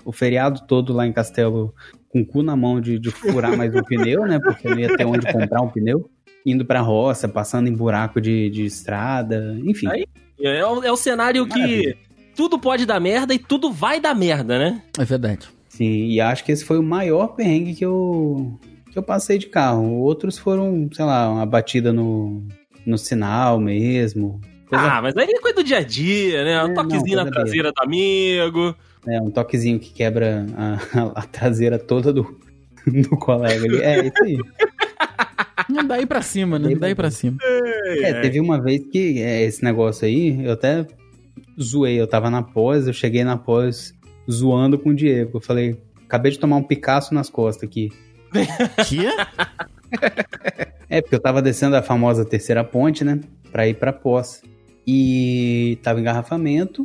o 0.06 0.10
feriado 0.12 0.62
todo 0.66 0.92
lá 0.92 1.06
em 1.06 1.12
Castelo 1.12 1.72
com 2.08 2.22
o 2.22 2.26
cu 2.26 2.42
na 2.42 2.56
mão 2.56 2.80
de, 2.80 2.98
de 2.98 3.10
furar 3.10 3.56
mais 3.56 3.74
um 3.74 3.82
pneu, 3.82 4.24
né? 4.26 4.38
Porque 4.42 4.66
não 4.68 4.78
ia 4.78 4.96
ter 4.96 5.04
onde 5.04 5.30
comprar 5.30 5.60
um 5.62 5.68
pneu. 5.68 6.10
Indo 6.46 6.64
pra 6.64 6.80
roça, 6.80 7.28
passando 7.28 7.68
em 7.68 7.72
buraco 7.74 8.20
de, 8.20 8.50
de 8.50 8.64
estrada, 8.64 9.56
enfim. 9.64 9.86
Aí- 9.88 10.06
É, 10.40 10.64
o- 10.66 10.82
é 10.82 10.90
o 10.90 10.96
cenário 10.96 11.46
que 11.46 11.58
Maravilha. 11.58 11.96
tudo 12.34 12.58
pode 12.58 12.84
dar 12.84 12.98
merda 13.00 13.32
e 13.32 13.38
tudo 13.38 13.70
vai 13.72 14.00
dar 14.00 14.14
merda, 14.14 14.58
né? 14.58 14.82
É 14.98 15.04
verdade. 15.04 15.46
Sim, 15.76 16.06
e 16.08 16.20
acho 16.20 16.44
que 16.44 16.52
esse 16.52 16.64
foi 16.64 16.78
o 16.78 16.82
maior 16.82 17.28
perrengue 17.34 17.74
que 17.74 17.84
eu, 17.84 18.58
que 18.92 18.96
eu 18.98 19.02
passei 19.02 19.38
de 19.38 19.46
carro. 19.48 19.84
Outros 20.00 20.38
foram, 20.38 20.88
sei 20.92 21.04
lá, 21.04 21.28
uma 21.30 21.44
batida 21.44 21.92
no, 21.92 22.46
no 22.86 22.96
sinal 22.96 23.58
mesmo. 23.58 24.40
Coisa, 24.68 24.84
Ah, 24.84 25.02
mas 25.02 25.16
aí 25.16 25.26
é 25.28 25.40
coisa 25.40 25.56
do 25.56 25.64
dia 25.64 25.78
a 25.78 25.82
dia, 25.82 26.44
né? 26.44 26.62
Um 26.64 26.68
É, 26.70 26.74
toquezinho 26.74 27.16
não, 27.16 27.24
na 27.24 27.30
traseira 27.30 27.72
do 27.72 27.82
amigo. 27.82 28.74
né, 29.04 29.20
um 29.20 29.30
toquezinho 29.30 29.78
que 29.80 29.92
quebra 29.92 30.46
a, 30.56 30.76
a 31.20 31.22
traseira 31.22 31.78
toda 31.78 32.12
do, 32.12 32.38
do 32.86 33.10
colega 33.16 33.64
ali. 33.66 33.82
É, 33.82 34.06
isso 34.06 34.22
aí. 34.22 34.38
Não 35.68 35.86
dá 35.86 35.96
aí 35.96 36.06
pra 36.06 36.22
cima, 36.22 36.58
né? 36.58 36.68
Não 36.70 36.78
dá 36.78 36.86
aí 36.86 36.94
pra 36.94 37.10
cima. 37.10 37.38
É, 37.42 38.20
teve 38.20 38.40
uma 38.40 38.60
vez 38.60 38.82
que 38.90 39.20
é, 39.20 39.42
esse 39.42 39.62
negócio 39.64 40.06
aí, 40.06 40.44
eu 40.44 40.52
até 40.52 40.86
zoei. 41.60 42.00
Eu 42.00 42.06
tava 42.06 42.30
na 42.30 42.42
pós, 42.42 42.86
eu 42.86 42.92
cheguei 42.92 43.24
na 43.24 43.36
pós 43.36 43.93
zoando 44.30 44.78
com 44.78 44.90
o 44.90 44.94
Diego. 44.94 45.38
Eu 45.38 45.40
falei, 45.40 45.76
acabei 46.06 46.32
de 46.32 46.38
tomar 46.38 46.56
um 46.56 46.62
Picasso 46.62 47.14
nas 47.14 47.28
costas 47.30 47.68
aqui. 47.68 47.90
Que? 48.86 49.06
É, 50.88 51.00
porque 51.00 51.14
eu 51.14 51.20
tava 51.20 51.40
descendo 51.40 51.76
a 51.76 51.82
famosa 51.82 52.24
terceira 52.24 52.64
ponte, 52.64 53.04
né? 53.04 53.20
Pra 53.52 53.66
ir 53.68 53.74
pra 53.74 53.92
pós. 53.92 54.42
E 54.86 55.78
tava 55.82 56.00
engarrafamento. 56.00 56.84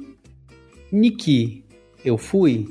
Niki, 0.91 1.63
eu 2.05 2.17
fui. 2.17 2.69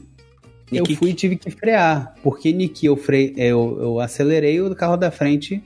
Eu 0.70 0.82
Niki- 0.82 0.96
fui 0.96 1.10
e 1.10 1.14
tive 1.14 1.36
que 1.36 1.50
frear. 1.50 2.14
Porque 2.22 2.52
Niki, 2.52 2.86
eu, 2.86 2.96
fre... 2.96 3.34
eu, 3.36 3.78
eu 3.80 4.00
acelerei 4.00 4.60
o 4.60 4.74
carro 4.74 4.96
da 4.96 5.10
frente 5.10 5.62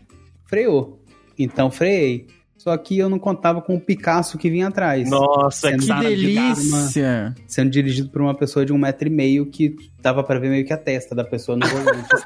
freou. 0.47 1.03
Então 1.39 1.71
freiei. 1.71 2.27
Só 2.63 2.77
que 2.77 2.97
eu 2.97 3.09
não 3.09 3.19
contava 3.19 3.61
com 3.61 3.75
o 3.75 3.81
Picasso 3.81 4.39
que 4.39 4.49
vinha 4.49 4.69
atrás. 4.69 5.11
Nossa, 5.11 5.69
Sendo 5.71 5.85
Que 5.85 5.95
delícia! 6.01 7.35
Sendo 7.45 7.71
dirigido 7.71 8.09
por 8.09 8.23
uma 8.23 8.35
pessoa 8.37 8.65
de 8.65 8.73
um 8.73 8.79
metro 8.79 9.09
e 9.09 9.11
meio 9.11 9.47
que 9.47 9.75
dava 10.01 10.23
pra 10.23 10.39
ver 10.39 10.49
meio 10.49 10.65
que 10.65 10.73
a 10.73 10.77
testa 10.77 11.13
da 11.13 11.25
pessoa 11.25 11.59
no 11.59 11.67
volante. 11.67 12.07
assim. 12.15 12.25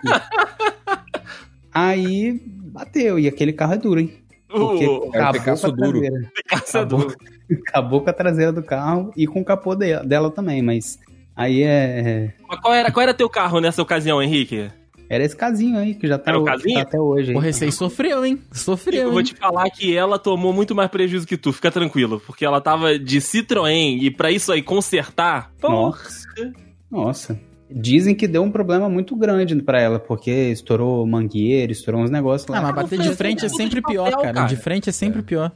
Aí 1.72 2.40
bateu. 2.72 3.18
E 3.18 3.26
aquele 3.26 3.52
carro 3.52 3.74
é 3.74 3.78
duro, 3.78 4.00
hein? 4.00 4.12
Porque 4.48 4.86
O 4.86 5.04
É 5.14 5.18
um 5.18 5.22
acabou 5.22 5.32
Picasso 5.40 5.62
com 5.62 5.72
a 5.72 5.76
duro. 5.86 6.00
traseira. 6.00 6.32
Picasso 6.34 6.76
é 6.76 6.80
Acabou, 6.80 7.00
duro. 7.00 7.16
acabou 7.68 8.00
com 8.02 8.10
a 8.10 8.12
traseira 8.12 8.52
do 8.52 8.62
carro 8.62 9.12
e 9.16 9.26
com 9.26 9.40
o 9.40 9.44
capô 9.44 9.74
de- 9.74 10.02
dela 10.04 10.30
também, 10.30 10.60
mas 10.62 10.98
aí 11.34 11.62
é. 11.62 12.34
Mas 12.48 12.60
qual 12.60 12.74
era, 12.74 12.90
qual 12.92 13.02
era 13.02 13.14
teu 13.14 13.28
carro 13.28 13.60
nessa 13.60 13.80
ocasião, 13.82 14.22
Henrique? 14.22 14.70
Era 15.08 15.24
esse 15.24 15.36
casinho 15.36 15.78
aí 15.78 15.94
que 15.94 16.06
já 16.08 16.18
tá, 16.18 16.32
Era 16.32 16.40
o 16.40 16.44
que 16.44 16.50
casinho? 16.50 16.74
tá 16.76 16.82
até 16.82 17.00
hoje. 17.00 17.30
aí. 17.30 17.36
O 17.36 17.40
Receio 17.40 17.70
sofreu, 17.72 18.24
hein? 18.24 18.40
Sofreu, 18.52 19.02
Eu 19.04 19.10
vou 19.10 19.20
hein? 19.20 19.26
te 19.26 19.34
falar 19.34 19.70
que 19.70 19.96
ela 19.96 20.18
tomou 20.18 20.52
muito 20.52 20.74
mais 20.74 20.90
prejuízo 20.90 21.26
que 21.26 21.36
tu, 21.36 21.52
fica 21.52 21.70
tranquilo. 21.70 22.20
Porque 22.26 22.44
ela 22.44 22.60
tava 22.60 22.98
de 22.98 23.18
Citroën 23.20 23.98
e 24.02 24.10
pra 24.10 24.30
isso 24.30 24.50
aí 24.52 24.62
consertar. 24.62 25.52
Nossa. 25.62 26.26
Nossa. 26.90 27.40
Dizem 27.70 28.14
que 28.14 28.28
deu 28.28 28.42
um 28.42 28.50
problema 28.50 28.88
muito 28.88 29.16
grande 29.16 29.54
pra 29.56 29.80
ela, 29.80 29.98
porque 29.98 30.30
estourou 30.30 31.04
mangueira, 31.06 31.72
estourou 31.72 32.00
uns 32.00 32.10
negócios 32.10 32.48
lá. 32.48 32.58
Ah, 32.58 32.62
mas 32.62 32.74
bater 32.74 33.00
de 33.00 33.12
frente 33.14 33.44
é 33.44 33.48
sempre 33.48 33.82
pior, 33.82 34.10
cara. 34.12 34.44
De 34.46 34.56
frente 34.56 34.88
é 34.88 34.92
sempre 34.92 35.20
pior. 35.22 35.50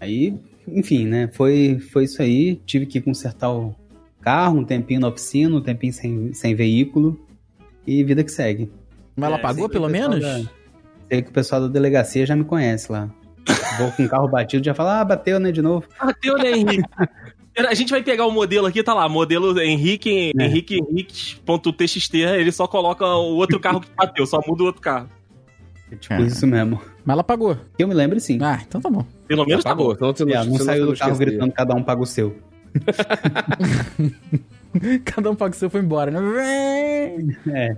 Aí, 0.00 0.34
enfim, 0.68 1.04
né? 1.06 1.28
Foi, 1.32 1.78
foi 1.92 2.04
isso 2.04 2.22
aí. 2.22 2.56
Tive 2.64 2.86
que 2.86 3.00
consertar 3.00 3.50
o 3.50 3.74
carro, 4.20 4.58
um 4.60 4.64
tempinho 4.64 5.00
na 5.00 5.08
oficina, 5.08 5.56
um 5.56 5.60
tempinho 5.60 5.92
sem, 5.92 6.32
sem 6.32 6.54
veículo. 6.54 7.18
E 7.86 8.02
vida 8.04 8.22
que 8.24 8.30
segue. 8.30 8.70
Mas 9.16 9.28
ela 9.28 9.38
É, 9.38 9.42
pagou, 9.42 9.68
pelo 9.68 9.88
menos? 9.88 10.20
da- 10.20 10.40
sei 11.10 11.22
que 11.22 11.28
o 11.30 11.32
pessoal 11.32 11.60
da 11.62 11.68
delegacia 11.68 12.24
já 12.24 12.34
me 12.36 12.44
conhece 12.44 12.90
lá. 12.90 13.10
Vou 13.78 13.90
com 13.92 14.04
o 14.04 14.08
carro 14.08 14.28
batido, 14.28 14.64
já 14.64 14.72
fala, 14.74 15.00
ah, 15.00 15.04
bateu, 15.04 15.38
né, 15.40 15.50
de 15.52 15.60
novo. 15.62 15.84
bateu, 16.00 16.36
né, 16.38 16.52
Henrique? 16.52 16.88
A 17.68 17.74
gente 17.74 17.90
vai 17.90 18.02
pegar 18.02 18.24
o 18.26 18.30
modelo 18.30 18.66
aqui, 18.66 18.82
tá 18.82 18.94
lá, 18.94 19.06
modelo 19.08 19.58
Henrique, 19.60 20.32
É. 20.38 20.44
Henrique 20.46 20.76
Henrique.txt, 20.76 22.14
ele 22.16 22.50
só 22.52 22.66
coloca 22.66 23.04
o 23.04 23.34
outro 23.36 23.60
carro 23.60 23.80
que 23.80 23.88
bateu, 23.94 24.24
só 24.26 24.40
muda 24.46 24.62
o 24.62 24.66
outro 24.66 24.80
carro. 24.80 25.08
É 25.90 25.96
tipo 25.96 26.22
isso 26.22 26.46
mesmo. 26.46 26.80
Mas 27.04 27.12
ela 27.14 27.22
pagou. 27.24 27.56
Que 27.76 27.82
eu 27.84 27.88
me 27.88 27.92
lembro, 27.94 28.18
sim. 28.20 28.38
Ah, 28.40 28.58
então 28.66 28.80
tá 28.80 28.88
bom. 28.88 29.04
Pelo 29.28 29.44
menos 29.44 29.62
tá 29.64 29.74
bom. 29.74 29.94
Pagou, 29.94 30.14
você 30.16 30.24
não, 30.24 30.32
É, 30.32 30.44
não 30.46 30.56
saiu 30.58 30.86
do 30.86 30.96
carro 30.96 31.16
gritando, 31.18 31.52
cada 31.52 31.74
um 31.74 31.82
paga 31.82 32.00
o 32.00 32.06
seu. 32.06 32.34
Cada 35.04 35.30
um 35.30 35.34
paga 35.34 35.54
o 35.54 35.58
seu 35.58 35.68
e 35.68 35.70
foi 35.70 35.80
embora, 35.80 36.10
né? 36.10 36.20
É. 37.52 37.76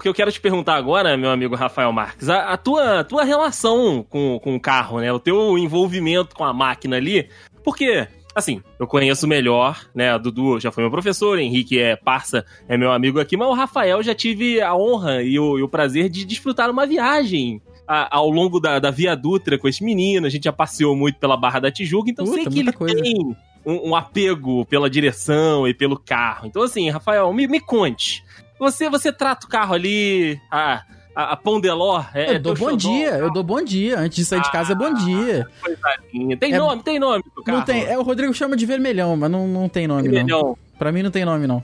Porque 0.00 0.08
eu 0.08 0.14
quero 0.14 0.32
te 0.32 0.40
perguntar 0.40 0.76
agora, 0.76 1.14
meu 1.14 1.30
amigo 1.30 1.54
Rafael 1.54 1.92
Marques, 1.92 2.30
a, 2.30 2.54
a 2.54 2.56
tua, 2.56 3.04
tua 3.04 3.22
relação 3.22 4.02
com, 4.08 4.40
com 4.42 4.56
o 4.56 4.60
carro, 4.60 4.98
né? 4.98 5.12
O 5.12 5.20
teu 5.20 5.58
envolvimento 5.58 6.34
com 6.34 6.42
a 6.42 6.54
máquina 6.54 6.96
ali. 6.96 7.28
Porque, 7.62 8.08
assim, 8.34 8.62
eu 8.78 8.86
conheço 8.86 9.28
melhor, 9.28 9.78
né? 9.94 10.10
A 10.10 10.16
Dudu 10.16 10.58
já 10.58 10.72
foi 10.72 10.82
meu 10.82 10.90
professor, 10.90 11.38
Henrique 11.38 11.78
é 11.78 11.96
parça, 11.96 12.46
é 12.66 12.78
meu 12.78 12.90
amigo 12.90 13.20
aqui, 13.20 13.36
mas 13.36 13.48
o 13.48 13.52
Rafael 13.52 14.02
já 14.02 14.14
tive 14.14 14.62
a 14.62 14.74
honra 14.74 15.22
e 15.22 15.38
o, 15.38 15.58
e 15.58 15.62
o 15.62 15.68
prazer 15.68 16.08
de 16.08 16.24
desfrutar 16.24 16.70
uma 16.70 16.86
viagem. 16.86 17.60
A- 17.92 18.16
Ao 18.16 18.28
longo 18.30 18.60
da, 18.60 18.78
da 18.78 18.90
Via 18.90 19.14
Dutra 19.16 19.58
com 19.58 19.66
esse 19.68 19.82
menino, 19.82 20.26
a 20.26 20.30
gente 20.30 20.44
já 20.44 20.52
passeou 20.52 20.94
muito 20.96 21.18
pela 21.18 21.36
Barra 21.36 21.60
da 21.60 21.70
Tijuca, 21.70 22.10
então 22.10 22.24
Puta, 22.24 22.36
sei 22.36 22.46
que 22.46 22.58
ele 22.60 22.72
coisa. 22.72 23.00
tem 23.02 23.36
um, 23.66 23.90
um 23.90 23.96
apego 23.96 24.64
pela 24.66 24.88
direção 24.88 25.66
e 25.66 25.74
pelo 25.74 25.98
carro. 25.98 26.46
Então, 26.46 26.62
assim, 26.62 26.88
Rafael, 26.90 27.32
me, 27.32 27.46
me 27.48 27.60
conte. 27.60 28.22
Você, 28.58 28.88
você 28.90 29.12
trata 29.12 29.46
o 29.46 29.48
carro 29.48 29.74
ali, 29.74 30.38
a, 30.50 30.82
a, 31.16 31.32
a 31.32 31.36
Pondeló, 31.36 32.04
é, 32.14 32.36
Eu 32.36 32.38
dou 32.40 32.54
teu 32.54 32.68
bom 32.70 32.76
dia, 32.76 33.10
eu 33.16 33.32
dou 33.32 33.42
bom 33.42 33.62
dia. 33.62 33.98
Antes 33.98 34.16
de 34.16 34.24
sair 34.24 34.42
de 34.42 34.52
casa 34.52 34.72
é 34.72 34.74
bom 34.76 34.92
dia. 34.94 35.46
coisadinha. 35.62 36.36
Tem 36.36 36.52
É- 36.52 36.58
nome, 36.58 36.82
tem 36.82 36.98
nome 36.98 37.24
do 37.34 37.42
carro. 37.42 37.58
Não 37.58 37.64
tem, 37.64 37.84
é, 37.84 37.98
o 37.98 38.02
Rodrigo 38.02 38.32
chama 38.34 38.56
de 38.56 38.66
vermelhão, 38.66 39.16
mas 39.16 39.30
não, 39.30 39.48
não 39.48 39.68
tem 39.68 39.86
nome, 39.86 40.02
não. 40.02 40.10
Vermelhão. 40.14 40.56
Pra 40.78 40.92
mim 40.92 41.02
não 41.02 41.10
tem 41.10 41.24
nome, 41.24 41.46
não. 41.46 41.62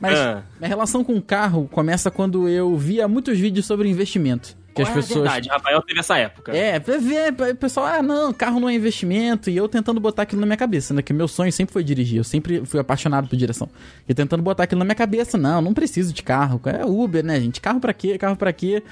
Mas 0.00 0.18
Ah. 0.18 0.42
minha 0.58 0.68
relação 0.68 1.04
com 1.04 1.14
o 1.14 1.22
carro 1.22 1.68
começa 1.70 2.10
quando 2.10 2.48
eu 2.48 2.76
via 2.76 3.06
muitos 3.06 3.38
vídeos 3.38 3.64
sobre 3.66 3.88
investimento. 3.88 4.56
Que 4.74 4.82
as 4.82 4.88
é 4.88 4.92
pessoas. 4.94 5.22
verdade, 5.22 5.48
Rafael 5.48 5.82
teve 5.82 6.00
essa 6.00 6.16
época. 6.16 6.56
É, 6.56 6.80
pra 6.80 6.96
ver, 6.98 7.32
pra- 7.32 7.50
o 7.50 7.54
pessoal, 7.56 7.86
ah, 7.86 8.02
não, 8.02 8.32
carro 8.32 8.58
não 8.60 8.68
é 8.68 8.74
investimento, 8.74 9.50
e 9.50 9.56
eu 9.56 9.68
tentando 9.68 10.00
botar 10.00 10.22
aquilo 10.22 10.40
na 10.40 10.46
minha 10.46 10.56
cabeça, 10.56 10.94
né? 10.94 11.02
Que 11.02 11.12
meu 11.12 11.28
sonho 11.28 11.52
sempre 11.52 11.72
foi 11.72 11.84
dirigir, 11.84 12.18
eu 12.18 12.24
sempre 12.24 12.64
fui 12.64 12.80
apaixonado 12.80 13.28
por 13.28 13.36
direção. 13.36 13.68
E 14.08 14.14
tentando 14.14 14.42
botar 14.42 14.64
aquilo 14.64 14.78
na 14.78 14.84
minha 14.84 14.94
cabeça, 14.94 15.36
não, 15.36 15.60
não 15.60 15.74
preciso 15.74 16.12
de 16.12 16.22
carro, 16.22 16.60
é 16.64 16.84
Uber, 16.84 17.24
né, 17.24 17.38
gente? 17.40 17.60
Carro 17.60 17.80
pra 17.80 17.92
quê? 17.92 18.16
Carro 18.16 18.36
pra 18.36 18.52
quê? 18.52 18.82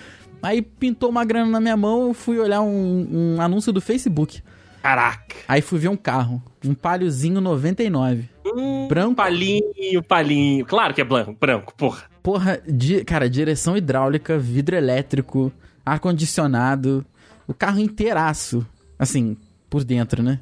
Aí 0.42 0.62
pintou 0.62 1.08
uma 1.10 1.24
grana 1.24 1.50
na 1.50 1.60
minha 1.60 1.76
mão, 1.76 2.08
eu 2.08 2.14
fui 2.14 2.38
olhar 2.38 2.60
um, 2.62 3.36
um 3.36 3.40
anúncio 3.40 3.72
do 3.72 3.80
Facebook. 3.80 4.42
Caraca. 4.82 5.36
Aí 5.46 5.60
fui 5.60 5.78
ver 5.78 5.88
um 5.88 5.96
carro, 5.96 6.42
um 6.64 6.72
Paliozinho 6.74 7.40
99. 7.40 8.28
Hum, 8.46 8.88
Branco. 8.88 9.14
Palinho, 9.14 10.02
palinho. 10.08 10.64
Claro 10.64 10.94
que 10.94 11.00
é 11.02 11.04
branco, 11.04 11.36
branco, 11.38 11.74
porra. 11.76 12.04
Porra, 12.22 12.60
di- 12.66 13.04
cara, 13.04 13.28
direção 13.28 13.76
hidráulica, 13.76 14.38
vidro 14.38 14.74
elétrico, 14.74 15.52
ar-condicionado, 15.84 17.04
o 17.46 17.54
carro 17.54 17.78
inteiraço. 17.80 18.66
Assim, 18.98 19.36
por 19.68 19.82
dentro, 19.84 20.22
né? 20.22 20.40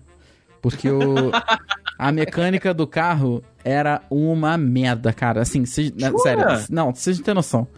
Porque 0.61 0.90
o, 0.90 1.31
a 1.98 2.11
mecânica 2.11 2.74
do 2.74 2.87
carro 2.87 3.42
era 3.64 4.03
uma 4.11 4.57
merda, 4.59 5.12
cara. 5.12 5.40
Assim, 5.42 5.64
cês- 5.64 5.92
sério. 6.18 6.44
Não, 6.70 6.92
vocês 6.94 7.18
não 7.18 7.24
têm 7.24 7.35
noção. 7.35 7.68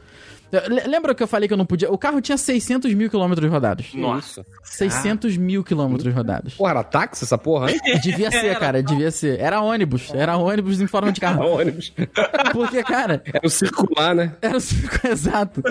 Le- 0.53 0.87
Lembra 0.89 1.15
que 1.15 1.23
eu 1.23 1.29
falei 1.29 1.47
que 1.49 1.53
eu 1.55 1.59
não 1.59 1.67
podia. 1.67 1.91
O 1.91 1.97
carro 1.99 2.21
tinha 2.21 2.37
600 2.37 2.93
mil 2.95 3.09
quilômetros 3.09 3.51
rodados. 3.51 3.95
Nossa. 3.95 4.45
600 4.65 5.37
mil 5.37 5.63
quilômetros 5.63 6.13
rodados. 6.15 6.55
Porra, 6.55 6.71
era 6.71 6.83
táxi 6.85 7.25
essa 7.25 7.39
porra, 7.39 7.71
hein? 7.71 7.79
Devia 8.03 8.31
ser, 8.31 8.59
cara, 8.59 8.83
devia 8.83 9.11
ser. 9.11 9.39
Era 9.39 9.61
ônibus. 9.61 10.13
Era 10.15 10.37
ônibus 10.37 10.81
em 10.81 10.87
forma 10.87 11.13
de 11.13 11.21
carro. 11.21 11.45
ônibus. 11.47 11.93
Porque, 12.53 12.83
cara, 12.83 13.23
Era 13.27 13.47
o 13.47 13.51
circular, 13.51 14.15
né? 14.15 14.33
Era 14.43 14.57
o 14.57 14.61
circo 14.61 15.07
exato. 15.07 15.63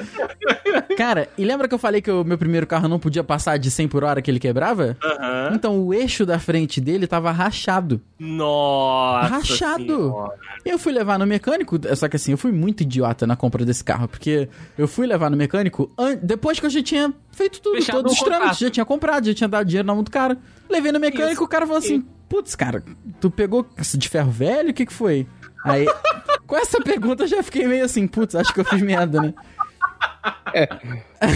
Cara, 0.97 1.27
e 1.37 1.43
lembra 1.43 1.67
que 1.67 1.73
eu 1.73 1.79
falei 1.79 2.01
que 2.01 2.11
o 2.11 2.23
meu 2.23 2.37
primeiro 2.37 2.67
carro 2.67 2.87
não 2.87 2.99
podia 2.99 3.23
passar 3.23 3.57
de 3.57 3.69
100 3.71 3.87
por 3.87 4.03
hora 4.03 4.21
que 4.21 4.29
ele 4.29 4.39
quebrava? 4.39 4.97
Aham. 5.03 5.51
Então 5.53 5.79
o 5.79 5.93
eixo 5.93 6.25
da 6.25 6.39
frente 6.39 6.79
dele 6.79 7.07
tava 7.07 7.31
rachado. 7.31 8.01
Nossa. 8.19 9.27
Rachado. 9.27 9.85
Senhora. 9.85 10.33
Eu 10.65 10.77
fui 10.77 10.91
levar 10.91 11.17
no 11.17 11.25
mecânico, 11.25 11.77
só 11.95 12.07
que 12.07 12.15
assim, 12.15 12.31
eu 12.31 12.37
fui 12.37 12.51
muito 12.51 12.81
idiota 12.81 13.25
na 13.25 13.35
compra 13.35 13.63
desse 13.65 13.83
carro, 13.83 14.07
porque 14.07 14.49
eu 14.77 14.87
fui 14.87 15.05
levar 15.05 15.29
no 15.29 15.37
mecânico 15.37 15.91
depois 16.21 16.59
que 16.59 16.65
eu 16.65 16.69
já 16.69 16.81
tinha 16.81 17.13
feito 17.31 17.61
tudo, 17.61 17.75
Fechado 17.75 17.97
todos 17.97 18.13
os 18.13 18.19
trâmites, 18.19 18.59
já 18.59 18.69
tinha 18.69 18.85
comprado, 18.85 19.25
já 19.25 19.33
tinha 19.33 19.47
dado 19.47 19.65
dinheiro 19.65 19.87
na 19.87 19.93
mão 19.93 20.03
do 20.03 20.11
cara. 20.11 20.37
Levei 20.69 20.91
no 20.91 20.99
mecânico, 20.99 21.33
Isso. 21.33 21.43
o 21.43 21.47
cara 21.47 21.65
falou 21.65 21.79
assim: 21.79 22.05
Putz, 22.27 22.55
cara, 22.55 22.83
tu 23.19 23.29
pegou 23.31 23.65
de 23.97 24.09
ferro 24.09 24.31
velho? 24.31 24.69
O 24.69 24.73
que 24.73 24.85
que 24.85 24.93
foi? 24.93 25.27
Aí, 25.65 25.85
com 26.45 26.55
essa 26.55 26.79
pergunta 26.81 27.23
eu 27.23 27.27
já 27.27 27.43
fiquei 27.43 27.67
meio 27.67 27.83
assim, 27.83 28.07
putz, 28.07 28.35
acho 28.35 28.53
que 28.53 28.59
eu 28.59 28.65
fiz 28.65 28.81
merda, 28.81 29.21
né? 29.21 29.33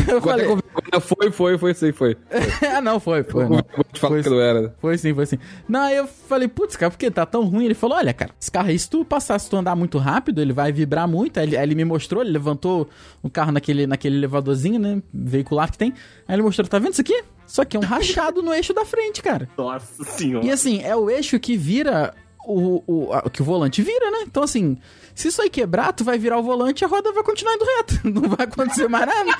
Eu 0.08 0.22
falei, 0.22 0.48
Foi, 1.02 1.32
foi, 1.32 1.58
foi, 1.58 1.74
sim, 1.74 1.92
foi. 1.92 2.18
ah, 2.76 2.82
não, 2.82 3.00
foi, 3.00 3.24
foi. 3.24 3.44
Não. 3.44 3.50
Vou 3.50 3.86
te 3.92 4.00
falar 4.00 4.16
Foi 4.16 4.24
que 4.24 4.30
não 4.30 4.40
era. 4.40 4.62
né? 4.62 4.72
Foi 4.80 4.98
sim, 4.98 5.14
foi 5.14 5.26
sim. 5.26 5.38
Não, 5.68 5.82
aí 5.82 5.96
eu 5.98 6.08
falei, 6.08 6.48
putz, 6.48 6.76
cara, 6.76 6.90
por 6.92 6.98
que 6.98 7.10
tá 7.12 7.26
tão 7.26 7.44
ruim? 7.46 7.66
Ele 7.66 7.74
falou, 7.74 7.98
olha, 7.98 8.14
cara, 8.14 8.32
esse 8.40 8.52
carro 8.52 8.70
aí, 8.70 8.78
se 8.78 8.90
tu 8.90 9.04
passar, 9.06 9.38
se 9.40 9.50
tu 9.50 9.56
andar 9.56 9.76
muito 9.76 9.98
rápido, 9.98 10.42
ele 10.42 10.54
vai 10.54 10.72
vibrar 10.72 11.08
muito. 11.08 11.40
Aí 11.40 11.46
ele, 11.48 11.58
aí 11.58 11.64
ele 11.64 11.76
me 11.76 11.86
mostrou, 11.86 12.22
ele 12.22 12.32
levantou 12.32 12.90
o 13.22 13.30
carro 13.30 13.52
naquele, 13.52 13.86
naquele 13.86 14.18
elevadorzinho, 14.18 14.80
né, 14.80 15.02
veicular 15.14 15.72
que 15.72 15.78
tem. 15.78 15.94
Aí 16.28 16.36
ele 16.36 16.42
mostrou, 16.44 16.68
tá 16.68 16.80
vendo 16.80 16.94
isso 16.94 17.02
aqui? 17.02 17.24
Isso 17.46 17.62
aqui 17.62 17.78
é 17.78 17.80
um 17.80 17.84
rachado 17.84 18.42
no 18.42 18.54
eixo 18.54 18.74
da 18.74 18.86
frente, 18.86 19.22
cara. 19.22 19.48
Nossa 19.58 20.04
senhora. 20.06 20.46
E 20.46 20.50
assim, 20.52 20.82
é 20.82 20.96
o 20.96 21.10
eixo 21.10 21.40
que 21.40 21.58
vira 21.58 22.14
o, 22.46 22.84
o, 22.88 23.14
a- 23.14 23.30
que 23.30 23.42
o 23.42 23.46
volante 23.46 23.82
vira, 23.82 24.10
né? 24.12 24.20
Então 24.24 24.44
assim, 24.44 24.78
se 25.16 25.28
isso 25.28 25.42
aí 25.42 25.50
quebrar, 25.50 25.94
tu 25.94 26.04
vai 26.04 26.18
virar 26.18 26.38
o 26.40 26.44
volante 26.44 26.82
e 26.84 26.86
a 26.86 26.88
roda 26.88 27.12
vai 27.12 27.24
continuar 27.24 27.54
indo 27.56 27.66
reto. 27.66 28.00
Não 28.10 28.30
vai 28.30 28.46
acontecer 28.46 28.88
mais 28.88 29.06
nada. 29.06 29.32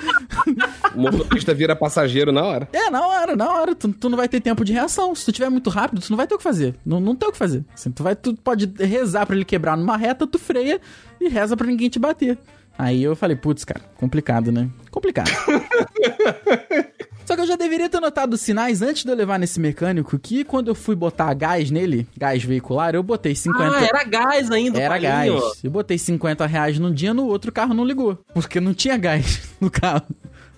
O 0.96 1.00
motorista 1.02 1.54
vira 1.54 1.76
passageiro 1.76 2.32
na 2.32 2.44
hora. 2.44 2.70
É, 2.74 2.90
na 2.90 3.06
hora, 3.08 3.36
na 3.36 3.52
hora. 3.54 3.76
Tu, 3.76 3.92
tu 3.94 4.10
não 4.10 4.18
vai 4.18 4.28
ter 4.28 4.40
tempo 4.42 4.64
de 4.64 4.72
reação. 4.74 5.14
Se 5.16 5.26
tu 5.26 5.32
tiver 5.32 5.50
muito 5.50 5.70
rápido, 5.70 6.02
tu 6.02 6.10
não 6.10 6.18
vai 6.18 6.28
ter 6.28 6.36
o 6.36 6.38
que 6.38 6.44
fazer. 6.44 6.76
Não, 6.86 7.00
não 7.00 7.16
tem 7.16 7.28
o 7.30 7.32
que 7.32 7.38
fazer. 7.38 7.64
Assim, 7.74 7.92
tu, 7.92 8.04
vai, 8.04 8.16
tu 8.16 8.36
pode 8.36 8.72
rezar 8.80 9.26
pra 9.26 9.36
ele 9.36 9.46
quebrar 9.46 9.76
numa 9.78 9.98
reta, 9.98 10.26
tu 10.28 10.38
freia 10.40 10.80
e 11.20 11.28
reza 11.30 11.58
pra 11.58 11.66
ninguém 11.68 11.90
te 11.90 11.98
bater. 12.00 12.38
Aí 12.78 13.04
eu 13.04 13.16
falei, 13.16 13.36
putz, 13.36 13.64
cara, 13.64 13.82
complicado, 13.98 14.52
né? 14.52 14.70
Complicado. 14.92 15.30
Só 17.26 17.36
que 17.36 17.42
eu 17.42 17.48
já 17.48 17.56
deveria 17.56 17.90
ter 17.90 18.00
notado 18.00 18.34
os 18.34 18.42
sinais 18.42 18.82
antes 18.82 19.04
de 19.04 19.10
eu 19.12 19.16
levar 19.16 19.40
nesse 19.40 19.60
mecânico 19.60 20.20
que 20.20 20.44
quando 20.44 20.68
eu 20.68 20.76
fui 20.76 20.96
botar 20.96 21.34
gás 21.34 21.72
nele, 21.72 22.08
gás 22.18 22.44
veicular, 22.44 22.94
eu 22.96 23.02
botei 23.04 23.34
50. 23.34 23.64
Ah, 23.78 23.84
era 23.84 24.04
gás 24.04 24.52
ainda, 24.52 24.80
Era 24.80 24.96
palinho. 25.00 25.40
gás. 25.40 25.60
Eu 25.64 25.72
botei 25.72 25.98
50 25.98 26.46
reais 26.46 26.78
num 26.80 26.92
dia, 26.94 27.14
no 27.14 27.26
outro 27.28 27.52
carro 27.52 27.74
não 27.74 27.86
ligou. 27.86 28.18
Porque 28.34 28.60
não 28.60 28.74
tinha 28.74 28.98
gás 28.98 29.42
no 29.60 29.72
carro. 29.72 30.04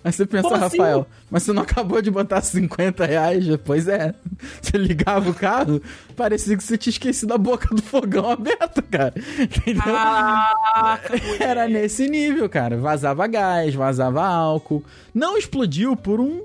Aí 0.06 0.12
você 0.14 0.24
pensa, 0.24 0.44
Como 0.44 0.64
assim? 0.64 0.78
Rafael, 0.78 1.08
mas 1.32 1.42
você 1.42 1.52
não 1.52 1.64
acabou 1.64 2.00
de 2.00 2.12
botar 2.12 2.40
50 2.40 3.04
reais? 3.08 3.44
Pois 3.66 3.88
é. 3.88 4.14
Você 4.62 4.78
ligava 4.78 5.32
o 5.32 5.34
carro, 5.34 5.82
parecia 6.16 6.56
que 6.56 6.64
você 6.64 6.78
tinha 6.78 6.92
esquecido 6.92 7.34
a 7.34 7.40
boca 7.40 7.74
do 7.74 7.82
fogão 7.82 8.30
aberta, 8.30 8.84
cara. 8.84 9.16
Entendeu? 9.40 9.82
Moleque. 9.84 11.44
Era 11.44 11.68
nesse 11.68 12.08
nível, 12.08 12.48
cara. 12.48 12.78
Vazava 12.78 13.26
gás, 13.26 13.74
vazava 13.74 14.24
álcool. 14.24 14.84
Não 15.12 15.40
explodiu 15.40 15.96
por 15.96 16.20
um. 16.20 16.40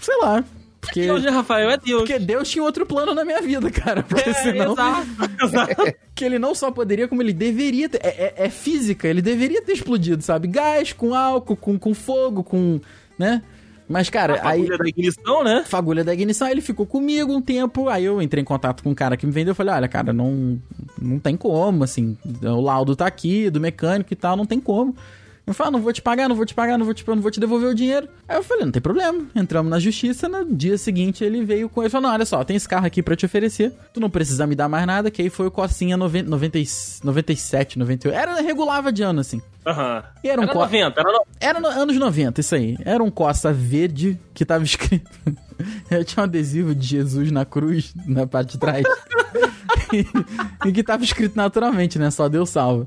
sei 0.00 0.16
lá. 0.18 0.42
Porque, 0.80 1.02
Deus, 1.02 1.24
Rafael? 1.24 1.70
É 1.70 1.76
Deus. 1.78 2.02
porque 2.02 2.18
Deus 2.18 2.48
tinha 2.48 2.62
outro 2.62 2.86
plano 2.86 3.12
na 3.14 3.24
minha 3.24 3.40
vida, 3.42 3.70
cara. 3.70 4.02
Porque 4.02 4.30
É, 4.30 4.34
senão 4.34 4.72
exato, 4.72 5.06
exato. 5.42 5.94
que 6.14 6.24
ele 6.24 6.38
não 6.38 6.54
só 6.54 6.70
poderia, 6.70 7.08
como 7.08 7.22
ele 7.22 7.32
deveria 7.32 7.88
ter. 7.88 8.00
É, 8.04 8.08
é- 8.08 8.34
é 8.46 8.50
física, 8.50 9.08
ele 9.08 9.20
deveria 9.20 9.60
ter 9.62 9.72
explodido, 9.72 10.22
sabe? 10.22 10.46
Gás 10.48 10.92
com 10.92 11.14
álcool, 11.14 11.56
com, 11.56 11.78
com 11.78 11.92
fogo, 11.94 12.44
com. 12.44 12.80
né? 13.18 13.42
Mas, 13.88 14.10
cara, 14.10 14.34
A 14.42 14.50
aí. 14.50 14.60
fagulha 14.62 14.78
da 14.78 14.88
ignição, 14.88 15.44
né? 15.44 15.64
Fagulha 15.64 16.04
da 16.04 16.12
ignição, 16.12 16.46
aí 16.48 16.52
ele 16.54 16.60
ficou 16.60 16.84
comigo 16.84 17.32
um 17.32 17.40
tempo. 17.40 17.88
Aí 17.88 18.04
eu 18.04 18.20
entrei 18.20 18.42
em 18.42 18.44
contato 18.44 18.82
com 18.82 18.90
um 18.90 18.94
cara 18.94 19.16
que 19.16 19.24
me 19.24 19.30
vendeu. 19.32 19.52
Eu 19.52 19.54
falei: 19.54 19.74
olha, 19.74 19.86
cara, 19.88 20.12
não, 20.12 20.60
não 21.00 21.18
tem 21.20 21.36
como, 21.36 21.84
assim. 21.84 22.16
O 22.42 22.60
laudo 22.60 22.96
tá 22.96 23.06
aqui, 23.06 23.48
do 23.48 23.60
mecânico 23.60 24.12
e 24.12 24.16
tal, 24.16 24.36
não 24.36 24.44
tem 24.44 24.58
como. 24.58 24.94
Eu 25.46 25.54
falei, 25.54 25.68
ah, 25.68 25.70
não 25.70 25.80
vou 25.80 25.92
te 25.92 26.02
pagar, 26.02 26.28
não 26.28 26.34
vou 26.34 26.44
te 26.44 26.52
pagar, 26.54 26.76
não 26.76 26.84
vou 26.84 26.92
te, 26.92 27.06
não 27.06 27.20
vou 27.22 27.30
te 27.30 27.38
devolver 27.38 27.68
o 27.70 27.74
dinheiro. 27.74 28.08
Aí 28.28 28.36
eu 28.36 28.42
falei, 28.42 28.64
não 28.64 28.72
tem 28.72 28.82
problema. 28.82 29.26
Entramos 29.32 29.70
na 29.70 29.78
justiça, 29.78 30.28
no 30.28 30.44
dia 30.44 30.76
seguinte 30.76 31.22
ele 31.22 31.44
veio 31.44 31.68
com 31.68 31.82
ele 31.82 31.88
falou, 31.90 32.08
não, 32.08 32.14
olha 32.14 32.24
só, 32.26 32.42
tem 32.42 32.56
esse 32.56 32.68
carro 32.68 32.84
aqui 32.86 33.00
pra 33.00 33.14
te 33.14 33.24
oferecer. 33.26 33.72
Tu 33.94 34.00
não 34.00 34.10
precisa 34.10 34.44
me 34.44 34.56
dar 34.56 34.68
mais 34.68 34.84
nada, 34.88 35.08
que 35.08 35.22
aí 35.22 35.30
foi 35.30 35.46
o 35.46 35.50
Cocinha 35.50 35.96
90, 35.96 36.28
90, 36.28 36.58
97, 37.04 37.78
98. 37.78 38.16
Era 38.18 38.40
regulava 38.40 38.90
de 38.92 39.04
ano, 39.04 39.20
assim. 39.20 39.40
Aham. 39.64 40.02
E 40.24 40.28
era 40.28 40.40
um 40.40 40.44
Era 40.44 40.52
co- 40.52 40.58
90, 40.58 41.00
era 41.00 41.12
no... 41.12 41.20
Era 41.40 41.60
no- 41.60 41.68
anos 41.68 41.96
90, 41.96 42.40
isso 42.40 42.54
aí. 42.56 42.76
Era 42.84 43.02
um 43.04 43.10
Costa 43.10 43.52
verde 43.52 44.18
que 44.34 44.44
tava 44.44 44.64
escrito. 44.64 45.08
Eu 45.90 46.04
tinha 46.04 46.22
um 46.22 46.24
adesivo 46.24 46.74
de 46.74 46.86
Jesus 46.86 47.30
na 47.30 47.44
cruz, 47.44 47.94
na 48.04 48.26
parte 48.26 48.52
de 48.52 48.58
trás. 48.58 48.84
e, 49.92 50.68
e 50.68 50.72
que 50.72 50.82
tava 50.82 51.02
escrito 51.04 51.36
naturalmente, 51.36 51.98
né? 51.98 52.10
Só 52.10 52.28
Deus 52.28 52.50
salva. 52.50 52.86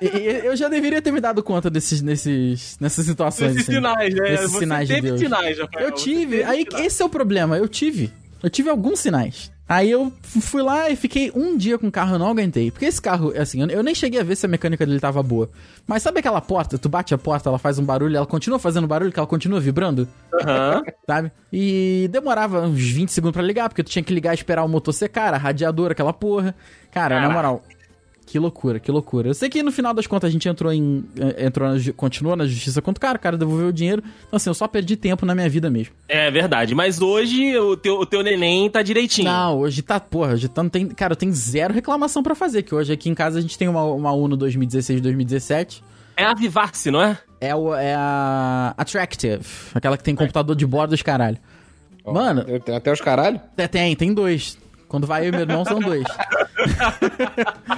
E, 0.00 0.06
e 0.06 0.46
eu 0.46 0.56
já 0.56 0.68
deveria 0.68 1.02
ter 1.02 1.10
me 1.12 1.20
dado 1.20 1.42
conta 1.42 1.68
desses, 1.70 2.00
nesses, 2.02 2.76
nessas 2.80 3.04
situações. 3.06 3.50
Esses 3.52 3.62
assim. 3.62 3.72
sinais, 3.74 4.14
né? 4.14 4.36
Você 4.36 4.58
sinais 4.58 4.88
de 4.88 4.94
teve 4.94 5.08
Deus. 5.08 5.20
sinais, 5.20 5.58
Rafael. 5.58 5.86
Eu 5.86 5.92
tive. 5.94 6.42
Aí, 6.44 6.64
sinais. 6.64 6.86
esse 6.86 7.02
é 7.02 7.04
o 7.04 7.08
problema. 7.08 7.56
Eu 7.58 7.68
tive. 7.68 8.12
Eu 8.42 8.48
tive 8.50 8.70
alguns 8.70 9.00
sinais. 9.00 9.50
Aí 9.68 9.90
eu 9.90 10.10
fui 10.22 10.62
lá 10.62 10.88
e 10.88 10.96
fiquei 10.96 11.30
um 11.34 11.54
dia 11.54 11.76
com 11.76 11.88
o 11.88 11.92
carro, 11.92 12.14
eu 12.14 12.18
não 12.18 12.30
aguentei. 12.30 12.70
Porque 12.70 12.86
esse 12.86 13.02
carro, 13.02 13.34
assim, 13.38 13.60
eu- 13.70 13.82
nem 13.82 13.94
cheguei 13.94 14.18
a 14.18 14.24
ver 14.24 14.34
se 14.34 14.46
a 14.46 14.48
mecânica 14.48 14.86
dele 14.86 14.98
tava 14.98 15.22
boa. 15.22 15.50
Mas 15.86 16.02
sabe 16.02 16.20
aquela 16.20 16.40
porta? 16.40 16.78
Tu 16.78 16.88
bate 16.88 17.12
a 17.12 17.18
porta, 17.18 17.50
ela 17.50 17.58
faz 17.58 17.78
um 17.78 17.84
barulho, 17.84 18.16
ela 18.16 18.24
continua 18.24 18.58
fazendo 18.58 18.86
barulho, 18.86 19.12
que 19.12 19.18
ela 19.18 19.26
continua 19.26 19.60
vibrando, 19.60 20.08
Aham. 20.40 20.82
sabe? 21.06 21.30
E 21.52 22.08
demorava 22.10 22.62
uns 22.62 22.80
20 22.80 23.10
segundos 23.12 23.34
pra 23.34 23.42
ligar, 23.42 23.68
porque 23.68 23.82
tu 23.82 23.90
tinha 23.90 24.02
que 24.02 24.14
ligar 24.14 24.32
e 24.32 24.36
esperar 24.36 24.64
o 24.64 24.68
motor 24.68 24.92
secar, 24.94 25.34
a 25.34 25.36
radiador, 25.36 25.90
aquela 25.90 26.14
porra. 26.14 26.54
Cara, 26.90 27.16
na 27.16 27.20
Caraca. 27.28 27.34
moral, 27.34 27.62
que 28.30 28.38
loucura, 28.38 28.78
que 28.78 28.90
loucura. 28.90 29.28
Eu 29.30 29.34
sei 29.34 29.48
que 29.48 29.62
no 29.62 29.72
final 29.72 29.94
das 29.94 30.06
contas 30.06 30.28
a 30.28 30.30
gente 30.32 30.46
entrou 30.48 30.72
em. 30.72 31.04
eh, 31.18 31.46
Entrou 31.46 31.68
na, 31.68 31.76
continuou 31.96 32.36
na 32.36 32.46
justiça 32.46 32.82
contra 32.82 32.98
o 32.98 33.00
cara, 33.00 33.16
o 33.16 33.20
cara 33.20 33.36
devolveu 33.38 33.68
o 33.68 33.72
dinheiro. 33.72 34.02
Então, 34.26 34.36
assim, 34.36 34.50
eu 34.50 34.54
só 34.54 34.68
perdi 34.68 34.96
tempo 34.96 35.24
na 35.24 35.34
minha 35.34 35.48
vida 35.48 35.70
mesmo. 35.70 35.94
É 36.08 36.30
verdade, 36.30 36.74
mas 36.74 37.00
hoje 37.00 37.56
o 37.58 37.76
teu, 37.76 37.94
o 37.98 38.04
teu 38.06 38.22
neném 38.22 38.68
tá 38.68 38.82
direitinho. 38.82 39.30
Não, 39.30 39.58
hoje 39.58 39.80
tá, 39.82 39.98
porra, 39.98 40.34
hoje 40.34 40.46
tá, 40.48 40.62
não 40.62 40.68
tem. 40.70 40.88
Cara, 40.88 41.12
eu 41.12 41.16
tenho 41.16 41.32
zero 41.32 41.72
reclamação 41.72 42.22
pra 42.22 42.34
fazer, 42.34 42.62
que 42.62 42.74
hoje 42.74 42.92
aqui 42.92 43.08
em 43.08 43.14
casa 43.14 43.38
a 43.38 43.42
gente 43.42 43.56
tem 43.56 43.66
uma, 43.68 43.82
uma 43.84 44.12
Uno 44.12 44.36
2016-2017. 44.36 45.82
É 46.16 46.24
a 46.24 46.34
Vivace, 46.34 46.90
não 46.90 47.00
é? 47.00 47.18
É, 47.40 47.54
o, 47.54 47.72
é 47.74 47.94
a 47.94 48.74
Attractive, 48.76 49.40
aquela 49.74 49.96
que 49.96 50.02
tem 50.02 50.14
computador 50.14 50.56
de 50.56 50.66
bordo 50.66 50.90
dos 50.90 51.02
caralho. 51.02 51.38
Mano, 52.04 52.44
Eu 52.48 52.58
tenho 52.58 52.76
até 52.76 52.90
os 52.92 53.00
caralho. 53.00 53.40
é, 53.56 53.68
tem, 53.68 53.94
tem 53.94 54.12
dois. 54.14 54.58
Quando 54.88 55.06
vai 55.06 55.24
eu 55.24 55.28
e 55.28 55.30
meu 55.32 55.40
irmão, 55.42 55.64
são 55.64 55.78
dois. 55.78 56.04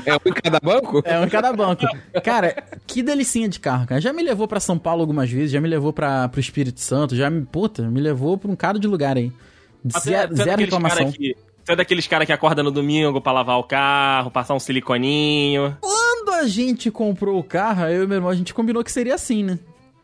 É 0.06 0.14
um 0.14 0.18
em 0.26 0.32
cada 0.32 0.60
banco? 0.60 1.02
É 1.04 1.18
um 1.18 1.24
em 1.24 1.28
cada 1.28 1.52
banco. 1.52 1.82
Cara, 2.24 2.62
que 2.86 3.02
delicinha 3.02 3.48
de 3.48 3.58
carro, 3.60 3.86
cara. 3.86 4.00
Já 4.00 4.12
me 4.12 4.22
levou 4.22 4.46
pra 4.48 4.60
São 4.60 4.78
Paulo 4.78 5.00
algumas 5.02 5.30
vezes, 5.30 5.50
já 5.50 5.60
me 5.60 5.68
levou 5.68 5.92
pra, 5.92 6.28
pro 6.28 6.40
Espírito 6.40 6.80
Santo, 6.80 7.16
já 7.16 7.28
me, 7.28 7.42
puta, 7.44 7.82
me 7.82 8.00
levou 8.00 8.38
pra 8.38 8.50
um 8.50 8.56
cara 8.56 8.78
de 8.78 8.86
lugar 8.86 9.16
aí. 9.16 9.32
Zero, 10.02 10.32
é 10.32 10.36
zero 10.36 10.36
daqueles 10.36 10.60
reclamação. 10.66 10.98
cara 11.06 11.12
que- 11.12 11.36
Tu 11.64 11.72
é 11.72 11.76
daqueles 11.76 12.06
caras 12.06 12.26
que 12.26 12.32
acorda 12.32 12.62
no 12.62 12.70
domingo 12.70 13.20
pra 13.20 13.32
lavar 13.32 13.58
o 13.58 13.64
carro, 13.64 14.30
passar 14.30 14.54
um 14.54 14.58
siliconinho. 14.60 15.76
Quando 15.80 16.30
a 16.32 16.46
gente 16.48 16.90
comprou 16.90 17.38
o 17.38 17.44
carro, 17.44 17.84
eu 17.86 18.04
e 18.04 18.06
meu 18.06 18.16
irmão, 18.16 18.30
a 18.30 18.34
gente 18.34 18.54
combinou 18.54 18.82
que 18.82 18.90
seria 18.90 19.14
assim, 19.14 19.42
né? 19.44 19.58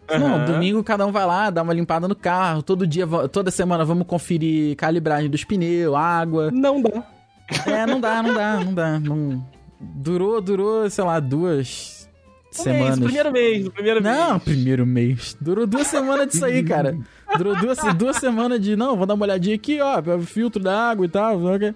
Não, 0.08 0.34
Aham. 0.36 0.44
domingo 0.44 0.84
cada 0.84 1.06
um 1.06 1.12
vai 1.12 1.26
lá, 1.26 1.50
dá 1.50 1.62
uma 1.62 1.72
limpada 1.72 2.06
no 2.06 2.14
carro. 2.14 2.62
Todo 2.62 2.86
dia, 2.86 3.06
toda 3.32 3.50
semana 3.50 3.84
vamos 3.84 4.06
conferir 4.06 4.76
calibragem 4.76 5.28
dos 5.30 5.44
pneus, 5.44 5.94
água. 5.94 6.50
Não 6.50 6.80
dá. 6.80 7.04
É, 7.66 7.86
não 7.86 8.00
dá, 8.00 8.22
não 8.22 8.34
dá, 8.34 8.60
não 8.64 8.74
dá. 8.74 9.00
Não... 9.00 9.46
Durou, 9.80 10.40
durou, 10.40 10.88
sei 10.88 11.04
lá, 11.04 11.20
duas 11.20 12.08
Um 12.58 12.62
semanas. 12.62 12.88
mês, 12.88 12.98
o 12.98 13.02
primeiro 13.02 13.32
mês, 13.32 13.68
primeiro 13.68 14.02
Não, 14.02 14.30
mês. 14.32 14.42
primeiro 14.42 14.86
mês. 14.86 15.36
Durou 15.40 15.66
duas 15.66 15.86
semanas 15.86 16.28
disso 16.28 16.44
aí, 16.44 16.62
cara. 16.64 16.96
Durou 17.36 17.54
duas, 17.56 17.78
duas 17.94 18.16
semanas 18.16 18.60
de, 18.60 18.74
não, 18.76 18.96
vou 18.96 19.06
dar 19.06 19.14
uma 19.14 19.24
olhadinha 19.24 19.54
aqui, 19.56 19.78
ó, 19.80 20.00
filtro 20.22 20.62
da 20.62 20.88
água 20.90 21.04
e 21.04 21.08
tal. 21.08 21.38
não. 21.38 21.74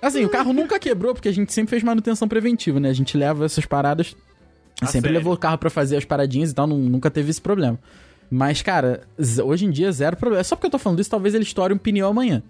Assim, 0.00 0.24
o 0.24 0.28
carro 0.28 0.52
nunca 0.52 0.78
quebrou, 0.78 1.14
porque 1.14 1.28
a 1.28 1.32
gente 1.32 1.52
sempre 1.52 1.70
fez 1.70 1.82
manutenção 1.82 2.26
preventiva, 2.26 2.80
né? 2.80 2.88
A 2.90 2.94
gente 2.94 3.16
leva 3.16 3.44
essas 3.44 3.64
paradas. 3.64 4.16
Ah, 4.84 4.86
sempre 4.86 5.08
sério? 5.08 5.18
levou 5.18 5.32
o 5.34 5.36
carro 5.36 5.58
pra 5.58 5.70
fazer 5.70 5.96
as 5.96 6.04
paradinhas 6.04 6.50
e 6.50 6.54
tal, 6.54 6.66
nu- 6.66 6.76
nunca 6.78 7.10
teve 7.10 7.30
esse 7.30 7.40
problema. 7.40 7.78
Mas, 8.34 8.62
cara, 8.62 9.02
hoje 9.44 9.66
em 9.66 9.70
dia, 9.70 9.92
zero 9.92 10.16
problema. 10.16 10.42
Só 10.42 10.56
porque 10.56 10.66
eu 10.66 10.70
tô 10.70 10.78
falando 10.78 10.98
isso, 11.00 11.10
talvez 11.10 11.34
ele 11.34 11.44
estoure 11.44 11.74
um 11.74 11.76
pneu 11.76 12.06
amanhã. 12.06 12.42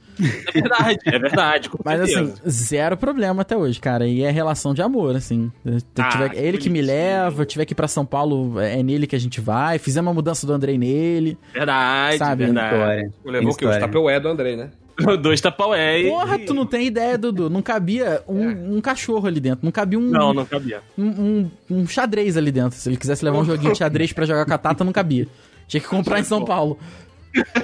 É 0.47 0.53
verdade, 0.61 0.99
é 1.07 1.19
verdade. 1.19 1.69
Com 1.69 1.79
Mas 1.85 2.01
assim, 2.03 2.33
zero 2.49 2.97
problema 2.97 3.43
até 3.43 3.57
hoje, 3.57 3.81
cara. 3.81 4.07
E 4.07 4.23
é 4.23 4.31
relação 4.31 4.73
de 4.75 4.81
amor, 4.81 5.17
assim. 5.17 5.51
Ah, 5.99 6.09
tiver- 6.09 6.29
que 6.31 6.39
é 6.39 6.45
ele 6.47 6.59
que 6.59 6.71
me 6.71 6.81
leva, 6.81 7.43
eu 7.43 7.47
tiver 7.47 7.65
que 7.65 7.73
ir 7.73 7.75
pra 7.75 7.89
São 7.89 8.07
Paulo, 8.07 8.61
é 8.61 8.81
nele 8.81 9.09
que 9.09 9.17
a 9.17 9.19
gente 9.19 9.41
vai. 9.41 9.77
Fizemos 9.81 10.07
uma 10.07 10.15
mudança 10.15 10.47
do 10.47 10.53
Andrei 10.53 10.79
nele. 10.79 11.37
Verdade, 11.53 12.19
Sabe, 12.19 12.45
verdade. 12.45 12.75
História. 12.77 13.13
Levou 13.25 13.51
o 13.53 13.57
que? 13.57 13.65
Os 13.65 13.71
História. 13.73 13.81
tapeué 13.81 14.21
do 14.21 14.29
Andrei, 14.29 14.55
né? 14.55 14.71
Dois 15.21 15.41
tapaué. 15.41 16.01
e- 16.03 16.09
Porra, 16.09 16.39
tu 16.39 16.53
não 16.55 16.67
tem 16.67 16.87
ideia, 16.87 17.17
Dudu. 17.19 17.49
Não 17.51 17.63
cabia 17.63 18.23
um, 18.29 18.77
um 18.77 18.81
cachorro 18.81 19.27
ali 19.27 19.41
dentro. 19.41 19.65
Não 19.65 19.73
cabia 19.73 19.99
um, 19.99 20.03
Não, 20.11 20.33
não 20.35 20.45
cabia. 20.47 20.81
um, 20.99 21.07
um- 21.09 21.51
um 21.71 21.87
xadrez 21.87 22.37
ali 22.37 22.53
dentro. 22.53 22.79
Se 22.79 22.89
ele 22.89 22.97
quisesse 22.97 23.25
levar 23.25 23.39
um 23.39 23.45
joguinho 23.45 23.73
de 23.73 23.79
xadrez 23.79 24.13
pra 24.13 24.27
jogar 24.27 24.45
com 24.45 24.53
a 24.55 24.59
Tata, 24.59 24.85
não 24.85 24.93
cabia. 24.93 25.27
Tinha 25.67 25.81
que 25.81 25.87
comprar 25.89 26.21
em 26.21 26.25
São 26.25 26.45
Paulo. 26.45 26.79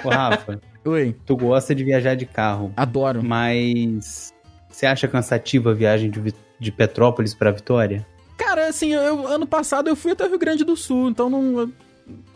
Ô, 0.04 0.08
Rafa, 0.08 0.60
Oi, 0.84 1.14
tu 1.26 1.36
gosta 1.36 1.74
de 1.74 1.84
viajar 1.84 2.14
de 2.14 2.24
carro, 2.24 2.72
adoro. 2.74 3.22
mas 3.22 4.32
você 4.70 4.86
acha 4.86 5.06
cansativa 5.06 5.72
a 5.72 5.74
viagem 5.74 6.10
de, 6.10 6.32
de 6.58 6.72
Petrópolis 6.72 7.34
pra 7.34 7.50
Vitória? 7.50 8.06
Cara, 8.38 8.68
assim, 8.68 8.94
eu, 8.94 9.26
ano 9.26 9.46
passado 9.46 9.88
eu 9.88 9.96
fui 9.96 10.12
até 10.12 10.24
o 10.24 10.28
Rio 10.28 10.38
Grande 10.38 10.64
do 10.64 10.76
Sul, 10.76 11.10
então 11.10 11.28
não. 11.28 11.70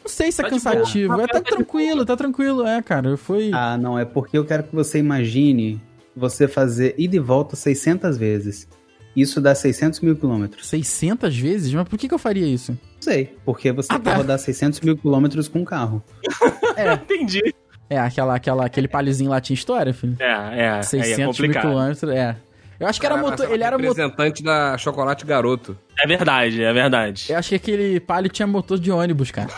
Não 0.04 0.08
sei 0.10 0.32
se 0.32 0.40
é 0.40 0.44
Tá 0.44 0.50
cansativo. 0.50 1.20
É, 1.20 1.26
tá 1.26 1.40
tranquilo, 1.40 2.04
tá 2.04 2.16
tranquilo, 2.16 2.66
é, 2.66 2.82
cara. 2.82 3.08
Eu 3.10 3.16
fui. 3.18 3.50
Ah, 3.52 3.76
não, 3.78 3.98
é 3.98 4.04
porque 4.04 4.36
eu 4.36 4.44
quero 4.44 4.64
que 4.64 4.74
você 4.74 4.98
imagine 4.98 5.80
você 6.14 6.46
fazer 6.48 6.94
ida 6.98 7.16
e 7.16 7.18
volta 7.18 7.56
600 7.56 8.16
vezes. 8.16 8.68
Isso 9.14 9.40
dá 9.40 9.54
600 9.54 10.00
mil 10.00 10.16
quilômetros. 10.16 10.66
600 10.66 11.36
vezes? 11.36 11.72
Mas 11.74 11.86
por 11.86 11.98
que, 11.98 12.08
que 12.08 12.14
eu 12.14 12.18
faria 12.18 12.46
isso? 12.46 12.72
Não 12.72 12.78
sei, 13.02 13.36
porque 13.44 13.70
você 13.70 13.88
Ah, 13.92 13.98
quer 13.98 14.10
tá. 14.10 14.16
rodar 14.16 14.38
600 14.38 14.80
mil 14.80 14.96
quilômetros 14.96 15.48
com 15.48 15.60
um 15.60 15.64
carro. 15.64 16.02
É, 16.74 16.94
Entendi. 16.94 17.54
é 17.90 17.98
aquela, 17.98 18.34
aquela, 18.34 18.64
aquele 18.64 18.88
palhozinho 18.88 19.28
lá 19.28 19.42
tinha 19.42 19.52
história, 19.54 19.92
filho. 19.92 20.16
É, 20.18 20.24
é. 20.24 20.70
aí 20.70 20.78
é 20.78 20.82
600 20.82 21.38
mil 21.38 21.50
quilômetros, 21.50 22.10
é. 22.10 22.34
Eu 22.80 22.86
acho 22.86 22.98
que 23.00 23.06
era 23.06 23.14
Cara, 23.14 23.26
motor. 23.30 23.50
Ele 23.50 23.62
era 23.62 23.78
motor. 23.78 23.88
representante 23.90 24.42
da 24.42 24.76
Chocolate 24.78 25.24
Garoto. 25.24 25.76
É 25.98 26.06
verdade, 26.06 26.62
é 26.62 26.72
verdade. 26.72 27.26
Eu 27.28 27.38
acho 27.38 27.50
que 27.50 27.54
aquele 27.54 28.00
palio 28.00 28.30
tinha 28.30 28.46
motor 28.46 28.78
de 28.78 28.90
ônibus, 28.90 29.30
cara. 29.30 29.48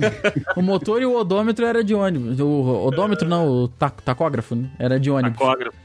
o 0.56 0.62
motor 0.62 1.00
e 1.00 1.06
o 1.06 1.14
odômetro 1.16 1.64
era 1.64 1.84
de 1.84 1.94
ônibus. 1.94 2.40
O 2.40 2.86
odômetro 2.86 3.28
não, 3.28 3.46
o 3.48 3.68
tac- 3.68 4.00
tacógrafo 4.02 4.54
né? 4.54 4.68
era 4.78 4.98
de 4.98 5.10
ônibus. 5.10 5.38
Tacógrafo. 5.38 5.76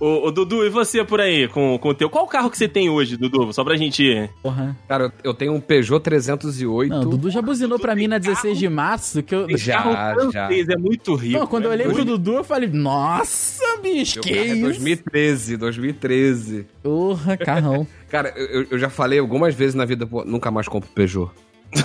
Ô, 0.00 0.28
ô, 0.28 0.30
Dudu, 0.30 0.64
e 0.64 0.70
você 0.70 1.04
por 1.04 1.20
aí, 1.20 1.48
com, 1.48 1.76
com 1.76 1.88
o 1.88 1.94
teu? 1.94 2.08
Qual 2.08 2.24
carro 2.28 2.48
que 2.50 2.56
você 2.56 2.68
tem 2.68 2.88
hoje, 2.88 3.16
Dudu? 3.16 3.52
Só 3.52 3.64
pra 3.64 3.76
gente... 3.76 4.30
Porra. 4.40 4.76
Cara, 4.86 5.12
eu- 5.24 5.34
tenho 5.34 5.52
um 5.52 5.60
Peugeot 5.60 6.00
308. 6.00 6.88
Não, 6.88 7.00
o 7.02 7.04
Dudu 7.10 7.30
já 7.30 7.42
buzinou 7.42 7.80
pra 7.80 7.96
mim 7.96 8.06
na 8.06 8.18
16 8.18 8.58
de 8.58 8.68
março 8.68 9.22
que 9.24 9.34
eu. 9.34 9.46
Já, 9.58 9.82
carro 9.82 10.30
já. 10.30 10.48
é 10.52 10.76
muito 10.76 11.14
rico. 11.16 11.40
Não, 11.40 11.46
quando 11.48 11.64
eu 11.64 11.70
é 11.72 11.74
olhei 11.74 11.86
pro 11.88 12.04
Dudu, 12.04 12.34
eu 12.34 12.44
falei, 12.44 12.68
nossa, 12.68 13.64
bicho, 13.82 14.16
Meu 14.16 14.22
que 14.22 14.30
carro 14.34 14.44
é 14.44 14.52
isso? 14.52 14.62
2013, 14.62 15.56
2013. 15.56 16.66
Porra, 16.82 17.36
carrão. 17.36 17.86
Cara, 18.08 18.32
eu, 18.36 18.66
eu 18.70 18.78
já 18.78 18.88
falei 18.88 19.18
algumas 19.18 19.54
vezes 19.54 19.74
na 19.74 19.84
vida, 19.84 20.06
pô, 20.06 20.24
nunca 20.24 20.50
mais 20.50 20.68
compro 20.68 20.88
Peugeot. 20.94 21.30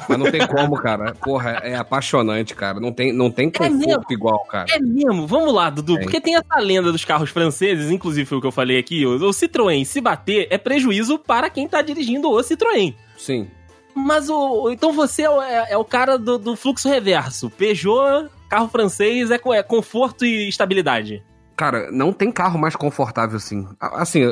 Mas 0.07 0.17
não 0.17 0.31
tem 0.31 0.45
como, 0.47 0.75
cara. 0.75 1.13
Porra, 1.13 1.51
é 1.63 1.75
apaixonante, 1.75 2.55
cara. 2.55 2.79
Não 2.79 2.91
tem, 2.91 3.11
não 3.11 3.29
tem 3.29 3.51
mesmo? 3.59 3.79
conforto 3.83 4.13
igual, 4.13 4.39
cara. 4.45 4.65
É 4.71 4.79
mesmo? 4.79 5.27
Vamos 5.27 5.53
lá, 5.53 5.69
Dudu. 5.69 5.95
Tem. 5.95 6.03
Porque 6.03 6.21
tem 6.21 6.35
essa 6.35 6.59
lenda 6.59 6.91
dos 6.91 7.03
carros 7.03 7.29
franceses, 7.29 7.91
inclusive 7.91 8.25
foi 8.25 8.37
o 8.37 8.41
que 8.41 8.47
eu 8.47 8.51
falei 8.51 8.77
aqui. 8.79 9.05
O, 9.05 9.15
o 9.15 9.29
Citroën, 9.31 9.83
se 9.85 9.99
bater, 9.99 10.47
é 10.49 10.57
prejuízo 10.57 11.19
para 11.19 11.49
quem 11.49 11.67
tá 11.67 11.81
dirigindo 11.81 12.29
o 12.29 12.37
Citroën. 12.37 12.95
Sim. 13.17 13.47
Mas 13.95 14.29
o. 14.29 14.71
Então 14.71 14.91
você 14.93 15.23
é, 15.23 15.29
o- 15.29 15.41
é- 15.41 15.67
é 15.71 15.77
o 15.77 15.85
cara 15.85 16.17
do, 16.17 16.37
do 16.37 16.55
fluxo 16.55 16.87
reverso. 16.89 17.49
Peugeot, 17.49 18.29
carro 18.49 18.67
francês, 18.69 19.29
é, 19.31 19.39
é 19.53 19.63
conforto 19.63 20.25
e 20.25 20.47
estabilidade. 20.49 21.23
Cara, 21.55 21.91
não 21.91 22.11
tem 22.11 22.31
carro 22.31 22.57
mais 22.57 22.75
confortável 22.75 23.37
assim. 23.37 23.67
Assim, 23.79 24.23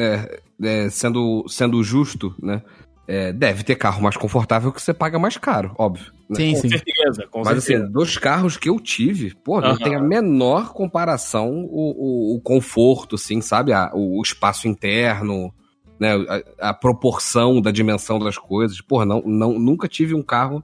é, 0.00 0.40
é, 0.62 0.88
sendo, 0.88 1.44
sendo 1.48 1.82
justo, 1.84 2.34
né? 2.42 2.62
É, 3.10 3.32
deve 3.32 3.64
ter 3.64 3.74
carro 3.74 4.00
mais 4.00 4.16
confortável 4.16 4.70
que 4.70 4.80
você 4.80 4.94
paga 4.94 5.18
mais 5.18 5.36
caro, 5.36 5.74
óbvio. 5.76 6.12
né? 6.28 6.36
Sim, 6.36 6.54
Com 6.54 6.60
sim. 6.60 6.68
certeza, 6.68 7.26
com 7.28 7.38
Mas 7.44 7.64
certeza. 7.64 7.82
assim, 7.84 7.92
dos 7.92 8.16
carros 8.16 8.56
que 8.56 8.68
eu 8.68 8.78
tive, 8.78 9.34
pô, 9.34 9.60
não 9.60 9.76
tem 9.76 9.96
a 9.96 10.00
menor 10.00 10.72
comparação 10.72 11.50
o, 11.50 12.34
o, 12.34 12.36
o 12.36 12.40
conforto, 12.40 13.16
assim, 13.16 13.40
sabe? 13.40 13.72
A- 13.72 13.90
o, 13.92 14.20
o 14.20 14.22
espaço 14.22 14.68
interno, 14.68 15.52
né? 15.98 16.12
A, 16.60 16.68
a 16.70 16.74
proporção 16.74 17.60
da 17.60 17.72
dimensão 17.72 18.18
das 18.20 18.38
coisas. 18.38 18.80
Pô, 18.80 19.04
não, 19.04 19.20
não, 19.26 19.58
nunca 19.58 19.88
tive 19.88 20.14
um 20.14 20.22
carro 20.22 20.62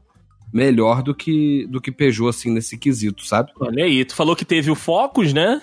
melhor 0.52 1.02
do 1.02 1.12
que, 1.14 1.66
do 1.66 1.80
que 1.80 1.90
Peugeot, 1.90 2.28
assim, 2.30 2.50
nesse 2.52 2.78
quesito, 2.78 3.26
sabe? 3.26 3.50
Olha 3.58 3.84
aí, 3.84 4.04
tu 4.04 4.14
falou 4.14 4.36
que 4.36 4.44
teve 4.44 4.70
o 4.70 4.76
Focus, 4.76 5.32
né? 5.32 5.60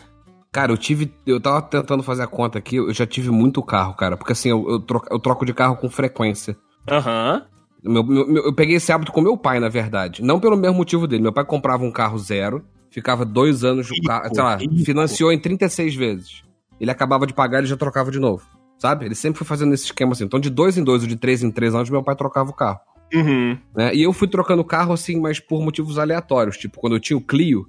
Cara, 0.52 0.72
eu 0.72 0.78
tive. 0.78 1.12
Eu 1.26 1.40
tava 1.40 1.62
tentando 1.62 2.04
fazer 2.04 2.24
a 2.24 2.28
conta 2.28 2.60
aqui, 2.60 2.76
eu 2.76 2.94
já 2.94 3.08
tive 3.08 3.32
muito 3.32 3.64
carro, 3.64 3.96
cara. 3.96 4.18
Porque 4.18 4.34
assim, 4.34 4.50
eu, 4.50 4.70
eu, 4.70 4.80
troco, 4.82 5.08
eu 5.10 5.18
troco 5.18 5.46
de 5.46 5.54
carro 5.54 5.78
com 5.78 5.90
frequência. 5.90 6.56
Aham. 6.90 7.46
Meu- 7.84 8.04
meu- 8.04 8.28
meu- 8.28 8.44
eu 8.46 8.54
peguei 8.54 8.76
esse 8.78 8.92
hábito 8.92 9.12
com 9.12 9.22
meu 9.22 9.38
pai, 9.38 9.60
na 9.60 9.70
verdade. 9.70 10.22
Não 10.24 10.40
pelo 10.40 10.56
mesmo 10.56 10.78
motivo 10.78 11.06
dele. 11.08 11.22
Meu 11.24 11.34
pai 11.34 11.44
comprava 11.46 11.84
um 11.84 11.92
carro 11.92 12.18
zero, 12.18 12.64
ficava 12.90 13.26
dois 13.26 13.64
anos 13.64 13.90
Rico, 13.90 14.08
carro, 14.08 14.34
sei 14.34 14.44
lá, 14.44 14.56
rico. 14.56 14.76
financiou 14.86 15.32
em 15.32 15.40
36 15.40 15.94
vezes. 15.96 16.44
Ele 16.80 16.92
acabava 16.92 17.28
de 17.28 17.34
pagar, 17.34 17.60
ele 17.60 17.68
já 17.68 17.78
trocava 17.78 18.10
de 18.12 18.20
novo. 18.20 18.44
Sabe? 18.80 19.06
Ele 19.06 19.16
sempre 19.16 19.38
foi 19.38 19.48
fazendo 19.48 19.74
esse 19.74 19.86
esquema 19.86 20.12
assim. 20.14 20.26
Então, 20.26 20.40
de 20.40 20.50
dois 20.50 20.78
em 20.78 20.84
dois 20.84 21.02
ou 21.04 21.08
de 21.08 21.16
três 21.16 21.44
em 21.44 21.52
três 21.52 21.74
anos, 21.76 21.90
meu 21.90 22.04
pai 22.04 22.16
trocava 22.16 22.50
o 22.50 22.54
carro. 22.54 22.80
Uhum. 23.14 23.58
né? 23.76 23.94
E 23.94 24.02
eu 24.02 24.12
fui 24.12 24.28
trocando 24.28 24.62
o 24.64 24.66
carro, 24.66 24.92
assim, 24.92 25.20
mas 25.20 25.40
por 25.40 25.62
motivos 25.62 26.00
aleatórios. 26.00 26.58
Tipo, 26.58 26.80
quando 26.80 26.96
eu 26.96 27.00
tinha 27.00 27.16
o 27.16 27.22
Clio, 27.22 27.66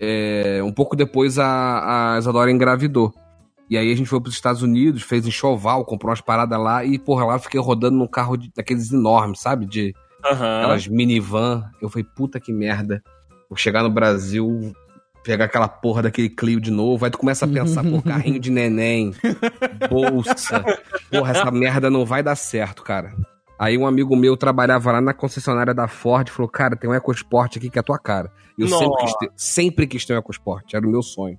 é, 0.00 0.60
um 0.64 0.72
pouco 0.72 0.96
depois 0.96 1.38
a, 1.38 2.14
a 2.14 2.18
Isadora 2.18 2.50
engravidou. 2.50 3.12
E 3.68 3.76
aí 3.76 3.92
a 3.92 3.96
gente 3.96 4.08
foi 4.08 4.20
pros 4.20 4.34
Estados 4.34 4.62
Unidos, 4.62 5.02
fez 5.02 5.26
enxoval, 5.26 5.84
comprou 5.84 6.10
umas 6.10 6.20
paradas 6.20 6.58
lá 6.58 6.84
e, 6.84 6.98
porra, 6.98 7.24
lá 7.26 7.34
eu 7.34 7.38
fiquei 7.40 7.60
rodando 7.60 7.96
num 7.96 8.06
carro 8.06 8.36
de- 8.36 8.50
daqueles 8.54 8.92
enormes, 8.92 9.40
sabe? 9.40 9.66
De 9.66 9.92
Aham. 10.24 10.58
aquelas 10.58 10.86
minivan. 10.86 11.64
Eu 11.82 11.88
falei, 11.88 12.06
puta 12.16 12.38
que 12.38 12.52
merda. 12.52 13.02
Vou 13.50 13.56
chegar 13.56 13.82
no 13.82 13.90
Brasil, 13.90 14.72
pegar 15.24 15.46
aquela 15.46 15.66
porra 15.68 16.02
daquele 16.02 16.28
Clio 16.28 16.60
de 16.60 16.70
novo. 16.70 17.04
Aí 17.04 17.10
tu 17.10 17.18
começa 17.18 17.44
a 17.44 17.48
pensar, 17.48 17.82
pô, 17.82 18.00
carrinho 18.02 18.38
de 18.38 18.50
neném, 18.50 19.12
bolsa. 19.88 20.64
Porra, 21.10 21.32
essa 21.32 21.50
merda 21.50 21.90
não 21.90 22.04
vai 22.04 22.22
dar 22.22 22.36
certo, 22.36 22.82
cara. 22.82 23.12
Aí 23.58 23.76
um 23.78 23.86
amigo 23.86 24.14
meu 24.14 24.36
trabalhava 24.36 24.92
lá 24.92 25.00
na 25.00 25.14
concessionária 25.14 25.72
da 25.72 25.88
Ford 25.88 26.28
e 26.28 26.30
falou, 26.30 26.48
cara, 26.48 26.76
tem 26.76 26.88
um 26.90 26.94
EcoSport 26.94 27.56
aqui 27.56 27.70
que 27.70 27.78
é 27.78 27.80
a 27.80 27.84
tua 27.84 27.98
cara. 27.98 28.30
Eu 28.58 28.68
sempre 28.68 29.00
quis, 29.04 29.14
ter, 29.16 29.30
sempre 29.36 29.86
quis 29.86 30.04
ter 30.04 30.14
um 30.14 30.18
EcoSport, 30.18 30.74
era 30.74 30.86
o 30.86 30.90
meu 30.90 31.02
sonho. 31.02 31.38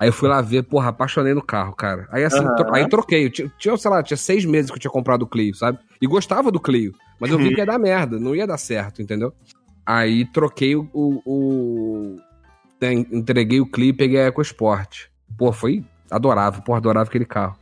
Aí 0.00 0.08
eu 0.08 0.12
fui 0.12 0.28
lá 0.28 0.40
ver, 0.40 0.62
porra, 0.62 0.90
apaixonei 0.90 1.34
no 1.34 1.42
carro, 1.42 1.74
cara. 1.74 2.06
Aí 2.12 2.22
assim, 2.24 2.44
Aham. 2.44 2.54
tro- 2.54 2.74
aí 2.74 2.88
troquei. 2.88 3.24
Eu 3.26 3.30
tinha, 3.30 3.52
tinha, 3.58 3.76
sei 3.76 3.90
lá, 3.90 4.02
tinha 4.02 4.16
seis 4.16 4.44
meses 4.44 4.70
que 4.70 4.76
eu 4.76 4.80
tinha 4.80 4.90
comprado 4.90 5.22
o 5.22 5.26
Clio, 5.26 5.54
sabe? 5.54 5.78
E 6.00 6.06
gostava 6.06 6.52
do 6.52 6.60
Clio. 6.60 6.94
Mas 7.20 7.30
eu 7.32 7.38
vi 7.38 7.46
Uhum. 7.48 7.54
que 7.54 7.60
ia 7.60 7.66
dar 7.66 7.78
merda, 7.78 8.18
não 8.18 8.34
ia 8.34 8.46
dar 8.46 8.58
certo, 8.58 9.02
entendeu? 9.02 9.32
Aí 9.84 10.24
troquei 10.26 10.76
o. 10.76 10.88
o, 10.92 11.20
o- 11.26 12.16
né, 12.80 12.92
entreguei 12.92 13.60
o 13.60 13.66
Clio 13.66 13.88
e 13.88 13.92
peguei 13.92 14.20
a 14.20 14.26
EcoSport. 14.28 15.06
Pô, 15.36 15.52
foi 15.52 15.84
adorável, 16.10 16.62
porra, 16.62 16.78
adorava 16.78 17.08
aquele 17.08 17.24
carro. 17.24 17.56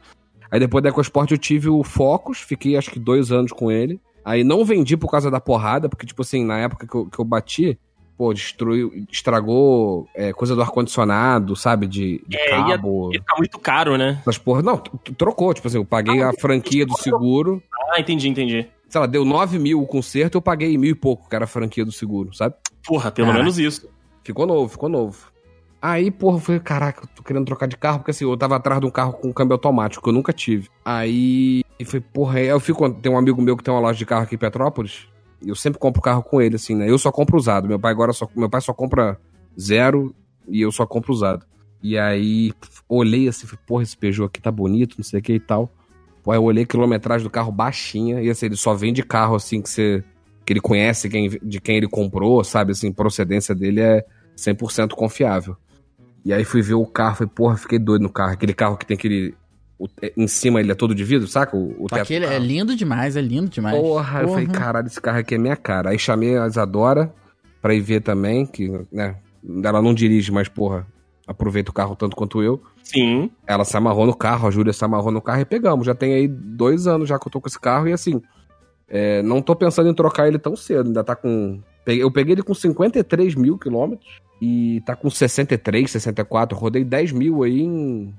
Aí 0.50 0.60
depois 0.60 0.82
da 0.82 0.90
EcoSport 0.90 1.30
eu 1.30 1.38
tive 1.38 1.68
o 1.70 1.82
Focus, 1.82 2.38
fiquei 2.40 2.76
acho 2.76 2.90
que 2.90 2.98
dois 3.00 3.32
anos 3.32 3.50
com 3.52 3.70
ele. 3.70 3.98
Aí 4.24 4.44
não 4.44 4.64
vendi 4.64 4.96
por 4.96 5.10
causa 5.10 5.30
da 5.30 5.40
porrada, 5.40 5.88
porque, 5.88 6.04
tipo 6.04 6.20
assim, 6.22 6.44
na 6.44 6.58
época 6.58 6.86
que 6.86 6.94
eu, 6.94 7.06
que 7.06 7.18
eu 7.18 7.24
bati, 7.24 7.78
pô, 8.16 8.32
destruiu, 8.32 8.92
estragou 9.12 10.08
é, 10.14 10.32
coisa 10.32 10.54
do 10.54 10.62
ar-condicionado, 10.62 11.54
sabe? 11.56 11.86
De, 11.86 12.22
de 12.26 12.36
É, 12.36 12.50
ia- 12.58 12.66
cabo. 12.76 13.12
Ia 13.12 13.20
ficar 13.20 13.36
muito 13.36 13.58
caro, 13.58 13.96
né? 13.96 14.18
Essas 14.22 14.38
porra. 14.38 14.62
Não, 14.62 14.78
trocou, 14.78 15.52
tipo 15.52 15.66
assim, 15.68 15.76
eu 15.76 15.84
paguei 15.84 16.22
a 16.22 16.32
franquia 16.32 16.86
do 16.86 16.96
seguro. 16.98 17.62
Ah, 17.92 18.00
entendi, 18.00 18.28
entendi. 18.28 18.66
Sei 18.88 19.00
lá, 19.00 19.06
deu 19.06 19.24
9 19.24 19.58
mil 19.58 19.82
o 19.82 19.86
conserto, 19.86 20.36
eu 20.36 20.42
paguei 20.42 20.76
mil 20.78 20.90
e 20.90 20.94
pouco, 20.94 21.28
que 21.28 21.34
era 21.34 21.44
a 21.44 21.48
franquia 21.48 21.84
do 21.84 21.92
seguro, 21.92 22.32
sabe? 22.34 22.54
Porra, 22.86 23.10
pelo 23.10 23.26
Caraca. 23.28 23.42
menos 23.44 23.58
isso. 23.58 23.88
Ficou 24.24 24.46
novo, 24.46 24.68
ficou 24.68 24.88
novo. 24.88 25.26
Aí, 25.82 26.10
porra, 26.10 26.36
eu 26.36 26.40
falei, 26.40 26.60
caraca, 26.60 27.02
eu 27.04 27.08
tô 27.14 27.22
querendo 27.22 27.44
trocar 27.44 27.66
de 27.66 27.76
carro, 27.76 27.98
porque 27.98 28.10
assim, 28.10 28.24
eu 28.24 28.36
tava 28.36 28.56
atrás 28.56 28.80
de 28.80 28.86
um 28.86 28.90
carro 28.90 29.12
com 29.12 29.32
câmbio 29.32 29.54
automático, 29.54 30.02
que 30.02 30.08
eu 30.08 30.12
nunca 30.12 30.32
tive. 30.32 30.68
Aí, 30.84 31.62
e 31.78 31.84
foi, 31.84 32.00
porra, 32.00 32.38
aí 32.38 32.46
eu 32.46 32.58
fico, 32.58 32.88
tem 32.90 33.12
um 33.12 33.18
amigo 33.18 33.40
meu 33.42 33.56
que 33.56 33.62
tem 33.62 33.72
uma 33.74 33.80
loja 33.80 33.98
de 33.98 34.06
carro 34.06 34.22
aqui 34.22 34.34
em 34.36 34.38
Petrópolis, 34.38 35.06
Eu 35.44 35.54
sempre 35.54 35.78
compro 35.78 36.00
carro 36.00 36.22
com 36.22 36.40
ele, 36.40 36.56
assim, 36.56 36.74
né? 36.74 36.88
Eu 36.88 36.98
só 36.98 37.12
compro 37.12 37.36
usado. 37.36 37.68
Meu 37.68 37.78
pai 37.78 37.92
agora 37.92 38.12
só, 38.12 38.28
meu 38.34 38.48
pai 38.48 38.60
só 38.60 38.72
compra 38.72 39.18
zero 39.58 40.14
e 40.48 40.60
eu 40.60 40.72
só 40.72 40.86
compro 40.86 41.12
usado. 41.12 41.44
E 41.82 41.98
aí, 41.98 42.52
olhei 42.88 43.28
assim, 43.28 43.46
falei, 43.46 43.64
porra, 43.66 43.82
esse 43.82 43.96
Peugeot 43.96 44.26
aqui 44.26 44.40
tá 44.40 44.50
bonito, 44.50 44.96
não 44.98 45.04
sei 45.04 45.20
o 45.20 45.22
que 45.22 45.34
e 45.34 45.40
tal. 45.40 45.70
Pô, 46.22 46.34
eu 46.34 46.42
olhei 46.42 46.64
a 46.64 46.66
quilometragem 46.66 47.24
do 47.24 47.30
carro 47.30 47.52
baixinha, 47.52 48.20
e 48.20 48.28
assim, 48.28 48.46
ele 48.46 48.56
só 48.56 48.74
vende 48.74 49.02
carro 49.02 49.36
assim 49.36 49.62
que 49.62 49.70
você. 49.70 50.02
que 50.44 50.52
ele 50.52 50.60
conhece 50.60 51.08
quem, 51.08 51.28
de 51.28 51.60
quem 51.60 51.76
ele 51.76 51.88
comprou, 51.88 52.42
sabe? 52.42 52.72
Assim, 52.72 52.92
procedência 52.92 53.54
dele 53.54 53.80
é 53.80 54.04
100% 54.36 54.94
confiável. 54.94 55.56
E 56.24 56.32
aí 56.32 56.44
fui 56.44 56.60
ver 56.62 56.74
o 56.74 56.84
carro, 56.84 57.16
falei, 57.16 57.32
porra, 57.32 57.56
fiquei 57.56 57.78
doido 57.78 58.02
no 58.02 58.10
carro. 58.10 58.32
Aquele 58.32 58.52
carro 58.52 58.76
que 58.76 58.84
tem 58.84 58.96
aquele. 58.96 59.34
O- 59.78 59.88
em 60.16 60.26
cima 60.26 60.60
ele 60.60 60.72
é 60.72 60.74
todo 60.74 60.94
de 60.94 61.04
vidro, 61.04 61.26
saca? 61.28 61.56
O, 61.56 61.84
o 61.84 61.86
teto 61.88 62.02
Aquele 62.02 62.26
do 62.26 62.32
é 62.32 62.38
lindo 62.38 62.74
demais, 62.76 63.16
é 63.16 63.20
lindo 63.20 63.48
demais. 63.50 63.76
Porra, 63.78 64.22
eu 64.22 64.28
falei, 64.28 64.46
caralho, 64.46 64.86
esse 64.86 65.00
carro 65.00 65.18
aqui 65.18 65.34
é 65.34 65.38
minha 65.38 65.56
cara. 65.56 65.90
Aí 65.90 65.98
chamei 65.98 66.36
a 66.38 66.46
Isadora 66.46 67.12
pra 67.60 67.74
ir 67.74 67.80
ver 67.80 68.00
também, 68.00 68.46
que, 68.46 68.70
né, 68.92 69.16
ela 69.64 69.82
não 69.82 69.92
dirige, 69.94 70.30
mas, 70.32 70.48
porra, 70.48 70.86
aproveita 71.26 71.70
o 71.70 71.74
carro 71.74 71.96
tanto 71.96 72.14
quanto 72.16 72.42
eu. 72.42 72.62
Sim. 72.82 73.30
Ela 73.46 73.64
se 73.64 73.76
amarrou 73.76 74.06
no 74.06 74.14
carro, 74.14 74.46
a 74.46 74.50
Júlia 74.50 74.72
se 74.72 74.84
amarrou 74.84 75.10
no 75.10 75.20
carro 75.20 75.40
e 75.40 75.44
pegamos. 75.44 75.84
Já 75.86 75.94
tem 75.94 76.14
aí 76.14 76.28
dois 76.28 76.86
anos 76.86 77.08
já 77.08 77.18
que 77.18 77.26
eu 77.26 77.32
tô 77.32 77.40
com 77.40 77.48
esse 77.48 77.58
carro 77.58 77.88
e 77.88 77.92
assim, 77.92 78.22
é, 78.88 79.20
não 79.22 79.42
tô 79.42 79.56
pensando 79.56 79.88
em 79.90 79.94
trocar 79.94 80.28
ele 80.28 80.38
tão 80.38 80.54
cedo. 80.54 80.86
Ainda 80.86 81.02
tá 81.02 81.16
com. 81.16 81.60
Eu 81.84 82.10
peguei 82.10 82.34
ele 82.34 82.42
com 82.42 82.54
53 82.54 83.34
mil 83.34 83.58
quilômetros 83.58 84.20
e 84.40 84.80
tá 84.86 84.94
com 84.96 85.08
63, 85.10 85.90
64. 85.90 86.56
Rodei 86.56 86.84
10 86.84 87.12
mil 87.12 87.42
aí 87.42 87.60
em 87.60 88.14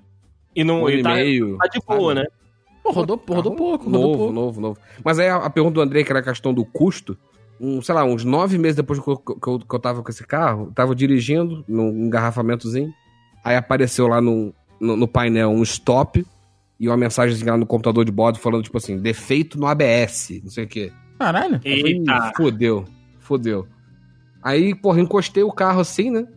E 0.57 0.63
não. 0.63 0.83
um 0.83 0.89
e 0.89 1.03
tá, 1.03 1.13
meio. 1.13 1.55
tá 1.57 1.67
de 1.67 1.79
boa, 1.85 2.15
sabe? 2.15 2.27
né? 2.27 2.35
Pô, 2.83 2.91
rodou, 2.91 3.21
rodou 3.29 3.55
pouco, 3.55 3.85
rodou 3.85 4.01
Novo, 4.01 4.17
pouco. 4.17 4.33
novo, 4.33 4.61
novo. 4.61 4.79
Mas 5.03 5.19
aí 5.19 5.27
a, 5.27 5.35
a 5.35 5.49
pergunta 5.51 5.75
do 5.75 5.81
André, 5.81 6.03
que 6.03 6.11
era 6.11 6.19
a 6.19 6.23
questão 6.23 6.51
do 6.51 6.65
custo, 6.65 7.15
um, 7.61 7.79
sei 7.79 7.93
lá, 7.93 8.03
uns 8.03 8.23
nove 8.23 8.57
meses 8.57 8.75
depois 8.75 8.99
que 8.99 9.07
eu, 9.07 9.17
que, 9.17 9.47
eu, 9.47 9.59
que 9.59 9.75
eu 9.75 9.79
tava 9.79 10.01
com 10.01 10.09
esse 10.09 10.25
carro, 10.25 10.65
eu 10.65 10.71
tava 10.71 10.95
dirigindo 10.95 11.63
num 11.67 11.89
engarrafamentozinho, 12.05 12.91
aí 13.43 13.55
apareceu 13.55 14.07
lá 14.07 14.19
no, 14.19 14.51
no, 14.79 14.95
no 14.95 15.07
painel 15.07 15.51
um 15.51 15.61
stop 15.61 16.25
e 16.79 16.87
uma 16.87 16.97
mensagem 16.97 17.43
lá 17.47 17.55
no 17.55 17.65
computador 17.67 18.03
de 18.03 18.11
bordo 18.11 18.39
falando, 18.39 18.63
tipo 18.63 18.77
assim, 18.77 18.97
defeito 18.97 19.59
no 19.59 19.67
ABS, 19.67 20.41
não 20.43 20.49
sei 20.49 20.63
o 20.63 20.67
quê. 20.67 20.91
Caralho. 21.19 21.55
Eu 21.55 21.77
falei, 21.77 21.93
Eita. 21.93 22.33
Fodeu, 22.35 22.85
fodeu. 23.19 23.67
Aí, 24.41 24.73
porra, 24.73 25.01
encostei 25.01 25.43
o 25.43 25.51
carro 25.51 25.81
assim, 25.81 26.09
né? 26.09 26.27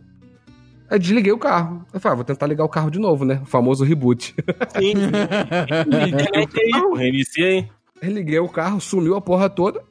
Aí 0.91 0.99
desliguei 0.99 1.31
o 1.31 1.37
carro. 1.37 1.85
Eu 1.93 1.99
falei, 2.01 2.13
ah, 2.13 2.15
vou 2.17 2.25
tentar 2.25 2.45
ligar 2.47 2.65
o 2.65 2.69
carro 2.69 2.91
de 2.91 2.99
novo, 2.99 3.23
né? 3.23 3.39
O 3.43 3.45
famoso 3.45 3.83
reboot. 3.85 4.35
Sim. 4.77 4.91
Internet 4.91 6.59
aí, 6.59 6.71
pô, 6.81 6.93
reinicia 6.95 7.45
aí. 7.47 7.67
Liguei 8.03 8.39
o 8.39 8.49
carro, 8.49 8.81
sumiu 8.81 9.15
a 9.15 9.21
porra 9.21 9.49
toda, 9.49 9.81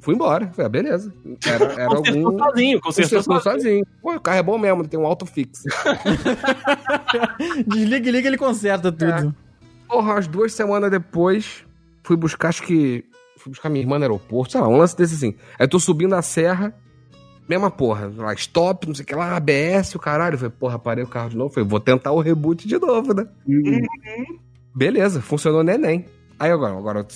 fui 0.00 0.14
embora. 0.14 0.48
Falei, 0.48 0.66
ah, 0.66 0.68
beleza. 0.68 1.14
Era, 1.46 1.64
era 1.74 1.86
Consertou 1.86 2.26
algum. 2.26 2.38
sozinho, 2.44 2.80
consertou 2.80 3.18
Consertou 3.18 3.40
sozinho. 3.40 3.62
sozinho. 3.62 3.86
Pô, 4.02 4.14
o 4.16 4.20
carro 4.20 4.38
é 4.38 4.42
bom 4.42 4.58
mesmo, 4.58 4.88
tem 4.88 4.98
um 4.98 5.06
auto 5.06 5.24
fixo. 5.26 5.62
Desliga 7.66 8.08
e 8.08 8.12
liga, 8.12 8.28
ele 8.28 8.38
conserta 8.38 8.90
tudo. 8.90 9.34
Porra, 9.86 10.14
umas 10.14 10.26
duas 10.26 10.52
semanas 10.52 10.90
depois, 10.90 11.64
fui 12.02 12.16
buscar, 12.16 12.48
acho 12.48 12.62
que. 12.62 13.04
Fui 13.36 13.50
buscar 13.50 13.68
minha 13.68 13.82
irmã 13.82 13.98
no 13.98 14.04
aeroporto, 14.04 14.52
sei 14.52 14.60
lá, 14.60 14.66
um 14.68 14.76
lance 14.76 14.96
desse 14.96 15.14
assim. 15.14 15.34
Aí 15.58 15.64
eu 15.64 15.68
tô 15.68 15.78
subindo 15.78 16.14
a 16.14 16.22
serra, 16.22 16.74
mesma 17.48 17.70
porra, 17.70 18.12
lá, 18.16 18.32
stop, 18.34 18.86
não 18.86 18.94
sei 18.94 19.04
o 19.04 19.06
que 19.06 19.14
lá, 19.14 19.36
ABS, 19.36 19.94
o 19.94 19.98
caralho. 19.98 20.34
Eu 20.34 20.38
falei, 20.38 20.54
porra, 20.58 20.78
parei 20.78 21.04
o 21.04 21.08
carro 21.08 21.30
de 21.30 21.36
novo. 21.36 21.52
Falei, 21.54 21.68
vou 21.68 21.80
tentar 21.80 22.12
o 22.12 22.20
reboot 22.20 22.66
de 22.68 22.78
novo, 22.78 23.14
né? 23.14 23.26
Beleza, 24.74 25.20
funcionou 25.20 25.62
neném. 25.64 26.04
Aí 26.38 26.50
agora, 26.52 26.76
agora, 26.76 27.06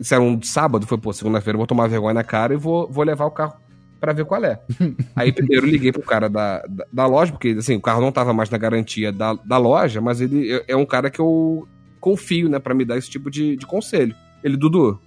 se 0.00 0.14
era 0.14 0.22
um 0.22 0.42
sábado, 0.42 0.86
foi, 0.86 0.98
pô, 0.98 1.12
segunda-feira 1.12 1.54
eu 1.54 1.58
vou 1.58 1.66
tomar 1.66 1.86
vergonha 1.88 2.14
na 2.14 2.24
cara 2.24 2.54
e 2.54 2.56
vou, 2.56 2.88
vou 2.90 3.04
levar 3.04 3.26
o 3.26 3.30
carro 3.30 3.54
pra 4.00 4.12
ver 4.12 4.24
qual 4.24 4.44
é. 4.44 4.60
Aí 5.14 5.32
primeiro 5.32 5.64
liguei 5.66 5.92
pro 5.92 6.02
cara 6.02 6.28
da, 6.28 6.62
da, 6.62 6.84
da 6.92 7.06
loja, 7.06 7.30
porque 7.32 7.50
assim, 7.58 7.76
o 7.76 7.80
carro 7.80 8.00
não 8.00 8.10
tava 8.10 8.32
mais 8.32 8.50
na 8.50 8.58
garantia 8.58 9.12
da, 9.12 9.34
da 9.34 9.58
loja, 9.58 10.00
mas 10.00 10.20
ele 10.20 10.52
é- 10.52 10.64
é 10.68 10.76
um 10.76 10.86
cara 10.86 11.08
que 11.10 11.20
eu 11.20 11.68
confio, 12.00 12.48
né, 12.48 12.58
pra 12.58 12.74
me 12.74 12.84
dar 12.84 12.96
esse 12.96 13.08
tipo 13.10 13.30
de, 13.30 13.56
de 13.56 13.66
conselho. 13.66 14.14
Ele, 14.42 14.56
Dudu, 14.56 15.00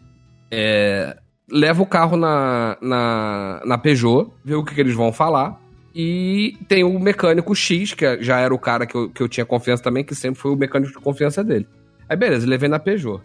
é, 0.49 1.17
leva 1.51 1.81
o 1.81 1.85
carro 1.85 2.15
na, 2.17 2.77
na, 2.81 3.61
na 3.65 3.77
Peugeot, 3.77 4.31
vê 4.43 4.55
o 4.55 4.63
que, 4.63 4.73
que 4.75 4.81
eles 4.81 4.95
vão 4.95 5.11
falar. 5.11 5.59
E 5.93 6.57
tem 6.69 6.83
o 6.83 6.97
mecânico 6.99 7.53
X, 7.53 7.93
que 7.93 8.23
já 8.23 8.39
era 8.39 8.53
o 8.53 8.59
cara 8.59 8.85
que 8.85 8.95
eu, 8.95 9.09
que 9.09 9.21
eu 9.21 9.27
tinha 9.27 9.45
confiança 9.45 9.83
também, 9.83 10.03
que 10.03 10.15
sempre 10.15 10.39
foi 10.39 10.51
o 10.51 10.55
mecânico 10.55 10.93
de 10.93 10.99
confiança 10.99 11.43
dele. 11.43 11.67
Aí 12.07 12.15
beleza, 12.15 12.47
levei 12.47 12.69
na 12.69 12.79
Peugeot. 12.79 13.21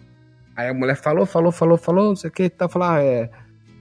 Aí 0.57 0.69
a 0.69 0.75
mulher 0.75 0.97
falou, 0.97 1.25
falou, 1.27 1.53
falou, 1.53 1.77
falou, 1.79 2.05
não 2.09 2.17
sei 2.17 2.29
o 2.29 2.33
que, 2.33 2.49
tá 2.49 2.69
falando, 2.69 2.91
ah, 2.97 3.03
é, 3.03 3.31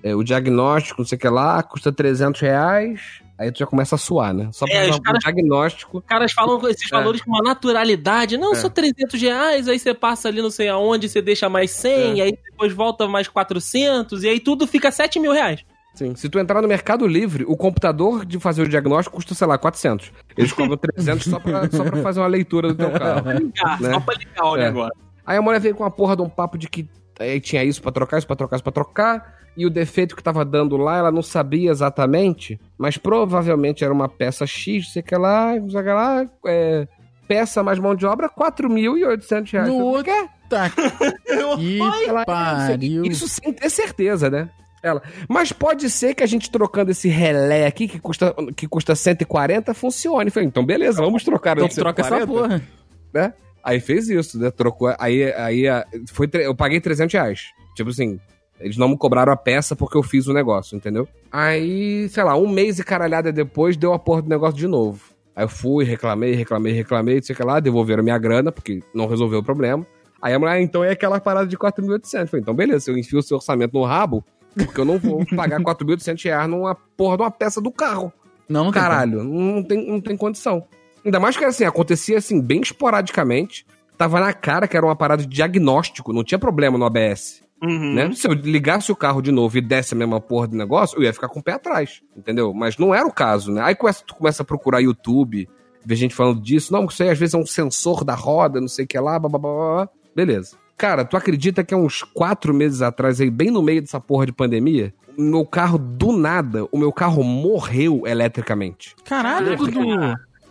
é, 0.04 0.16
o 0.16 0.24
diagnóstico, 0.24 1.02
não 1.02 1.08
sei 1.08 1.16
o 1.16 1.20
que 1.20 1.30
lá, 1.30 1.64
custa 1.64 1.92
300 1.92 2.40
reais. 2.42 3.02
Aí 3.38 3.52
tu 3.52 3.60
já 3.60 3.66
começa 3.66 3.96
a 3.96 3.98
suar, 3.98 4.34
né? 4.34 4.50
Só 4.54 4.66
pra 4.66 4.76
É, 4.76 4.90
os 4.90 4.96
um 4.98 5.02
caras- 5.02 5.20
diagnóstico. 5.24 5.98
Os 5.98 6.06
caras 6.06 6.32
falam 6.32 6.58
com 6.60 6.70
esses 6.70 6.90
É. 6.90 6.96
valores 6.96 7.22
com 7.22 7.32
uma 7.32 7.42
naturalidade. 7.44 8.38
Não, 8.38 8.54
É. 8.54 8.56
só 8.56 8.70
300 8.70 9.20
reais, 9.22 9.68
aí 9.68 9.78
você 9.78 9.94
passa 9.94 10.30
ali 10.30 10.42
não 10.42 10.50
sei 10.52 10.70
aonde, 10.70 11.10
você 11.10 11.22
deixa 11.22 11.50
mais 11.50 11.72
100, 11.72 12.22
É. 12.22 12.24
aí 12.24 12.38
depois 12.56 12.74
volta 12.74 13.08
mais 13.08 13.28
400, 13.28 14.24
e 14.24 14.30
aí 14.30 14.40
tudo 14.40 14.66
fica 14.66 14.90
7 14.92 15.20
mil 15.20 15.32
reais. 15.34 15.64
Sim. 15.94 16.14
Se 16.16 16.28
tu 16.28 16.40
entrar 16.40 16.62
no 16.62 16.68
Mercado 16.68 17.08
Livre, 17.08 17.46
o 17.48 17.56
computador 17.56 18.26
de 18.26 18.38
fazer 18.40 18.64
o 18.64 18.68
diagnóstico 18.68 19.16
custa, 19.16 19.34
sei 19.34 19.48
lá, 19.48 19.58
400. 19.58 20.12
Eles 20.38 20.52
cobram 20.52 20.76
300 20.76 21.26
só 21.26 21.40
pra, 21.40 21.70
só 21.72 21.84
pra 21.86 22.02
fazer 22.02 22.20
uma 22.20 22.28
leitura 22.28 22.70
do 22.70 22.76
teu 22.76 22.92
carro. 23.00 23.24
Ah, 23.64 23.78
Né? 23.80 23.94
Só 23.94 24.00
pra 24.02 24.16
ligar 24.16 24.44
o 24.46 24.58
É. 24.58 24.64
negócio. 24.66 24.94
Aí 25.26 25.38
a 25.38 25.42
mulher 25.42 25.60
veio 25.62 25.74
com 25.76 25.84
uma 25.84 25.92
porra 25.92 26.16
de 26.16 26.22
um 26.22 26.30
papo 26.30 26.58
de 26.58 26.68
que 26.68 26.88
aí 27.18 27.40
tinha 27.40 27.64
isso 27.64 27.82
pra 27.82 27.92
trocar, 27.94 28.18
isso 28.18 28.28
pra 28.28 28.36
trocar, 28.36 28.58
isso 28.58 28.64
pra 28.64 28.74
trocar. 28.74 29.36
E 29.56 29.66
o 29.66 29.70
defeito 29.70 30.18
que 30.18 30.22
tava 30.22 30.44
dando 30.44 30.76
lá, 30.76 30.98
ela 30.98 31.12
não 31.14 31.22
sabia 31.22 31.72
exatamente, 31.72 32.60
mas 32.78 32.98
provavelmente 32.98 33.86
era 33.86 33.94
uma 33.94 34.10
peça 34.10 34.46
X, 34.46 34.92
sei 34.92 35.02
que 35.02 35.16
lá, 35.16 35.54
sei 35.54 35.82
que 35.82 35.90
lá, 35.94 36.30
é, 36.46 36.86
peça 37.26 37.64
mais 37.64 37.80
mão 37.80 37.96
de 37.96 38.06
obra, 38.06 38.28
4.800 38.30 39.52
reais. 39.54 39.70
No 39.70 39.76
outro- 39.80 40.14
Tá. 40.50 40.72
Que 41.58 41.80
Ela, 42.08 42.26
pariu. 42.26 43.04
Isso 43.04 43.28
sem 43.28 43.52
ter 43.54 43.70
certeza, 43.70 44.30
né? 44.30 44.50
Ela. 44.82 45.02
Mas 45.28 45.52
pode 45.52 45.90
ser 45.90 46.14
que 46.14 46.24
a 46.24 46.28
gente 46.28 46.50
trocando 46.50 46.92
esse 46.92 47.08
relé 47.10 47.66
aqui, 47.66 47.88
que 47.88 48.00
custa, 48.00 48.34
que 48.56 48.68
custa 48.68 48.96
140, 48.96 49.74
funcione. 49.74 50.28
Eu 50.28 50.32
Falei, 50.32 50.48
então 50.48 50.66
beleza, 50.66 51.02
vamos 51.02 51.24
trocar 51.24 51.58
Então 51.58 51.68
troca 51.68 52.02
essa 52.02 52.20
140, 52.20 52.28
porra. 52.28 52.62
né? 53.14 53.34
Aí 53.64 53.80
fez 53.80 54.08
isso, 54.10 54.40
né? 54.40 54.52
Trocou. 54.52 54.94
Aí, 55.00 55.34
aí 55.34 55.64
foi, 56.12 56.30
eu 56.34 56.56
paguei 56.56 56.80
300 56.80 57.12
reais. 57.14 57.46
Tipo 57.76 57.90
assim, 57.90 58.20
eles 58.60 58.78
não 58.78 58.90
me 58.90 58.98
cobraram 58.98 59.34
a 59.34 59.38
peça 59.38 59.76
porque 59.76 59.98
eu 59.98 60.04
fiz 60.04 60.28
o 60.28 60.34
negócio, 60.34 60.76
entendeu? 60.76 61.08
Aí, 61.32 62.08
sei 62.10 62.24
lá, 62.24 62.38
um 62.38 62.48
mês 62.48 62.78
e 62.78 62.84
caralhada 62.84 63.32
depois, 63.32 63.76
deu 63.76 63.92
a 63.92 64.00
porra 64.00 64.22
do 64.22 64.30
negócio 64.30 64.58
de 64.58 64.68
novo. 64.68 65.02
Aí 65.36 65.44
eu 65.44 65.50
fui, 65.50 65.84
reclamei, 65.84 66.34
reclamei, 66.36 66.74
reclamei, 66.74 67.16
não 67.16 67.24
sei 67.24 67.34
o 67.34 67.38
que 67.38 67.44
lá, 67.44 67.60
devolveram 67.60 68.04
minha 68.04 68.18
grana, 68.18 68.52
porque 68.52 68.82
não 68.94 69.08
resolveu 69.08 69.40
o 69.40 69.44
problema. 69.44 69.86
Aí 70.22 70.34
a 70.34 70.40
mulher, 70.40 70.54
ah, 70.54 70.62
então 70.62 70.84
é 70.84 70.92
aquela 70.92 71.20
parada 71.20 71.48
de 71.48 71.58
4.800. 71.58 72.22
Eu 72.22 72.28
Falei, 72.28 72.42
então 72.42 72.54
beleza, 72.54 72.90
eu 72.90 72.98
enfio 72.98 73.20
o 73.20 73.24
seu 73.24 73.38
orçamento 73.38 73.74
no 73.74 73.84
rabo, 73.84 74.24
porque 74.56 74.80
eu 74.80 74.86
não 74.86 74.98
vou 74.98 75.26
pagar 75.36 75.60
4.800 75.60 76.24
reais 76.24 76.50
numa 76.50 76.76
porra 76.76 77.18
de 77.18 77.24
uma 77.24 77.32
peça 77.32 77.62
do 77.62 77.72
carro. 77.72 78.12
Não, 78.48 78.66
não 78.66 78.72
tem 78.72 78.82
Caralho, 78.82 79.24
não 79.24 79.64
tem, 79.64 79.88
não 79.88 80.02
tem 80.02 80.16
condição. 80.16 80.64
Ainda 81.04 81.20
mais 81.20 81.38
que 81.38 81.46
assim, 81.46 81.66
acontecia 81.66 82.18
assim, 82.18 82.42
bem 82.42 82.62
esporadicamente. 82.62 83.66
Tava 83.98 84.20
na 84.20 84.34
cara 84.34 84.68
que 84.68 84.76
era 84.76 84.86
uma 84.86 84.96
parada 84.96 85.24
de 85.24 85.30
diagnóstico, 85.30 86.12
não 86.12 86.24
tinha 86.24 86.40
problema 86.40 86.78
no 86.78 86.86
ABS. 86.86 87.44
Uhum. 87.64 87.94
Né? 87.94 88.12
Se 88.14 88.28
eu 88.28 88.34
ligasse 88.34 88.92
o 88.92 88.96
carro 88.96 89.22
de 89.22 89.32
novo 89.32 89.58
e 89.58 89.62
desse 89.62 89.94
a 89.94 89.98
mesma 89.98 90.20
porra 90.20 90.48
do 90.48 90.58
negócio, 90.58 90.98
eu 90.98 91.04
ia 91.04 91.14
ficar 91.14 91.30
com 91.30 91.40
o 91.40 91.44
pé 91.44 91.54
atrás, 91.54 92.02
entendeu? 92.16 92.54
Mas 92.54 92.78
não 92.78 92.94
era 92.94 93.08
o 93.08 93.14
caso, 93.14 93.52
né? 93.52 93.62
Aí 93.62 93.76
começa, 93.76 94.04
tu 94.06 94.16
começa 94.16 94.44
a 94.44 94.46
procurar 94.46 94.82
YouTube, 94.82 95.48
ver 95.84 95.96
gente 95.96 96.14
falando 96.14 96.42
disso. 96.42 96.74
Não, 96.74 96.86
isso 96.86 97.02
aí 97.02 97.10
às 97.10 97.18
vezes 97.18 97.34
é 97.34 97.38
um 97.38 97.46
sensor 97.46 98.04
da 98.04 98.14
roda, 98.14 98.60
não 98.60 98.68
sei 98.68 98.86
o 98.86 98.88
que 98.88 99.00
lá, 99.00 99.18
blá, 99.18 99.30
blá, 99.30 99.40
blá, 99.40 99.52
blá. 99.52 99.90
Beleza. 100.16 100.56
Cara, 100.78 101.06
tu 101.06 101.16
acredita 101.16 101.64
que 101.64 101.74
há 101.74 101.78
uns 101.78 102.04
quatro 102.04 102.54
meses 102.54 102.82
atrás, 102.82 103.22
aí, 103.22 103.30
bem 103.30 103.50
no 103.50 103.62
meio 103.62 103.82
dessa 103.82 104.00
porra 104.00 104.26
de 104.26 104.32
pandemia, 104.34 104.94
o 105.18 105.22
meu 105.22 105.46
carro, 105.46 105.78
do 105.78 106.12
nada, 106.12 106.66
o 106.72 106.78
meu 106.78 106.92
carro 106.92 107.24
morreu 107.24 108.04
eletricamente. 108.06 108.96
Caralho, 109.06 109.56
Dudu. 109.56 109.80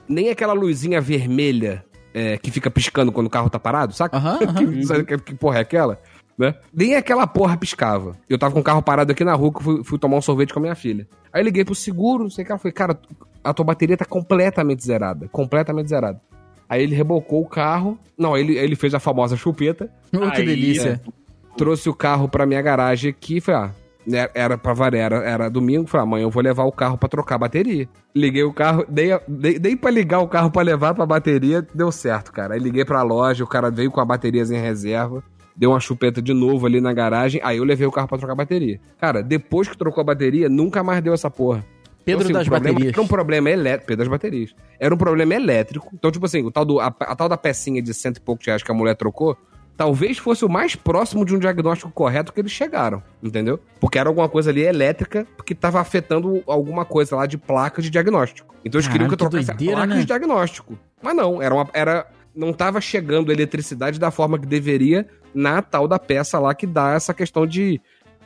Nem 0.08 0.30
aquela 0.30 0.52
luzinha 0.54 1.00
vermelha 1.00 1.84
é, 2.14 2.38
que 2.38 2.50
fica 2.50 2.70
piscando 2.70 3.12
quando 3.12 3.26
o 3.26 3.30
carro 3.30 3.50
tá 3.50 3.58
parado, 3.58 3.92
saca? 3.94 4.16
Aham, 4.16 4.38
aham. 4.48 4.54
Que- 4.54 4.86
Sabe 4.86 5.04
que, 5.04 5.18
que 5.18 5.34
porra 5.34 5.58
é 5.58 5.60
aquela? 5.62 6.00
Né? 6.38 6.54
Nem 6.72 6.96
aquela 6.96 7.26
porra 7.26 7.56
piscava. 7.56 8.16
Eu 8.28 8.38
tava 8.38 8.54
com 8.54 8.60
o 8.60 8.64
carro 8.64 8.82
parado 8.82 9.12
aqui 9.12 9.22
na 9.24 9.34
rua 9.34 9.52
que 9.52 9.58
eu 9.58 9.62
fui, 9.62 9.84
fui 9.84 9.98
tomar 9.98 10.16
um 10.16 10.22
sorvete 10.22 10.52
com 10.52 10.58
a 10.58 10.62
minha 10.62 10.74
filha. 10.74 11.06
Aí 11.32 11.40
eu 11.42 11.44
liguei 11.44 11.64
pro 11.64 11.74
seguro, 11.74 12.24
não 12.24 12.30
sei 12.30 12.42
o 12.42 12.46
que. 12.46 12.52
Ela 12.52 12.58
falei, 12.58 12.72
cara, 12.72 12.98
a 13.42 13.54
tua 13.54 13.64
bateria 13.64 13.96
tá 13.96 14.04
completamente 14.04 14.82
zerada. 14.84 15.28
Completamente 15.28 15.88
zerada. 15.88 16.20
Aí 16.68 16.82
ele 16.82 16.94
rebocou 16.94 17.42
o 17.42 17.46
carro. 17.46 17.98
Não, 18.16 18.36
ele, 18.36 18.56
ele 18.56 18.76
fez 18.76 18.94
a 18.94 19.00
famosa 19.00 19.36
chupeta. 19.36 19.90
Oh, 20.12 20.30
que 20.30 20.40
Aí, 20.40 20.46
delícia. 20.46 21.00
Trouxe 21.56 21.88
o 21.88 21.94
carro 21.94 22.28
pra 22.28 22.46
minha 22.46 22.62
garagem 22.62 23.10
aqui. 23.10 23.40
Falei, 23.40 23.60
ah, 23.60 23.70
né, 24.06 24.28
era 24.34 24.58
pra 24.58 24.72
variar, 24.72 25.12
era, 25.12 25.24
era 25.24 25.48
domingo. 25.48 25.86
Falei, 25.86 26.06
amanhã 26.06 26.22
eu 26.24 26.30
vou 26.30 26.42
levar 26.42 26.64
o 26.64 26.72
carro 26.72 26.98
pra 26.98 27.08
trocar 27.08 27.36
a 27.36 27.38
bateria. 27.38 27.88
Liguei 28.14 28.42
o 28.44 28.52
carro, 28.52 28.84
dei, 28.88 29.10
dei, 29.26 29.58
dei 29.58 29.76
pra 29.76 29.90
ligar 29.90 30.20
o 30.20 30.28
carro 30.28 30.50
pra 30.50 30.62
levar 30.62 30.94
pra 30.94 31.06
bateria, 31.06 31.66
deu 31.74 31.90
certo, 31.92 32.32
cara. 32.32 32.54
Aí 32.54 32.60
liguei 32.60 32.84
pra 32.84 33.02
loja, 33.02 33.44
o 33.44 33.46
cara 33.46 33.70
veio 33.70 33.90
com 33.90 34.00
a 34.00 34.04
baterias 34.04 34.50
em 34.50 34.58
reserva. 34.58 35.22
deu 35.56 35.70
uma 35.70 35.80
chupeta 35.80 36.20
de 36.20 36.32
novo 36.32 36.66
ali 36.66 36.80
na 36.80 36.92
garagem, 36.92 37.40
aí 37.44 37.58
eu 37.58 37.64
levei 37.64 37.86
o 37.86 37.92
carro 37.92 38.08
pra 38.08 38.18
trocar 38.18 38.32
a 38.32 38.36
bateria. 38.36 38.80
Cara, 39.00 39.22
depois 39.22 39.68
que 39.68 39.76
trocou 39.76 40.00
a 40.00 40.04
bateria, 40.04 40.48
nunca 40.48 40.82
mais 40.82 41.02
deu 41.02 41.14
essa 41.14 41.30
porra. 41.30 41.64
Pedro 42.04 42.28
Então, 42.28 42.40
assim, 42.40 42.48
das 42.48 42.48
problema 42.48 42.74
baterias. 42.74 42.92
Era 42.92 43.02
um 43.02 43.08
problema 43.08 43.50
elétrico. 43.50 43.86
Pedro 43.86 44.04
das 44.04 44.08
baterias. 44.08 44.54
Era 44.78 44.94
um 44.94 44.98
problema 44.98 45.34
elétrico. 45.34 45.90
Então, 45.94 46.10
tipo 46.10 46.26
assim, 46.26 46.42
o 46.42 46.50
tal 46.50 46.64
do, 46.64 46.80
a, 46.80 46.86
a 46.86 47.16
tal 47.16 47.28
da 47.28 47.36
pecinha 47.36 47.80
de 47.80 47.94
cento 47.94 48.18
e 48.18 48.20
poucos 48.20 48.46
reais 48.46 48.62
que 48.62 48.70
a 48.70 48.74
mulher 48.74 48.94
trocou, 48.94 49.36
talvez 49.76 50.18
fosse 50.18 50.44
o 50.44 50.48
mais 50.48 50.76
próximo 50.76 51.24
de 51.24 51.34
um 51.34 51.38
diagnóstico 51.38 51.90
correto 51.90 52.32
que 52.32 52.40
eles 52.40 52.52
chegaram. 52.52 53.02
Entendeu? 53.22 53.58
Porque 53.80 53.98
era 53.98 54.08
alguma 54.08 54.28
coisa 54.28 54.50
ali 54.50 54.62
elétrica 54.62 55.26
que 55.44 55.54
tava 55.54 55.80
afetando 55.80 56.42
alguma 56.46 56.84
coisa 56.84 57.16
lá 57.16 57.26
de 57.26 57.38
placa 57.38 57.80
de 57.80 57.90
diagnóstico. 57.90 58.54
Então 58.64 58.78
eles 58.78 58.88
queriam 58.88 59.08
que 59.08 59.14
eu 59.14 59.18
trocasse 59.18 59.46
doideira, 59.46 59.72
a 59.72 59.76
placa 59.78 59.94
né? 59.94 60.00
de 60.00 60.06
diagnóstico. 60.06 60.78
Mas 61.02 61.16
não, 61.16 61.40
era 61.40 61.54
uma. 61.54 61.68
Era, 61.72 62.06
não 62.34 62.52
tava 62.52 62.80
chegando 62.80 63.30
eletricidade 63.30 63.98
da 63.98 64.10
forma 64.10 64.38
que 64.38 64.46
deveria 64.46 65.06
na 65.34 65.60
tal 65.60 65.88
da 65.88 65.98
peça 65.98 66.38
lá 66.38 66.54
que 66.54 66.66
dá 66.66 66.92
essa 66.92 67.12
questão 67.12 67.46
de 67.46 67.80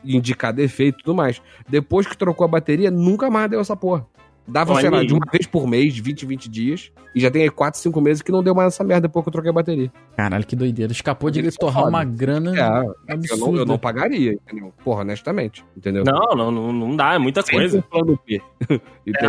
indicar 0.04 0.52
defeito 0.52 1.00
e 1.00 1.02
tudo 1.02 1.14
mais. 1.16 1.40
Depois 1.68 2.06
que 2.06 2.16
trocou 2.16 2.44
a 2.44 2.48
bateria, 2.48 2.90
nunca 2.90 3.30
mais 3.30 3.50
deu 3.50 3.60
essa 3.60 3.76
porra. 3.76 4.06
Dava, 4.50 4.72
Olha 4.72 4.80
sei 4.80 4.90
lá, 4.90 4.98
aí. 5.00 5.06
de 5.06 5.12
uma 5.12 5.26
vez 5.30 5.46
por 5.46 5.66
mês, 5.66 5.98
20, 5.98 6.24
20 6.24 6.48
dias. 6.48 6.90
E 7.14 7.20
já 7.20 7.30
tem 7.30 7.42
aí 7.42 7.50
4, 7.50 7.78
5 7.80 8.00
meses 8.00 8.22
que 8.22 8.32
não 8.32 8.42
deu 8.42 8.54
mais 8.54 8.72
essa 8.72 8.82
merda 8.82 9.02
depois 9.06 9.22
que 9.22 9.28
eu 9.28 9.32
troquei 9.32 9.50
a 9.50 9.52
bateria. 9.52 9.92
Caralho, 10.16 10.46
que 10.46 10.56
doideira. 10.56 10.90
Escapou 10.90 11.30
de 11.30 11.42
são 11.50 11.68
torrar 11.68 11.86
uma 11.86 12.02
grana 12.02 12.50
É, 12.56 12.60
eu 12.78 12.84
não, 12.84 12.94
absurda. 13.14 13.58
eu 13.60 13.66
não 13.66 13.78
pagaria, 13.78 14.32
entendeu? 14.32 14.72
Porra, 14.82 15.02
honestamente. 15.02 15.62
Entendeu? 15.76 16.02
Não, 16.02 16.34
não, 16.34 16.50
não, 16.50 16.72
não 16.72 16.96
dá, 16.96 17.14
é 17.14 17.18
muita 17.18 17.42
Sempre 17.42 17.58
coisa. 17.58 17.82
plano? 17.82 18.18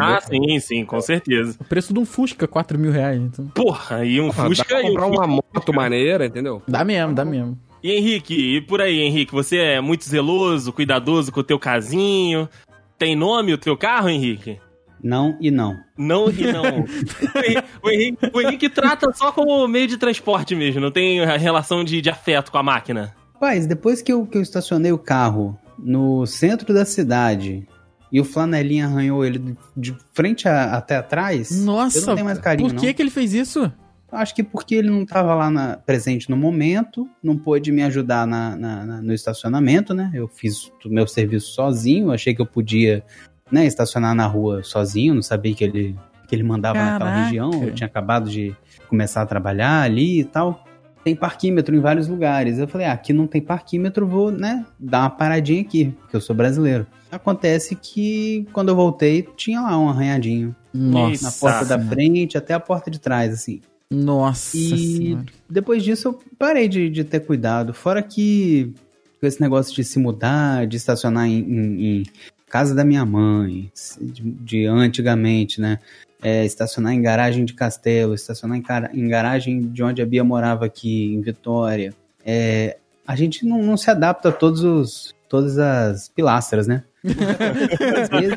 Ah, 0.02 0.20
sim, 0.22 0.60
sim, 0.60 0.86
com 0.86 1.00
certeza. 1.02 1.58
O 1.60 1.64
preço 1.66 1.94
de 1.94 2.00
um 2.00 2.06
Fusca, 2.06 2.48
4 2.48 2.78
mil 2.80 2.92
reais. 2.92 3.20
Então. 3.22 3.46
Porra, 3.48 4.06
e 4.06 4.20
um 4.22 4.28
Porra, 4.28 4.44
dá 4.44 4.50
Fusca 4.50 4.66
pra 4.66 4.82
e 4.82 4.86
um 4.86 4.88
comprar 4.90 5.08
uma 5.08 5.28
moto 5.28 5.74
maneira, 5.74 6.26
entendeu? 6.26 6.62
Dá 6.68 6.84
mesmo, 6.84 7.14
dá 7.14 7.26
mesmo. 7.26 7.58
E 7.82 7.92
Henrique, 7.92 8.34
e 8.58 8.62
por 8.62 8.82
aí, 8.82 9.00
Henrique, 9.00 9.32
você 9.32 9.58
é 9.58 9.82
muito 9.82 10.04
zeloso, 10.04 10.74
cuidadoso 10.74 11.32
com 11.32 11.40
o 11.40 11.44
teu 11.44 11.58
casinho? 11.58 12.50
Tem 12.98 13.16
nome 13.16 13.54
o 13.54 13.58
teu 13.58 13.78
carro, 13.78 14.10
Henrique? 14.10 14.60
Não 15.02 15.38
e 15.40 15.50
não. 15.50 15.78
Não 15.98 16.30
e 16.30 16.52
não. 16.52 16.84
o, 16.84 17.40
Henrique, 17.40 17.64
o, 17.82 17.90
Henrique, 17.90 18.32
o 18.34 18.42
Henrique 18.42 18.70
trata 18.70 19.14
só 19.14 19.32
como 19.32 19.66
meio 19.68 19.88
de 19.88 19.98
transporte 19.98 20.54
mesmo, 20.56 20.82
não 20.82 20.92
tem 20.92 21.22
a 21.22 21.38
relação 21.38 21.84
de, 21.86 22.02
de 22.02 22.10
afeto 22.10 22.52
com 22.52 22.58
a 22.58 22.64
máquina. 22.64 23.16
Rapaz, 23.34 23.66
depois 23.66 24.02
que 24.02 24.12
eu, 24.12 24.26
que 24.26 24.38
eu 24.38 24.42
estacionei 24.42 24.92
o 24.92 24.98
carro 24.98 25.58
no 25.78 26.26
centro 26.26 26.74
da 26.74 26.84
cidade 26.84 27.66
e 28.12 28.20
o 28.20 28.26
flanelinha 28.26 28.88
arranhou 28.88 29.24
ele 29.24 29.56
de- 29.78 29.96
frente 30.14 30.50
a- 30.50 30.74
até 30.74 30.98
atrás, 30.98 31.50
eu 31.58 31.64
Nossa, 31.64 32.06
não 32.06 32.16
tenho 32.16 32.26
mais 32.26 32.40
carinho, 32.40 32.68
por 32.70 32.78
que 32.78 32.88
não. 32.88 32.94
que 32.94 33.02
ele 33.02 33.10
fez 33.12 33.34
isso? 33.34 33.72
Acho 34.12 34.34
que 34.34 34.44
porque 34.44 34.76
ele 34.76 34.90
não 34.90 35.04
estava 35.04 35.36
lá 35.36 35.50
na- 35.52 35.78
presente 35.78 36.30
no 36.30 36.36
momento, 36.38 37.08
não 37.24 37.38
pôde 37.38 37.72
me 37.72 37.84
ajudar 37.84 38.26
na- 38.26 38.56
na- 38.56 38.86
na- 38.86 39.02
no 39.02 39.14
estacionamento, 39.14 39.94
né? 39.94 40.10
Eu 40.14 40.28
fiz 40.28 40.72
o 40.86 40.90
meu 40.90 41.08
serviço 41.08 41.52
sozinho, 41.54 42.12
achei 42.12 42.34
que 42.34 42.42
eu 42.42 42.46
podia 42.46 43.04
né, 43.52 43.66
estacionar 43.66 44.14
na 44.14 44.28
rua 44.28 44.62
sozinho, 44.64 45.16
não 45.16 45.24
sabia 45.24 45.56
que 45.56 45.64
ele, 45.64 45.96
que 46.28 46.36
ele 46.36 46.44
mandava 46.44 46.78
naquela 46.78 47.00
Caraca. 47.10 47.24
região, 47.24 47.52
eu 47.64 47.74
tinha 47.74 47.88
acabado 47.88 48.30
de 48.30 48.56
começar 48.88 49.24
a 49.24 49.26
trabalhar 49.26 49.82
ali 49.82 50.20
e 50.20 50.24
tal. 50.24 50.64
Tem 51.04 51.16
parquímetro 51.16 51.76
em 51.76 51.80
vários 51.80 52.08
lugares. 52.08 52.60
Eu 52.60 52.68
falei, 52.68 52.86
ah, 52.86 52.92
aqui 52.94 53.12
não 53.12 53.26
tem 53.26 53.42
parquímetro, 53.42 54.06
vou, 54.06 54.32
né, 54.32 54.64
dar 54.80 55.00
uma 55.02 55.10
paradinha 55.10 55.62
aqui, 55.62 55.86
porque 56.02 56.16
eu 56.16 56.22
sou 56.22 56.36
brasileiro. 56.36 56.86
Acontece 57.12 57.76
que 57.76 58.46
quando 58.54 58.70
eu 58.70 58.76
voltei, 58.76 59.28
tinha 59.36 59.62
lá 59.62 59.76
um 59.80 59.90
arranhadinho 59.90 60.56
Nossa. 60.72 61.24
na 61.26 61.32
porta 61.32 61.66
da 61.66 61.80
frente 61.80 62.38
até 62.38 62.54
a 62.54 62.60
porta 62.60 62.92
de 62.92 63.00
trás, 63.00 63.34
assim. 63.34 63.62
Nossa 63.92 64.56
E 64.56 64.78
senhora. 64.98 65.26
depois 65.50 65.84
disso 65.84 66.10
eu 66.10 66.20
parei 66.38 66.68
de, 66.68 66.90
de 66.90 67.04
ter 67.04 67.22
cuidado. 67.22 67.74
Fora 67.74 68.02
que 68.04 68.72
com 69.20 69.28
esse 69.28 69.42
negócio 69.42 69.76
de 69.76 69.84
se 69.84 70.00
mudar, 70.00 70.66
de 70.68 70.78
estacionar 70.78 71.28
em, 71.28 71.40
em- 71.40 71.82
em 72.02 72.04
casa 72.48 72.74
da 72.74 72.84
minha 72.86 73.06
mãe, 73.06 73.72
de, 74.00 74.22
de 74.24 74.66
antigamente, 74.66 75.60
né? 75.60 75.80
É, 76.22 76.46
estacionar 76.46 76.94
em 76.94 77.02
garagem 77.02 77.46
de 77.46 77.54
castelo, 77.54 78.14
estacionar 78.14 78.58
em, 78.58 78.64
em 78.94 79.08
garagem 79.08 79.62
de 79.62 79.82
onde 79.82 80.02
a 80.02 80.06
Bia 80.06 80.24
morava 80.24 80.66
aqui, 80.66 81.06
em 81.14 81.22
Vitória. 81.22 81.94
É, 82.26 82.78
a 83.10 83.16
gente 83.16 83.44
não, 83.44 83.64
não 83.64 83.76
se 83.76 83.90
adapta 83.90 84.30
a 84.30 84.32
todos 84.32 84.64
os, 84.64 85.16
todas 85.28 85.58
as 85.58 86.10
pilastras, 86.10 86.68
né? 86.68 86.84
Às 87.04 88.10
vezes, 88.22 88.36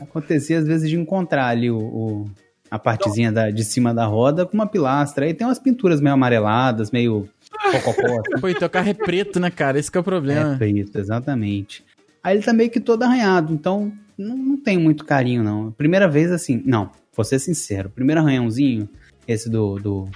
acontecia 0.00 0.58
às 0.58 0.66
vezes 0.66 0.88
de 0.88 0.96
encontrar 0.96 1.46
ali 1.48 1.70
o, 1.70 1.78
o- 1.78 2.30
a 2.70 2.78
partezinha 2.78 3.30
da- 3.32 3.50
de 3.50 3.64
cima 3.64 3.92
da 3.94 4.04
roda 4.06 4.44
com 4.46 4.54
uma 4.54 4.66
pilastra. 4.66 5.24
Aí 5.26 5.34
tem 5.34 5.46
umas 5.46 5.58
pinturas 5.58 6.00
meio 6.00 6.14
amareladas, 6.14 6.90
meio 6.92 7.28
cococó. 7.72 8.22
Pô, 8.40 8.48
e 8.48 8.54
teu 8.54 8.68
carro 8.68 8.88
é 8.90 8.94
preto, 8.94 9.38
né, 9.40 9.50
cara? 9.50 9.78
Esse 9.78 9.90
que 9.90 9.96
é 9.98 10.00
o 10.00 10.02
é 10.02 10.04
problema. 10.04 10.56
preto, 10.56 10.98
exatamente. 10.98 11.84
Aí 12.22 12.36
ele 12.36 12.44
tá 12.44 12.52
meio 12.52 12.70
que 12.70 12.80
todo 12.80 13.02
arranhado, 13.04 13.52
então 13.52 13.92
não, 14.18 14.36
não 14.36 14.56
tenho 14.56 14.80
muito 14.80 15.04
carinho, 15.04 15.42
não. 15.44 15.70
Primeira 15.72 16.08
vez, 16.08 16.30
assim, 16.32 16.62
não, 16.66 16.90
vou 17.14 17.24
ser 17.24 17.38
sincero. 17.38 17.88
Primeiro 17.90 18.20
arranhãozinho, 18.20 18.88
esse 19.28 19.48
do, 19.48 19.76
do, 19.76 20.08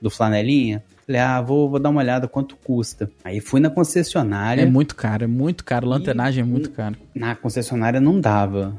do 0.00 0.10
flanelinha, 0.10 0.82
falei, 1.06 1.20
ah, 1.20 1.40
vou, 1.40 1.70
vou 1.70 1.78
dar 1.78 1.90
uma 1.90 2.00
olhada 2.00 2.28
quanto 2.28 2.56
custa. 2.56 3.10
Aí 3.24 3.40
fui 3.40 3.60
na 3.60 3.70
concessionária. 3.70 4.62
É 4.62 4.66
muito 4.66 4.94
caro, 4.94 5.24
é 5.24 5.26
muito 5.26 5.64
caro. 5.64 5.88
Lanternagem 5.88 6.42
é 6.42 6.46
muito 6.46 6.70
caro. 6.70 6.96
na 7.14 7.34
concessionária 7.34 8.00
não 8.00 8.20
dava. 8.20 8.74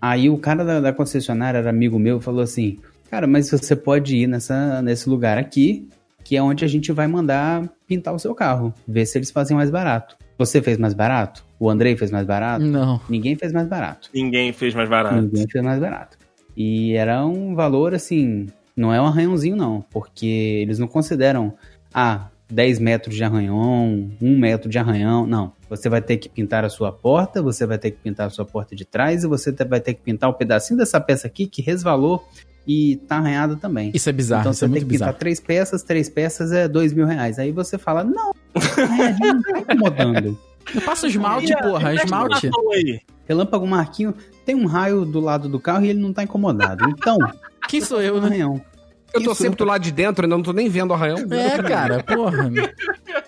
Aí 0.00 0.30
o 0.30 0.38
cara 0.38 0.64
da, 0.64 0.80
da 0.80 0.92
concessionária 0.92 1.58
era 1.58 1.70
amigo 1.70 1.98
meu 1.98 2.20
falou 2.20 2.42
assim: 2.42 2.78
Cara, 3.10 3.26
mas 3.26 3.50
você 3.50 3.74
pode 3.74 4.16
ir 4.16 4.26
nessa, 4.26 4.82
nesse 4.82 5.08
lugar 5.08 5.38
aqui, 5.38 5.88
que 6.22 6.36
é 6.36 6.42
onde 6.42 6.64
a 6.64 6.68
gente 6.68 6.92
vai 6.92 7.06
mandar 7.06 7.68
pintar 7.86 8.14
o 8.14 8.18
seu 8.18 8.34
carro, 8.34 8.72
ver 8.86 9.06
se 9.06 9.18
eles 9.18 9.30
fazem 9.30 9.56
mais 9.56 9.70
barato. 9.70 10.16
Você 10.36 10.62
fez 10.62 10.78
mais 10.78 10.94
barato? 10.94 11.44
O 11.58 11.68
Andrei 11.68 11.96
fez 11.96 12.10
mais 12.12 12.24
barato? 12.24 12.64
Não. 12.64 13.00
Ninguém 13.08 13.34
fez 13.34 13.52
mais 13.52 13.66
barato. 13.66 14.08
Ninguém 14.14 14.52
fez 14.52 14.74
mais 14.74 14.88
barato. 14.88 15.16
Ninguém 15.16 15.46
fez 15.48 15.64
mais 15.64 15.80
barato. 15.80 16.16
E 16.56 16.92
era 16.94 17.24
um 17.26 17.54
valor 17.54 17.94
assim, 17.94 18.46
não 18.78 18.92
é 18.92 19.00
um 19.00 19.06
arranhãozinho, 19.06 19.56
não, 19.56 19.84
porque 19.90 20.26
eles 20.26 20.78
não 20.78 20.86
consideram, 20.86 21.54
ah, 21.92 22.28
10 22.50 22.78
metros 22.78 23.14
de 23.14 23.22
arranhão, 23.22 24.10
1 24.20 24.38
metro 24.38 24.70
de 24.70 24.78
arranhão. 24.78 25.26
Não. 25.26 25.52
Você 25.68 25.88
vai 25.88 26.00
ter 26.00 26.16
que 26.16 26.28
pintar 26.28 26.64
a 26.64 26.70
sua 26.70 26.90
porta, 26.90 27.42
você 27.42 27.66
vai 27.66 27.76
ter 27.78 27.90
que 27.90 27.98
pintar 27.98 28.28
a 28.28 28.30
sua 28.30 28.44
porta 28.44 28.74
de 28.74 28.84
trás 28.86 29.22
e 29.22 29.26
você 29.26 29.52
vai 29.52 29.80
ter 29.80 29.94
que 29.94 30.00
pintar 30.00 30.30
o 30.30 30.34
pedacinho 30.34 30.78
dessa 30.78 30.98
peça 31.00 31.26
aqui 31.26 31.46
que 31.46 31.60
resvalou 31.60 32.26
e 32.66 32.96
tá 33.06 33.16
arranhado 33.16 33.56
também. 33.56 33.90
Isso 33.94 34.08
é 34.08 34.12
bizarro, 34.12 34.42
então 34.42 34.52
isso 34.52 34.60
você 34.60 34.64
é 34.64 34.68
tem 34.68 34.70
muito 34.72 34.84
que 34.84 34.90
pintar 34.92 35.08
bizarro. 35.08 35.18
três 35.18 35.40
peças, 35.40 35.82
três 35.82 36.08
peças 36.08 36.52
é 36.52 36.66
dois 36.66 36.92
mil 36.94 37.06
reais. 37.06 37.38
Aí 37.38 37.52
você 37.52 37.76
fala, 37.76 38.02
não, 38.02 38.32
arranhadinho 38.54 39.34
não 39.34 39.42
tá 39.42 39.60
incomodando. 39.60 40.38
Passa 40.84 41.06
o 41.06 41.08
esmalte, 41.08 41.54
porra, 41.56 41.94
esmalte. 41.94 42.50
Relâmpago 43.26 43.66
Marquinho 43.66 44.14
tem 44.44 44.54
um 44.54 44.66
raio 44.66 45.04
do 45.04 45.20
lado 45.20 45.48
do 45.48 45.60
carro 45.60 45.84
e 45.84 45.88
ele 45.90 46.00
não 46.00 46.12
tá 46.14 46.22
incomodado. 46.22 46.84
Então, 46.88 47.18
Quem 47.68 47.80
sou 47.80 48.00
eu, 48.00 48.20
né? 48.20 48.26
arranhão. 48.26 48.60
Eu 49.12 49.22
tô 49.22 49.32
Isso. 49.32 49.42
sempre 49.42 49.56
do 49.56 49.64
lado 49.64 49.82
de 49.82 49.90
dentro, 49.90 50.24
ainda 50.24 50.36
não 50.36 50.42
tô 50.42 50.52
nem 50.52 50.68
vendo 50.68 50.90
o 50.90 50.94
arranhão. 50.94 51.18
É, 51.30 51.60
cara, 51.62 52.02
porra. 52.02 52.50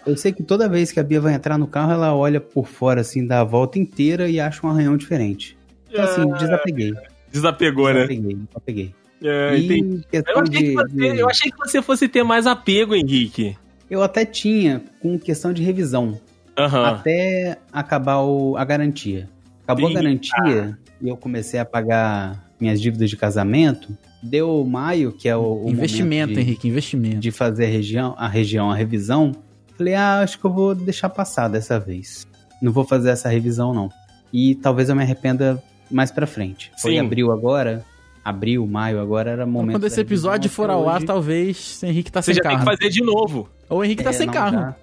Eu 0.06 0.16
sei 0.16 0.32
que 0.32 0.42
toda 0.42 0.68
vez 0.68 0.92
que 0.92 1.00
a 1.00 1.02
Bia 1.02 1.20
vai 1.20 1.34
entrar 1.34 1.56
no 1.56 1.66
carro, 1.66 1.92
ela 1.92 2.14
olha 2.14 2.40
por 2.40 2.66
fora, 2.66 3.00
assim, 3.00 3.26
dá 3.26 3.40
a 3.40 3.44
volta 3.44 3.78
inteira 3.78 4.28
e 4.28 4.38
acha 4.38 4.66
um 4.66 4.70
arranhão 4.70 4.96
diferente. 4.96 5.56
Então, 5.90 6.04
assim, 6.04 6.30
desapeguei. 6.34 6.92
Desapegou, 7.32 7.86
né? 7.86 8.06
Desapeguei, 8.06 8.36
desapeguei. 8.46 8.94
É, 9.22 9.56
entendi. 9.58 10.04
E 10.12 10.16
Eu 10.16 10.38
achei, 10.38 10.50
que 10.50 10.68
de, 10.68 10.72
você, 10.74 10.94
de- 11.12 11.18
eu 11.20 11.28
achei 11.28 11.50
que 11.50 11.56
você 11.58 11.82
fosse 11.82 12.08
ter 12.08 12.22
mais 12.22 12.46
apego, 12.46 12.94
Henrique. 12.94 13.56
Eu 13.90 14.02
até 14.02 14.24
tinha 14.24 14.82
com 15.00 15.18
questão 15.18 15.52
de 15.52 15.62
revisão, 15.62 16.20
Aham. 16.58 16.84
até 16.86 17.58
acabar 17.72 18.18
o- 18.20 18.56
a 18.56 18.64
garantia. 18.64 19.28
Acabou 19.64 19.88
Sim. 19.88 19.96
a 19.96 20.00
garantia 20.02 20.78
e 21.00 21.08
eu 21.08 21.16
comecei 21.16 21.58
a 21.60 21.64
pagar 21.64 22.50
minhas 22.60 22.80
dívidas 22.80 23.08
de 23.10 23.16
casamento. 23.16 23.96
Deu 24.22 24.64
maio, 24.64 25.12
que 25.12 25.28
é 25.28 25.36
o, 25.36 25.64
o 25.64 25.70
investimento, 25.70 26.32
momento 26.32 26.34
de, 26.34 26.40
Henrique, 26.50 26.68
investimento. 26.68 27.18
de 27.20 27.30
fazer 27.30 27.64
a 27.64 27.68
região, 27.68 28.14
a 28.18 28.28
região, 28.28 28.70
a 28.70 28.74
revisão. 28.74 29.32
Falei, 29.78 29.94
ah, 29.94 30.20
acho 30.20 30.38
que 30.38 30.44
eu 30.44 30.52
vou 30.52 30.74
deixar 30.74 31.08
passar 31.08 31.48
dessa 31.48 31.80
vez. 31.80 32.26
Não 32.60 32.70
vou 32.70 32.84
fazer 32.84 33.10
essa 33.10 33.28
revisão, 33.30 33.72
não. 33.72 33.88
E 34.32 34.54
talvez 34.56 34.88
eu 34.90 34.94
me 34.96 35.02
arrependa 35.02 35.62
mais 35.90 36.10
pra 36.10 36.26
frente. 36.26 36.70
Foi 36.78 36.92
Sim. 36.92 36.98
abril 37.00 37.32
agora, 37.32 37.82
abril, 38.22 38.66
maio 38.66 39.00
agora 39.00 39.30
era 39.30 39.46
momento. 39.46 39.72
Quando 39.76 39.86
esse 39.86 40.00
episódio 40.00 40.48
revisão, 40.50 40.54
for 40.66 40.70
ao 40.70 40.86
ar, 40.88 41.02
talvez 41.02 41.80
o 41.82 41.86
Henrique 41.86 42.12
tá 42.12 42.20
Você 42.20 42.34
sem 42.34 42.34
já 42.34 42.42
tem 42.42 42.58
carro. 42.58 42.64
que 42.70 42.76
fazer 42.76 42.90
de 42.92 43.02
novo. 43.02 43.48
Ou 43.70 43.78
o 43.78 43.84
Henrique 43.84 44.04
tá 44.04 44.10
É, 44.10 44.12
sem 44.12 44.26
não, 44.26 44.34
carro. 44.34 44.52
já. 44.52 44.76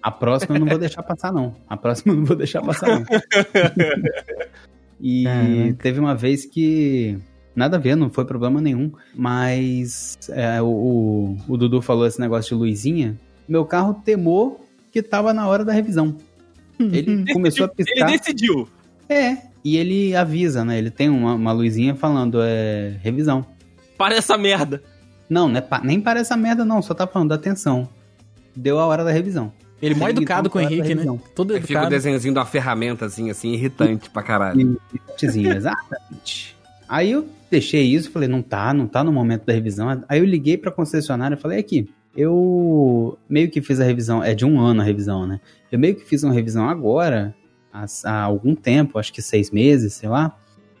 A 0.00 0.10
próxima 0.10 0.54
eu 0.56 0.60
não 0.60 0.68
vou 0.68 0.78
deixar 0.78 1.02
passar, 1.02 1.32
não. 1.32 1.56
A 1.68 1.76
próxima 1.76 2.12
eu 2.12 2.16
não 2.18 2.24
vou 2.24 2.36
deixar 2.36 2.62
passar, 2.62 2.88
não. 3.00 3.04
e 5.00 5.24
Caraca. 5.24 5.74
teve 5.82 5.98
uma 6.00 6.14
vez 6.14 6.46
que. 6.46 7.18
Nada 7.54 7.76
a 7.76 7.80
ver, 7.80 7.94
não 7.96 8.10
foi 8.10 8.24
problema 8.24 8.60
nenhum. 8.60 8.90
Mas 9.14 10.18
é, 10.30 10.60
o, 10.60 10.66
o, 10.66 11.38
o 11.48 11.56
Dudu 11.56 11.80
falou 11.80 12.06
esse 12.06 12.20
negócio 12.20 12.56
de 12.56 12.62
luzinha. 12.62 13.16
Meu 13.48 13.64
carro 13.64 13.94
temou 14.04 14.64
que 14.90 15.02
tava 15.02 15.32
na 15.32 15.46
hora 15.46 15.64
da 15.64 15.72
revisão. 15.72 16.16
Ele 16.78 17.24
começou 17.32 17.66
a 17.66 17.70
Ele 17.78 17.84
piscar. 17.84 18.06
decidiu. 18.10 18.68
É, 19.08 19.36
e 19.64 19.76
ele 19.76 20.14
avisa, 20.16 20.64
né? 20.64 20.76
Ele 20.78 20.90
tem 20.90 21.08
uma, 21.08 21.34
uma 21.34 21.52
luzinha 21.52 21.94
falando, 21.94 22.38
é, 22.42 22.96
revisão. 23.02 23.46
Para 23.96 24.16
essa 24.16 24.36
merda. 24.36 24.82
Não, 25.30 25.48
não 25.48 25.56
é 25.58 25.60
pa- 25.60 25.80
nem 25.84 26.00
para 26.00 26.20
essa 26.20 26.36
merda 26.36 26.64
não, 26.64 26.82
só 26.82 26.92
tá 26.94 27.06
falando 27.06 27.28
da 27.30 27.34
atenção. 27.36 27.88
Deu 28.56 28.78
a 28.78 28.86
hora 28.86 29.04
da 29.04 29.10
revisão. 29.12 29.52
Ele 29.80 29.94
mó 29.94 30.08
educado 30.08 30.48
então, 30.48 30.52
com 30.52 30.58
o 30.58 30.62
da 30.68 30.72
Henrique, 30.74 30.94
né? 30.94 31.04
Todo 31.34 31.54
Aí 31.54 31.60
fica 31.60 31.72
o 31.74 31.76
educado. 31.76 31.90
desenhozinho 31.90 32.32
de 32.32 32.38
uma 32.40 32.46
ferramentazinha 32.46 33.32
assim, 33.32 33.52
irritante 33.52 34.08
pra 34.10 34.22
caralho. 34.22 34.80
Tezinho, 35.18 35.52
exatamente. 35.52 36.53
Aí 36.88 37.10
eu 37.10 37.26
deixei 37.50 37.82
isso, 37.82 38.10
falei, 38.10 38.28
não 38.28 38.42
tá, 38.42 38.74
não 38.74 38.86
tá 38.86 39.04
no 39.04 39.12
momento 39.12 39.44
da 39.46 39.52
revisão. 39.52 39.88
Aí 40.08 40.18
eu 40.18 40.24
liguei 40.24 40.56
pra 40.56 40.70
concessionária 40.70 41.34
e 41.34 41.38
falei, 41.38 41.58
aqui, 41.58 41.88
eu 42.16 43.18
meio 43.28 43.50
que 43.50 43.60
fiz 43.60 43.80
a 43.80 43.84
revisão, 43.84 44.22
é 44.22 44.34
de 44.34 44.44
um 44.44 44.60
ano 44.60 44.80
a 44.80 44.84
revisão, 44.84 45.26
né? 45.26 45.40
Eu 45.70 45.78
meio 45.78 45.94
que 45.94 46.04
fiz 46.04 46.22
uma 46.22 46.32
revisão 46.32 46.68
agora, 46.68 47.34
há, 47.72 47.86
há 48.04 48.22
algum 48.22 48.54
tempo, 48.54 48.98
acho 48.98 49.12
que 49.12 49.20
seis 49.20 49.50
meses, 49.50 49.94
sei 49.94 50.08
lá, 50.08 50.36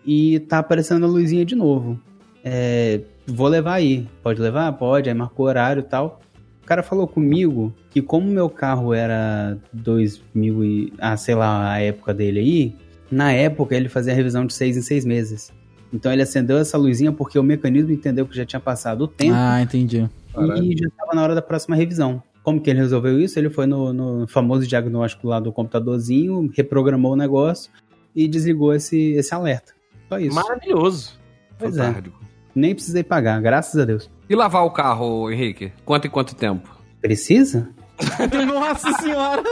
e 0.06 0.40
tá 0.40 0.58
aparecendo 0.58 1.04
a 1.04 1.08
luzinha 1.08 1.44
de 1.44 1.54
novo. 1.54 1.98
É, 2.44 3.00
vou 3.26 3.48
levar 3.48 3.74
aí, 3.74 4.06
pode 4.22 4.40
levar? 4.40 4.72
Pode, 4.72 5.08
aí 5.08 5.14
marcou 5.14 5.46
horário 5.46 5.80
e 5.80 5.84
tal. 5.84 6.20
O 6.62 6.66
cara 6.66 6.82
falou 6.82 7.06
comigo 7.06 7.74
que 7.90 8.00
como 8.00 8.26
meu 8.26 8.48
carro 8.48 8.94
era 8.94 9.58
2000 9.72 10.64
e... 10.64 10.92
Ah, 10.98 11.16
sei 11.16 11.34
lá, 11.34 11.72
a 11.72 11.78
época 11.80 12.14
dele 12.14 12.40
aí, 12.40 12.76
na 13.10 13.32
época 13.32 13.74
ele 13.74 13.88
fazia 13.88 14.12
a 14.12 14.16
revisão 14.16 14.46
de 14.46 14.54
seis 14.54 14.76
em 14.76 14.82
seis 14.82 15.04
meses. 15.04 15.52
Então 15.94 16.12
ele 16.12 16.22
acendeu 16.22 16.58
essa 16.58 16.76
luzinha 16.76 17.12
porque 17.12 17.38
o 17.38 17.42
mecanismo 17.42 17.92
entendeu 17.92 18.26
que 18.26 18.36
já 18.36 18.44
tinha 18.44 18.58
passado 18.60 19.02
o 19.04 19.08
tempo 19.08 19.32
Ah, 19.34 19.62
entendi. 19.62 20.08
Caralho. 20.34 20.64
e 20.64 20.76
já 20.76 20.88
estava 20.88 21.14
na 21.14 21.22
hora 21.22 21.34
da 21.36 21.40
próxima 21.42 21.76
revisão. 21.76 22.20
Como 22.42 22.60
que 22.60 22.68
ele 22.68 22.80
resolveu 22.80 23.20
isso? 23.20 23.38
Ele 23.38 23.48
foi 23.48 23.64
no, 23.64 23.92
no 23.92 24.26
famoso 24.26 24.66
diagnóstico 24.66 25.28
lá 25.28 25.38
do 25.38 25.52
computadorzinho, 25.52 26.50
reprogramou 26.54 27.12
o 27.12 27.16
negócio 27.16 27.70
e 28.14 28.26
desligou 28.28 28.74
esse, 28.74 29.12
esse 29.12 29.32
alerta. 29.32 29.72
Só 30.08 30.18
isso. 30.18 30.34
Maravilhoso. 30.34 31.12
Pois 31.58 31.76
é. 31.78 31.86
Fantástico. 31.86 32.20
Nem 32.54 32.74
precisei 32.74 33.02
pagar, 33.02 33.40
graças 33.40 33.80
a 33.80 33.84
Deus. 33.84 34.10
E 34.28 34.34
lavar 34.34 34.64
o 34.64 34.70
carro, 34.70 35.30
Henrique? 35.30 35.72
Quanto 35.84 36.06
em 36.06 36.10
quanto 36.10 36.34
tempo? 36.34 36.68
Precisa? 37.00 37.68
Nossa 38.46 38.92
senhora! 39.00 39.42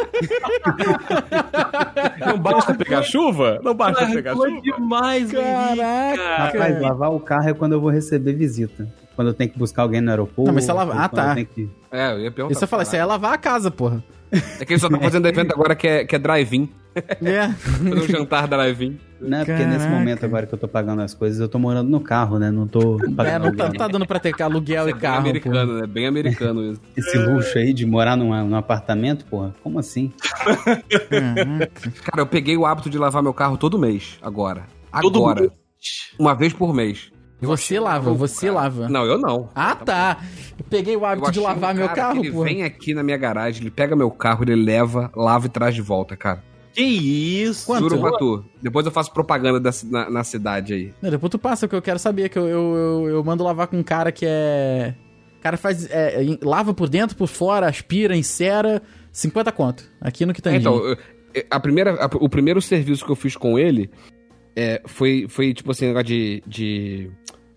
Não 2.26 2.38
basta 2.38 2.74
pegar 2.74 3.03
chuva? 3.03 3.61
Não 3.62 3.74
basta 3.74 4.07
pegar 4.07 4.34
chuva? 4.34 4.61
demais, 4.61 5.30
Caraca! 5.32 6.36
Rapaz, 6.59 6.80
lavar 6.80 7.12
o 7.12 7.20
carro 7.20 7.49
é 7.49 7.55
quando 7.55 7.72
eu 7.72 7.80
vou 7.80 7.90
receber 7.90 8.32
visita. 8.34 8.86
Quando 9.14 9.28
eu 9.28 9.34
tenho 9.34 9.51
que 9.51 9.59
buscar 9.59 9.82
alguém 9.82 10.01
no 10.01 10.11
aeroporto. 10.11 10.47
Não, 10.47 10.55
mas 10.55 10.64
você 10.64 10.72
lava- 10.72 10.95
ah, 10.97 11.09
tá. 11.09 11.34
que- 11.36 11.68
É, 11.90 12.12
eu 12.12 12.20
ia 12.20 12.30
perguntar. 12.30 12.55
Isso 12.55 12.64
eu 12.64 12.68
falei, 12.68 12.84
isso 12.84 12.95
aí 12.97 13.01
é 13.01 13.05
lavar 13.05 13.34
a 13.34 13.38
casa, 13.38 13.70
porra. 13.70 14.03
É 14.59 14.64
que 14.64 14.72
ele 14.72 14.80
só 14.80 14.89
tá 14.89 14.99
fazendo 14.99 15.28
evento 15.28 15.53
agora 15.53 15.74
que 15.74 15.87
é, 15.87 16.05
que 16.05 16.16
é 16.16 16.18
drive-in. 16.18 16.68
É. 17.22 17.49
Fazer 17.53 17.95
um 17.95 18.09
jantar 18.09 18.49
drive-in. 18.49 18.99
Não, 19.20 19.39
é 19.39 19.45
porque 19.45 19.64
nesse 19.64 19.87
momento 19.87 20.24
agora 20.24 20.47
que 20.47 20.55
eu 20.55 20.59
tô 20.59 20.66
pagando 20.66 21.03
as 21.03 21.14
coisas, 21.14 21.39
eu 21.39 21.49
tô 21.49 21.59
morando 21.59 21.89
no 21.89 22.01
carro, 22.01 22.39
né? 22.39 22.51
Não 22.51 22.66
tô 22.66 22.99
É, 23.01 23.39
não 23.39 23.55
tá, 23.55 23.64
aluguel. 23.64 23.72
tá 23.74 23.89
dando 23.89 24.07
pra 24.07 24.18
ter 24.18 24.35
aluguel 24.43 24.89
Isso 24.89 24.89
e 24.89 24.91
é 24.91 24.95
bem 24.95 25.01
carro, 25.01 25.14
pô. 25.16 25.20
americano, 25.28 25.80
né? 25.80 25.87
Bem 25.87 26.07
americano 26.07 26.72
isso. 26.72 26.80
Esse 26.97 27.18
luxo 27.18 27.59
aí 27.59 27.72
de 27.72 27.87
morar 27.87 28.16
num, 28.16 28.30
num 28.49 28.57
apartamento, 28.57 29.24
porra, 29.26 29.55
como 29.62 29.78
assim? 29.78 30.12
Cara, 32.05 32.22
eu 32.22 32.26
peguei 32.26 32.57
o 32.57 32.66
hábito 32.66 32.91
de 32.91 32.99
lavar 32.99 33.22
meu 33.22 33.35
carro 33.35 33.57
todo 33.57 33.78
mês, 33.78 34.18
agora. 34.22 34.64
Todo 35.01 35.18
Agora. 35.20 35.51
Uma 36.18 36.35
vez 36.35 36.53
por 36.53 36.74
mês. 36.74 37.11
Você 37.47 37.78
lava, 37.80 38.12
você 38.12 38.47
Cara, 38.47 38.59
lava. 38.59 38.88
Não, 38.88 39.05
eu 39.05 39.18
não. 39.18 39.49
Ah, 39.55 39.74
tá. 39.74 40.18
Eu 40.59 40.64
peguei 40.70 40.97
o 40.97 41.01
Eu 41.01 41.05
hábito 41.07 41.32
de 41.32 41.40
lavar 41.40 41.74
um 41.74 41.78
meu 41.78 41.88
carro, 41.88 42.20
Ele 42.24 42.30
vem 42.30 42.62
aqui 42.62 42.95
na 42.95 43.03
minha 43.03 43.16
garagem, 43.16 43.62
ele 43.62 43.70
pega 43.70 43.97
meu 43.97 44.11
carro, 44.11 44.45
ele 44.45 44.55
leva, 44.55 45.11
lava 45.16 45.47
e 45.47 45.49
traz 45.49 45.74
de 45.74 45.82
volta, 45.82 46.16
cara. 46.16 46.43
Que 46.72 46.82
isso? 46.82 47.66
Quanto? 47.66 47.80
Juro 47.80 48.01
pra 48.01 48.12
tu. 48.16 48.45
Depois 48.62 48.86
eu 48.86 48.93
faço 48.93 49.12
propaganda 49.12 49.61
da 49.61 49.70
na, 49.90 50.09
na 50.09 50.24
cidade 50.24 50.72
aí. 50.72 50.95
Não, 51.03 51.11
depois 51.11 51.30
tu 51.30 51.38
passa, 51.38 51.68
que 51.68 51.74
eu 51.74 51.82
quero 51.82 51.99
saber, 51.99 52.28
que 52.30 52.38
eu, 52.38 52.49
eu, 52.49 52.74
eu, 52.74 53.09
eu 53.09 53.24
mando 53.24 53.45
lavar 53.45 53.66
com 53.66 53.76
um 53.76 53.82
cara 53.82 54.11
que 54.11 54.24
é... 54.26 54.95
O 55.38 55.43
cara 55.43 55.57
faz... 55.57 55.86
é, 55.90 56.24
lava 56.43 56.72
por 56.72 56.88
dentro, 56.88 57.14
por 57.16 57.26
fora, 57.28 57.66
aspira, 57.68 58.16
encera, 58.16 58.80
50 59.11 59.53
conto. 59.53 59.84
Aqui 60.01 60.24
no 60.24 60.32
Quitandinho. 60.32 60.61
Então, 60.61 60.97
a 61.51 61.61
primeira, 61.61 61.95
a- 62.05 62.11
o 62.14 62.28
primeiro 62.28 62.62
serviço 62.62 63.05
que 63.05 63.11
eu 63.11 63.16
fiz 63.16 63.36
com 63.36 63.59
ele 63.59 63.90
é, 64.57 64.80
foi, 64.86 65.26
foi 65.28 65.53
tipo 65.53 65.70
assim, 65.72 65.86
negócio 65.88 66.07
de, 66.07 66.43
de 66.47 67.11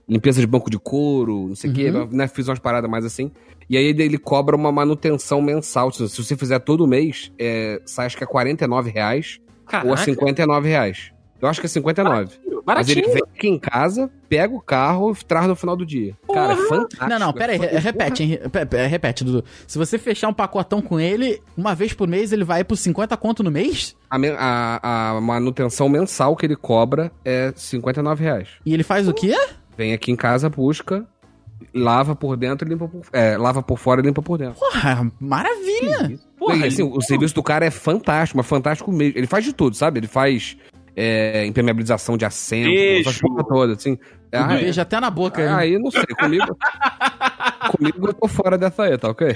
limpeza 0.07 0.39
de 0.41 0.47
banco 0.47 0.69
de 0.69 0.77
couro, 0.79 1.47
não 1.49 1.55
sei 1.55 1.69
o 1.69 1.73
quê, 1.73 1.89
Uhum. 1.89 2.07
né? 2.11 2.27
Fiz 2.27 2.47
umas 2.47 2.59
paradas 2.59 2.89
mais 2.89 3.05
assim. 3.05 3.31
E 3.69 3.75
aí 3.77 3.85
ele 3.85 4.17
cobra 4.17 4.55
uma 4.55 4.71
manutenção 4.71 5.41
mensal. 5.41 5.91
Se 5.91 6.07
você 6.07 6.35
fizer 6.37 6.59
todo 6.59 6.85
mês, 6.87 7.31
é, 7.39 7.81
sai 7.85 8.05
acho 8.05 8.17
que 8.17 8.23
é 8.23 8.27
49 8.27 8.91
reais 8.91 9.39
ou 9.39 9.69
é 9.69 9.71
Caraca, 9.81 9.97
59 10.03 10.69
reais. 10.69 11.11
Eu 11.41 11.49
acho 11.49 11.59
que 11.59 11.65
é 11.65 11.69
59. 11.69 12.31
Mas 12.45 12.63
baratinho. 12.63 12.99
ele 12.99 13.07
vem 13.13 13.21
aqui 13.23 13.47
em 13.47 13.59
casa, 13.59 14.09
pega 14.29 14.53
o 14.55 14.61
carro 14.61 15.11
e 15.11 15.25
traz 15.25 15.45
no 15.47 15.55
final 15.55 15.75
do 15.75 15.85
dia. 15.85 16.15
Cara, 16.33 16.53
é 16.53 16.55
fantástico. 16.55 17.07
Não, 17.09 17.19
não, 17.19 17.33
pera 17.33 17.53
aí, 17.53 17.59
É 17.59 17.67
re- 17.73 17.77
repete, 17.79 18.23
hein, 18.23 18.39
pe- 18.51 18.65
pe- 18.65 18.87
repete, 18.87 19.23
Dudu. 19.23 19.43
Se 19.67 19.77
você 19.77 19.99
fechar 19.99 20.29
um 20.29 20.33
pacotão 20.33 20.81
com 20.81 20.99
ele, 20.99 21.41
uma 21.55 21.75
vez 21.75 21.93
por 21.93 22.07
mês, 22.07 22.31
ele 22.31 22.43
vai 22.43 22.63
por 22.63 22.75
50 22.75 23.15
conto 23.17 23.43
no 23.43 23.51
mês? 23.51 23.95
A, 24.09 24.17
a- 24.17 25.17
a 25.17 25.21
manutenção 25.21 25.87
mensal 25.89 26.35
que 26.35 26.45
ele 26.45 26.55
cobra 26.55 27.11
é 27.23 27.51
59 27.55 28.23
reais. 28.23 28.47
E 28.65 28.73
ele 28.73 28.83
faz 28.83 29.07
o 29.07 29.13
quê? 29.13 29.35
Vem 29.77 29.93
aqui 29.93 30.11
em 30.11 30.15
casa, 30.15 30.49
busca, 30.49 31.05
lava 31.73 32.15
por 32.15 32.37
dentro 32.37 32.67
e 32.67 32.69
limpa 32.69 32.87
por... 32.87 33.01
É, 33.11 33.37
lava 33.37 33.61
por 33.61 33.77
fora 33.77 34.01
e 34.01 34.03
limpa 34.03 34.21
por 34.21 34.37
dentro. 34.37 34.59
Porra, 34.59 35.11
maravilha! 35.19 36.19
Porra, 36.37 36.57
E, 36.57 36.67
assim, 36.67 36.83
o 36.83 37.01
serviço 37.01 37.35
do 37.35 37.43
cara 37.43 37.65
é 37.65 37.71
fantástico, 37.71 38.37
mas 38.37 38.47
fantástico 38.47 38.91
mesmo. 38.91 39.17
Ele 39.17 39.27
faz 39.27 39.43
de 39.43 39.53
tudo, 39.53 39.75
sabe? 39.75 39.99
Ele 39.99 40.07
faz 40.07 40.57
é, 40.95 41.45
impermeabilização 41.45 42.17
de 42.17 42.25
assento, 42.25 42.69
Beijo. 42.69 43.09
essas 43.09 43.21
porra 43.21 43.43
toda, 43.43 43.73
assim. 43.73 43.97
Ah, 44.31 44.53
é. 44.55 44.63
beija 44.63 44.81
até 44.81 44.99
na 44.99 45.09
boca. 45.09 45.45
né? 45.45 45.53
Aí, 45.53 45.77
não 45.77 45.91
sei, 45.91 46.05
comigo... 46.19 46.57
comigo 47.71 48.07
eu 48.07 48.13
tô 48.13 48.27
fora 48.27 48.57
dessa 48.57 48.83
aí, 48.83 48.97
tá 48.97 49.09
ok? 49.09 49.33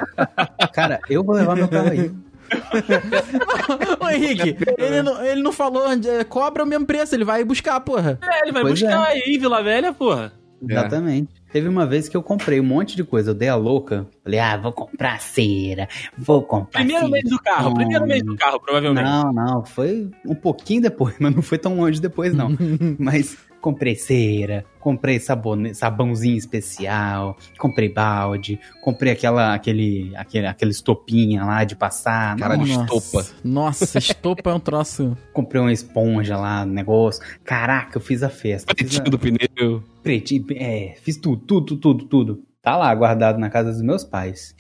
Cara, 0.74 1.00
eu 1.10 1.24
vou 1.24 1.36
levar 1.36 1.56
meu 1.56 1.68
carro 1.68 1.90
aí. 1.90 2.12
Ô, 4.00 4.10
Henrique, 4.10 4.58
ele 4.78 5.02
não, 5.02 5.24
ele 5.24 5.42
não 5.42 5.52
falou 5.52 5.88
onde 5.88 6.10
é, 6.10 6.24
cobra 6.24 6.64
o 6.64 6.68
mesmo 6.68 6.86
preço, 6.86 7.16
ele 7.16 7.26
vai 7.26 7.44
buscar, 7.44 7.80
porra. 7.80 8.20
É, 8.22 8.44
ele 8.44 8.52
vai 8.52 8.62
Pois 8.62 8.80
buscar 8.80 9.08
aí 9.08 9.24
em 9.28 9.40
Vila 9.40 9.64
Velha, 9.64 9.94
porra. 9.94 10.34
Exatamente. 10.62 11.40
Teve 11.52 11.68
uma 11.68 11.86
vez 11.86 12.08
que 12.08 12.16
eu 12.16 12.22
comprei 12.22 12.60
um 12.60 12.64
monte 12.64 12.96
de 12.96 13.04
coisa, 13.04 13.32
eu 13.32 13.34
dei 13.34 13.48
a 13.50 13.56
louca. 13.56 14.06
Falei, 14.24 14.40
ah, 14.40 14.58
vou 14.58 14.72
comprar 14.72 15.20
cera, 15.20 15.88
vou 16.18 16.44
comprar 16.44 16.82
Primeiro 16.82 17.06
cera. 17.06 17.12
mês 17.12 17.30
do 17.30 17.40
carro, 17.40 17.74
primeiro 17.74 18.06
mês 18.06 18.24
do 18.24 18.36
carro, 18.36 18.60
provavelmente. 18.60 19.06
Não, 19.06 19.34
não, 19.34 19.66
foi 19.66 20.12
um 20.26 20.36
pouquinho 20.36 20.82
depois, 20.82 21.16
mas 21.20 21.34
não 21.34 21.42
foi 21.42 21.58
tão 21.58 21.76
longe 21.76 22.00
depois, 22.00 22.36
não. 22.36 22.50
mas 23.00 23.38
comprei 23.62 23.96
cera, 23.96 24.66
comprei 24.80 25.20
sabone, 25.20 25.74
sabãozinho 25.76 26.38
especial, 26.38 27.38
comprei 27.58 27.90
balde, 27.90 28.60
comprei 28.82 29.12
aquela, 29.12 29.54
aquele, 29.54 30.12
aquele, 30.16 30.48
aquela 30.48 30.72
estopinha 30.72 31.44
lá 31.44 31.64
de 31.64 31.76
passar. 31.76 32.36
Caralho, 32.38 32.66
Nossa, 32.66 32.82
estopa. 32.82 33.28
Nossa, 33.44 33.98
estopa 33.98 34.50
é 34.50 34.54
um 34.54 34.60
troço. 34.60 35.18
comprei 35.34 35.62
uma 35.62 35.74
esponja 35.74 36.38
lá, 36.38 36.66
negócio. 36.66 37.22
Caraca, 37.44 37.98
eu 37.98 38.02
fiz 38.02 38.24
a 38.24 38.30
festa. 38.30 38.74
Fiz 38.78 38.98
a, 38.98 39.02
Pretinho 39.02 39.12
do 39.12 39.20
pneu. 39.20 39.84
pretinho, 40.02 40.46
é, 40.56 40.96
fiz 41.02 41.18
tudo, 41.18 41.44
tudo, 41.46 41.78
tudo, 41.78 42.06
tudo. 42.06 42.44
Tá 42.62 42.76
lá 42.76 42.94
guardado 42.94 43.40
na 43.40 43.50
casa 43.50 43.72
dos 43.72 43.82
meus 43.82 44.04
pais. 44.04 44.54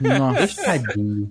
Nossa. 0.00 0.62
Tadinho. 0.64 1.30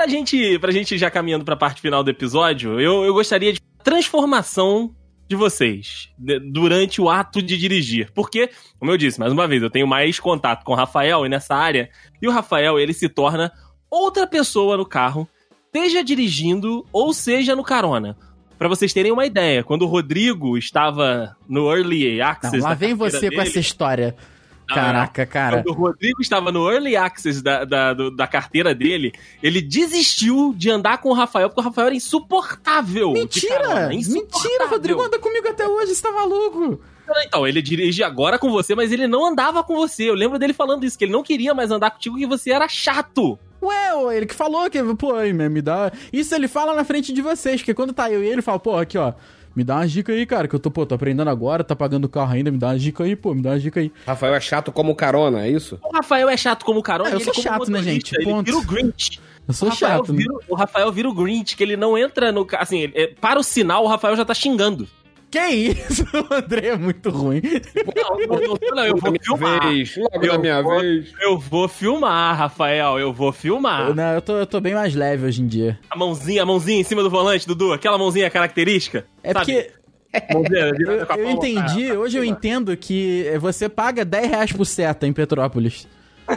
Pra 0.00 0.08
gente, 0.08 0.58
pra 0.58 0.72
gente 0.72 0.96
já 0.96 1.10
caminhando 1.10 1.44
pra 1.44 1.54
parte 1.54 1.82
final 1.82 2.02
do 2.02 2.08
episódio, 2.08 2.80
eu, 2.80 3.04
eu 3.04 3.12
gostaria 3.12 3.52
de 3.52 3.60
transformação 3.84 4.94
de 5.28 5.36
vocês 5.36 6.08
durante 6.50 7.02
o 7.02 7.10
ato 7.10 7.42
de 7.42 7.54
dirigir. 7.58 8.10
Porque, 8.14 8.48
como 8.78 8.90
eu 8.90 8.96
disse, 8.96 9.20
mais 9.20 9.30
uma 9.30 9.46
vez, 9.46 9.62
eu 9.62 9.68
tenho 9.68 9.86
mais 9.86 10.18
contato 10.18 10.64
com 10.64 10.72
o 10.72 10.74
Rafael 10.74 11.26
e 11.26 11.28
nessa 11.28 11.54
área, 11.54 11.90
e 12.20 12.26
o 12.26 12.30
Rafael, 12.30 12.78
ele 12.78 12.94
se 12.94 13.10
torna 13.10 13.52
outra 13.90 14.26
pessoa 14.26 14.74
no 14.78 14.86
carro, 14.86 15.28
seja 15.70 16.02
dirigindo 16.02 16.82
ou 16.90 17.12
seja 17.12 17.54
no 17.54 17.62
carona. 17.62 18.16
Pra 18.56 18.68
vocês 18.68 18.94
terem 18.94 19.12
uma 19.12 19.26
ideia, 19.26 19.62
quando 19.62 19.82
o 19.82 19.86
Rodrigo 19.86 20.56
estava 20.56 21.36
no 21.46 21.70
Early 21.70 22.16
Não, 22.16 22.26
Access... 22.26 22.58
lá 22.62 22.70
da 22.70 22.74
vem 22.74 22.94
você 22.94 23.28
com 23.28 23.36
dele- 23.36 23.42
essa 23.42 23.60
história. 23.60 24.16
Ah, 24.70 24.74
Caraca, 24.74 25.26
cara. 25.26 25.62
quando 25.62 25.76
o 25.76 25.78
Rodrigo 25.78 26.22
estava 26.22 26.52
no 26.52 26.70
early 26.70 26.96
access 26.96 27.42
da, 27.42 27.64
da, 27.64 27.92
da 27.92 28.26
carteira 28.26 28.74
dele, 28.74 29.12
ele 29.42 29.60
desistiu 29.60 30.54
de 30.56 30.70
andar 30.70 30.98
com 30.98 31.10
o 31.10 31.12
Rafael, 31.12 31.48
porque 31.48 31.60
o 31.60 31.64
Rafael 31.64 31.88
era 31.88 31.96
insuportável. 31.96 33.12
Mentira! 33.12 33.58
carona, 33.58 33.94
insuportável. 33.94 34.50
Mentira, 34.50 34.66
Rodrigo 34.68 35.02
anda 35.02 35.18
comigo 35.18 35.48
até 35.48 35.66
hoje, 35.66 35.94
você 35.94 36.02
tá 36.02 36.12
maluco? 36.12 36.80
Então, 37.26 37.46
ele 37.46 37.60
dirige 37.60 38.04
agora 38.04 38.38
com 38.38 38.50
você, 38.50 38.74
mas 38.74 38.92
ele 38.92 39.08
não 39.08 39.26
andava 39.26 39.64
com 39.64 39.74
você. 39.74 40.08
Eu 40.08 40.14
lembro 40.14 40.38
dele 40.38 40.52
falando 40.52 40.84
isso, 40.84 40.96
que 40.96 41.04
ele 41.04 41.12
não 41.12 41.22
queria 41.22 41.52
mais 41.52 41.70
andar 41.70 41.90
contigo, 41.90 42.16
que 42.16 42.26
você 42.26 42.52
era 42.52 42.68
chato. 42.68 43.38
Ué, 43.62 44.16
ele 44.16 44.26
que 44.26 44.34
falou 44.34 44.70
que, 44.70 44.82
pô, 44.94 45.14
aí, 45.14 45.32
me 45.32 45.48
me 45.48 45.60
dá. 45.60 45.92
Isso 46.12 46.34
ele 46.34 46.48
fala 46.48 46.74
na 46.74 46.84
frente 46.84 47.12
de 47.12 47.20
vocês, 47.20 47.60
porque 47.60 47.74
quando 47.74 47.92
tá 47.92 48.10
eu 48.10 48.22
e 48.22 48.26
ele, 48.28 48.40
fala, 48.42 48.58
pô, 48.58 48.76
aqui, 48.76 48.96
ó. 48.96 49.12
Me 49.54 49.64
dá 49.64 49.76
uma 49.76 49.86
dica 49.88 50.12
aí, 50.12 50.24
cara, 50.26 50.46
que 50.46 50.54
eu 50.54 50.60
tô, 50.60 50.70
pô, 50.70 50.86
tô 50.86 50.94
aprendendo 50.94 51.28
agora, 51.28 51.64
tá 51.64 51.74
pagando 51.74 52.04
o 52.04 52.08
carro 52.08 52.32
ainda, 52.32 52.50
me 52.52 52.58
dá 52.58 52.68
uma 52.68 52.78
dica 52.78 53.02
aí, 53.04 53.16
pô, 53.16 53.34
me 53.34 53.42
dá 53.42 53.50
uma 53.50 53.58
dica 53.58 53.80
aí. 53.80 53.90
Rafael 54.06 54.34
é 54.34 54.40
chato 54.40 54.70
como 54.70 54.94
carona, 54.94 55.44
é 55.44 55.50
isso? 55.50 55.78
O 55.82 55.92
Rafael 55.92 56.28
é 56.28 56.36
chato 56.36 56.64
como 56.64 56.82
carona. 56.82 57.10
Ah, 57.10 57.12
eu 57.14 57.16
ele 57.18 57.24
sou 57.24 57.34
como 57.34 57.42
chato, 57.44 57.70
né, 57.70 57.82
gente? 57.82 58.14
Ele 58.14 58.24
Ponto. 58.24 58.46
vira 58.46 58.58
o 58.58 58.62
Grinch. 58.64 59.18
Eu 59.48 59.50
O 59.50 59.52
sou 59.52 59.68
Rafael, 59.68 59.98
chato. 59.98 60.12
né? 60.12 60.18
vira, 60.18 60.34
o 60.48 60.54
Rafael 60.54 60.92
vira 60.92 61.08
o 61.08 61.14
Grinch, 61.14 61.56
que 61.56 61.62
ele 61.64 61.76
não 61.76 61.98
entra 61.98 62.30
no. 62.30 62.46
Assim, 62.58 62.80
ele- 62.82 62.92
é, 62.94 63.06
para 63.08 63.40
o 63.40 63.42
sinal, 63.42 63.84
o 63.84 63.88
Rafael 63.88 64.14
já 64.16 64.24
tá 64.24 64.34
xingando. 64.34 64.86
Que 65.30 65.38
isso? 65.48 66.04
O 66.30 66.34
André 66.34 66.68
é 66.68 66.76
muito 66.76 67.08
ruim. 67.10 67.40
Não, 67.96 68.18
não, 68.18 68.40
não, 68.40 68.76
não, 68.76 68.86
eu 68.86 68.96
vou 68.96 69.14
filmar. 69.22 69.68
vez, 69.68 69.96
logo 69.96 70.24
Eu 70.26 70.32
na 70.32 70.38
minha 70.38 70.62
vou- 70.62 70.80
vez. 70.80 71.12
Eu 71.20 71.38
vou 71.38 71.68
filmar, 71.68 72.36
Rafael, 72.36 72.98
eu 72.98 73.12
vou 73.12 73.32
filmar. 73.32 73.94
Não, 73.94 74.14
eu 74.14 74.22
tô, 74.22 74.36
eu 74.38 74.46
tô 74.46 74.60
bem 74.60 74.74
mais 74.74 74.94
leve 74.94 75.26
hoje 75.26 75.40
em 75.42 75.46
dia. 75.46 75.78
A 75.88 75.96
mãozinha, 75.96 76.42
a 76.42 76.46
mãozinha 76.46 76.80
em 76.80 76.84
cima 76.84 77.02
do 77.02 77.10
volante, 77.10 77.46
Dudu, 77.46 77.72
aquela 77.72 77.96
mãozinha 77.96 78.28
característica. 78.28 79.06
É 79.22 79.32
sabe? 79.32 79.44
porque 79.46 79.70
eu, 81.16 81.24
eu 81.24 81.30
entendi, 81.30 81.92
hoje 81.92 82.18
eu 82.18 82.24
entendo 82.24 82.76
que 82.76 83.26
você 83.40 83.68
paga 83.68 84.04
10 84.04 84.28
reais 84.28 84.52
por 84.52 84.64
seta 84.64 85.06
em 85.06 85.12
Petrópolis. 85.12 85.86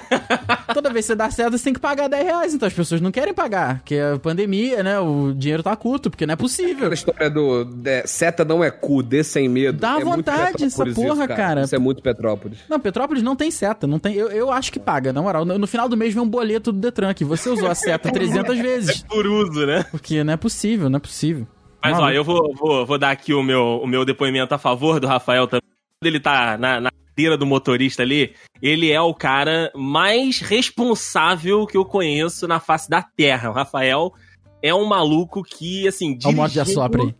Toda 0.74 0.90
vez 0.90 1.06
que 1.06 1.08
você 1.08 1.16
dá 1.16 1.30
seta, 1.30 1.58
você 1.58 1.64
tem 1.64 1.74
que 1.74 1.80
pagar 1.80 2.08
10 2.08 2.24
reais. 2.24 2.54
Então 2.54 2.68
as 2.68 2.74
pessoas 2.74 3.02
não 3.02 3.12
querem 3.12 3.34
pagar, 3.34 3.80
porque 3.80 3.96
é 3.96 4.18
pandemia, 4.18 4.84
né? 4.84 5.00
O 5.00 5.34
dinheiro 5.34 5.64
tá 5.64 5.76
curto, 5.76 6.10
porque 6.10 6.26
não 6.26 6.34
é 6.34 6.36
possível. 6.36 6.78
Aquela 6.78 6.94
história 6.94 7.30
do 7.30 7.68
é, 7.86 8.06
seta 8.06 8.44
não 8.44 8.64
é 8.64 8.72
cu, 8.72 9.04
dê 9.04 9.24
sem 9.24 9.48
medo. 9.48 9.80
Dá 9.80 10.00
é 10.00 10.04
muito 10.04 10.18
vontade 10.18 10.64
essa 10.64 10.86
porra, 10.86 11.26
isso, 11.26 11.36
cara. 11.36 11.62
Isso 11.64 11.76
é 11.76 11.80
muito 11.80 12.02
Petrópolis. 12.02 12.60
Não, 12.70 12.80
Petrópolis 12.80 13.24
não 13.24 13.36
tem 13.36 13.52
seta, 13.52 13.88
não 13.88 14.00
tem. 14.00 14.16
Eu, 14.16 14.30
eu 14.30 14.52
acho 14.52 14.72
que 14.72 14.80
paga, 14.80 15.14
na 15.14 15.22
moral. 15.22 15.46
No, 15.46 15.58
no 15.58 15.68
final 15.68 15.88
do 15.88 15.98
mês 15.98 16.14
vem 16.14 16.24
um 16.24 16.30
boleto 16.30 16.72
do 16.72 16.80
Detran 16.80 17.10
aqui. 17.10 17.24
Você 17.24 17.50
usou 17.50 17.70
a 17.70 17.76
seta 17.76 18.10
300 18.12 18.58
vezes. 18.58 19.04
Por 19.04 19.26
uso, 19.28 19.66
né? 19.66 19.84
Porque 19.92 20.24
não 20.24 20.34
é 20.34 20.38
possível, 20.38 20.90
não 20.90 20.98
é 20.98 21.00
possível. 21.00 21.48
Mas 21.84 21.98
ó, 21.98 22.02
Maluco. 22.02 22.16
eu 22.16 22.24
vou, 22.24 22.56
vou, 22.56 22.86
vou 22.86 22.98
dar 22.98 23.12
aqui 23.12 23.34
o 23.34 23.44
meu, 23.44 23.82
o 23.84 23.88
meu 23.88 24.06
depoimento 24.06 24.56
a 24.56 24.58
favor 24.58 25.00
do 25.00 25.08
Rafael 25.08 25.48
também. 25.48 25.62
Quando 26.00 26.08
ele 26.08 26.20
tá 26.20 26.58
na, 26.58 26.80
na 26.80 26.90
cadeira 27.16 27.38
do 27.38 27.46
motorista 27.46 28.02
ali, 28.04 28.34
ele 28.62 28.92
é 28.92 29.00
o 29.00 29.14
cara 29.14 29.72
mais 29.76 30.40
responsável 30.40 31.66
que 31.68 31.78
eu 31.78 31.86
conheço 31.86 32.48
na 32.48 32.60
face 32.60 32.90
da 32.90 33.02
Terra. 33.04 33.50
O 33.50 33.54
Rafael 33.54 34.14
é 34.62 34.74
um 34.74 34.86
maluco 34.86 35.44
que, 35.44 35.88
assim, 35.88 36.18
Olha 36.24 36.34
o 36.34 36.36
modo 36.36 36.52
de 36.52 36.60
assopra 36.60 37.04
aí. 37.04 37.16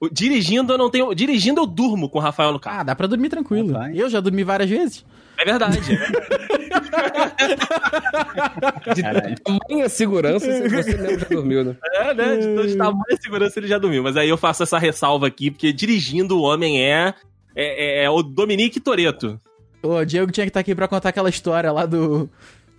o- 0.00 0.08
Dirigindo 0.10 0.72
eu 0.72 0.78
não 0.78 0.90
tenho. 0.90 1.14
Dirigindo 1.14 1.60
eu 1.60 1.66
durmo 1.66 2.08
com 2.08 2.18
o 2.18 2.22
Rafael 2.22 2.52
no 2.52 2.60
carro. 2.60 2.80
Ah, 2.80 2.82
dá 2.82 2.94
pra 2.94 3.06
dormir 3.06 3.28
tranquilo. 3.28 3.72
Rapaz. 3.72 3.96
Eu 3.96 4.10
já 4.10 4.20
dormi 4.20 4.42
várias 4.44 4.68
vezes. 4.68 5.04
É 5.38 5.44
verdade. 5.44 5.78
De 8.94 9.02
tamanha 9.42 9.88
segurança, 9.88 10.46
você 10.46 10.68
mesmo 10.68 11.18
já 11.18 11.26
dormiu, 11.28 11.64
né? 11.64 11.76
é, 11.94 12.14
né? 12.14 12.36
De, 12.36 12.66
de 12.68 12.76
tamanha 12.76 13.16
segurança 13.20 13.58
ele 13.58 13.66
já 13.68 13.78
dormiu. 13.78 14.02
Mas 14.02 14.16
aí 14.16 14.28
eu 14.28 14.36
faço 14.36 14.62
essa 14.62 14.78
ressalva 14.78 15.26
aqui, 15.26 15.50
porque 15.50 15.72
dirigindo 15.72 16.36
o 16.38 16.42
homem 16.42 16.82
é. 16.82 17.14
É, 17.54 18.00
é- 18.00 18.04
é 18.04 18.10
o 18.10 18.22
Dominique 18.22 18.80
Toreto. 18.80 19.40
O 19.82 20.04
Diego 20.04 20.30
tinha 20.30 20.44
que 20.46 20.50
estar 20.50 20.60
aqui 20.60 20.74
pra 20.74 20.86
contar 20.88 21.08
aquela 21.08 21.28
história 21.28 21.72
lá 21.72 21.84
do, 21.86 22.30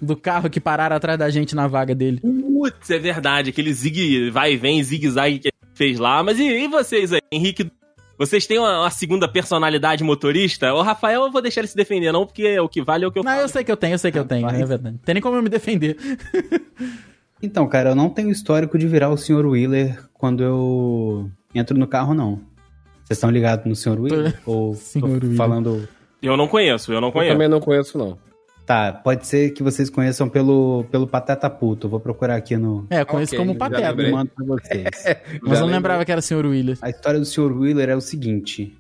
do 0.02 0.16
carro 0.16 0.50
que 0.50 0.60
pararam 0.60 0.96
atrás 0.96 1.20
da 1.20 1.30
gente 1.30 1.54
na 1.56 1.68
vaga 1.68 1.94
dele. 1.94 2.20
Putz, 2.22 2.90
é 2.90 2.98
verdade. 3.00 3.50
Aquele 3.50 3.74
zig 3.74 4.30
vai 4.30 4.54
e 4.54 4.58
vem, 4.58 4.82
zigue-zague 4.82 5.40
que 5.40 5.48
ele 5.50 5.72
fez 5.74 6.00
lá. 6.00 6.24
Mas 6.24 6.40
e, 6.40 6.44
e 6.44 6.68
vocês 6.68 7.12
aí, 7.12 7.20
Henrique? 7.32 7.70
Vocês 8.18 8.46
têm 8.46 8.60
uma, 8.60 8.82
uma 8.82 8.90
segunda 8.92 9.28
personalidade 9.28 10.04
motorista? 10.04 10.72
O 10.74 10.82
Rafael 10.84 11.24
eu 11.24 11.32
vou 11.32 11.42
deixar 11.42 11.62
ele 11.62 11.68
se 11.68 11.76
defender, 11.76 12.12
não, 12.12 12.26
porque 12.26 12.58
o 12.60 12.70
que 12.70 12.82
vale 12.82 13.04
é 13.04 13.08
o 13.08 13.12
que 13.12 13.20
eu 13.20 13.24
Não, 13.24 13.32
falo. 13.32 13.44
eu 13.44 13.50
sei 13.50 13.64
que 13.64 13.72
eu 13.72 13.76
tenho, 13.76 13.96
eu 13.96 13.98
sei 14.00 14.12
que 14.12 14.20
eu 14.20 14.24
tenho, 14.26 14.48
é 14.48 14.66
verdade. 14.66 14.92
Não 14.96 14.98
tem 15.04 15.14
nem 15.16 15.22
como 15.22 15.36
eu 15.36 15.42
me 15.44 15.50
defender. 15.50 15.98
Então, 17.42 17.68
cara, 17.68 17.90
eu 17.90 17.96
não 17.96 18.10
tenho 18.10 18.30
histórico 18.30 18.78
de 18.78 18.88
virar 18.88 19.10
o 19.10 19.18
Sr. 19.18 19.46
Wheeler 19.46 20.00
quando 20.14 20.42
eu 20.44 21.30
entro 21.54 21.78
no 21.78 21.88
carro, 21.88 22.14
não. 22.14 22.40
Vocês 23.04 23.18
estão 23.18 23.30
ligados 23.30 23.66
no 23.66 23.76
Sr. 23.76 24.00
Wheeler? 24.00 24.40
Ou 24.46 24.72
Wheeler. 24.96 25.36
falando... 25.36 25.88
Eu 26.22 26.38
não 26.38 26.48
conheço, 26.48 26.94
eu 26.94 27.02
não 27.02 27.10
Eu 27.10 27.12
conheço. 27.12 27.34
também 27.34 27.48
não 27.50 27.60
conheço, 27.60 27.98
não. 27.98 28.18
Tá, 28.66 28.94
pode 28.94 29.28
ser 29.28 29.50
que 29.52 29.62
vocês 29.62 29.90
conheçam 29.90 30.30
pelo, 30.30 30.86
pelo 30.90 31.06
Pateta 31.06 31.50
Puto. 31.50 31.88
Eu 31.88 31.92
Vou 31.92 32.00
procurar 32.00 32.36
aqui 32.36 32.56
no... 32.56 32.88
É, 32.90 33.02
eu 33.02 33.06
conheço 33.06 33.36
Ok, 33.36 33.46
como 33.46 33.58
Pateta. 33.58 34.02
Eu 34.02 34.12
mando 34.12 34.32
pra 34.34 34.46
vocês. 34.46 34.84
Mas 35.04 35.04
eu 35.04 35.42
não 35.42 35.52
lembrei. 35.52 35.74
lembrava 35.74 36.06
que 36.06 36.12
era 36.12 36.20
o 36.20 36.24
Sr. 36.24 36.46
Willis. 36.46 36.82
A 36.82 36.90
história 36.90 37.20
do 37.20 37.26
Sr. 37.26 37.52
Wheeler 37.52 37.90
é 37.90 37.96
o 37.96 38.00
seguinte. 38.00 38.74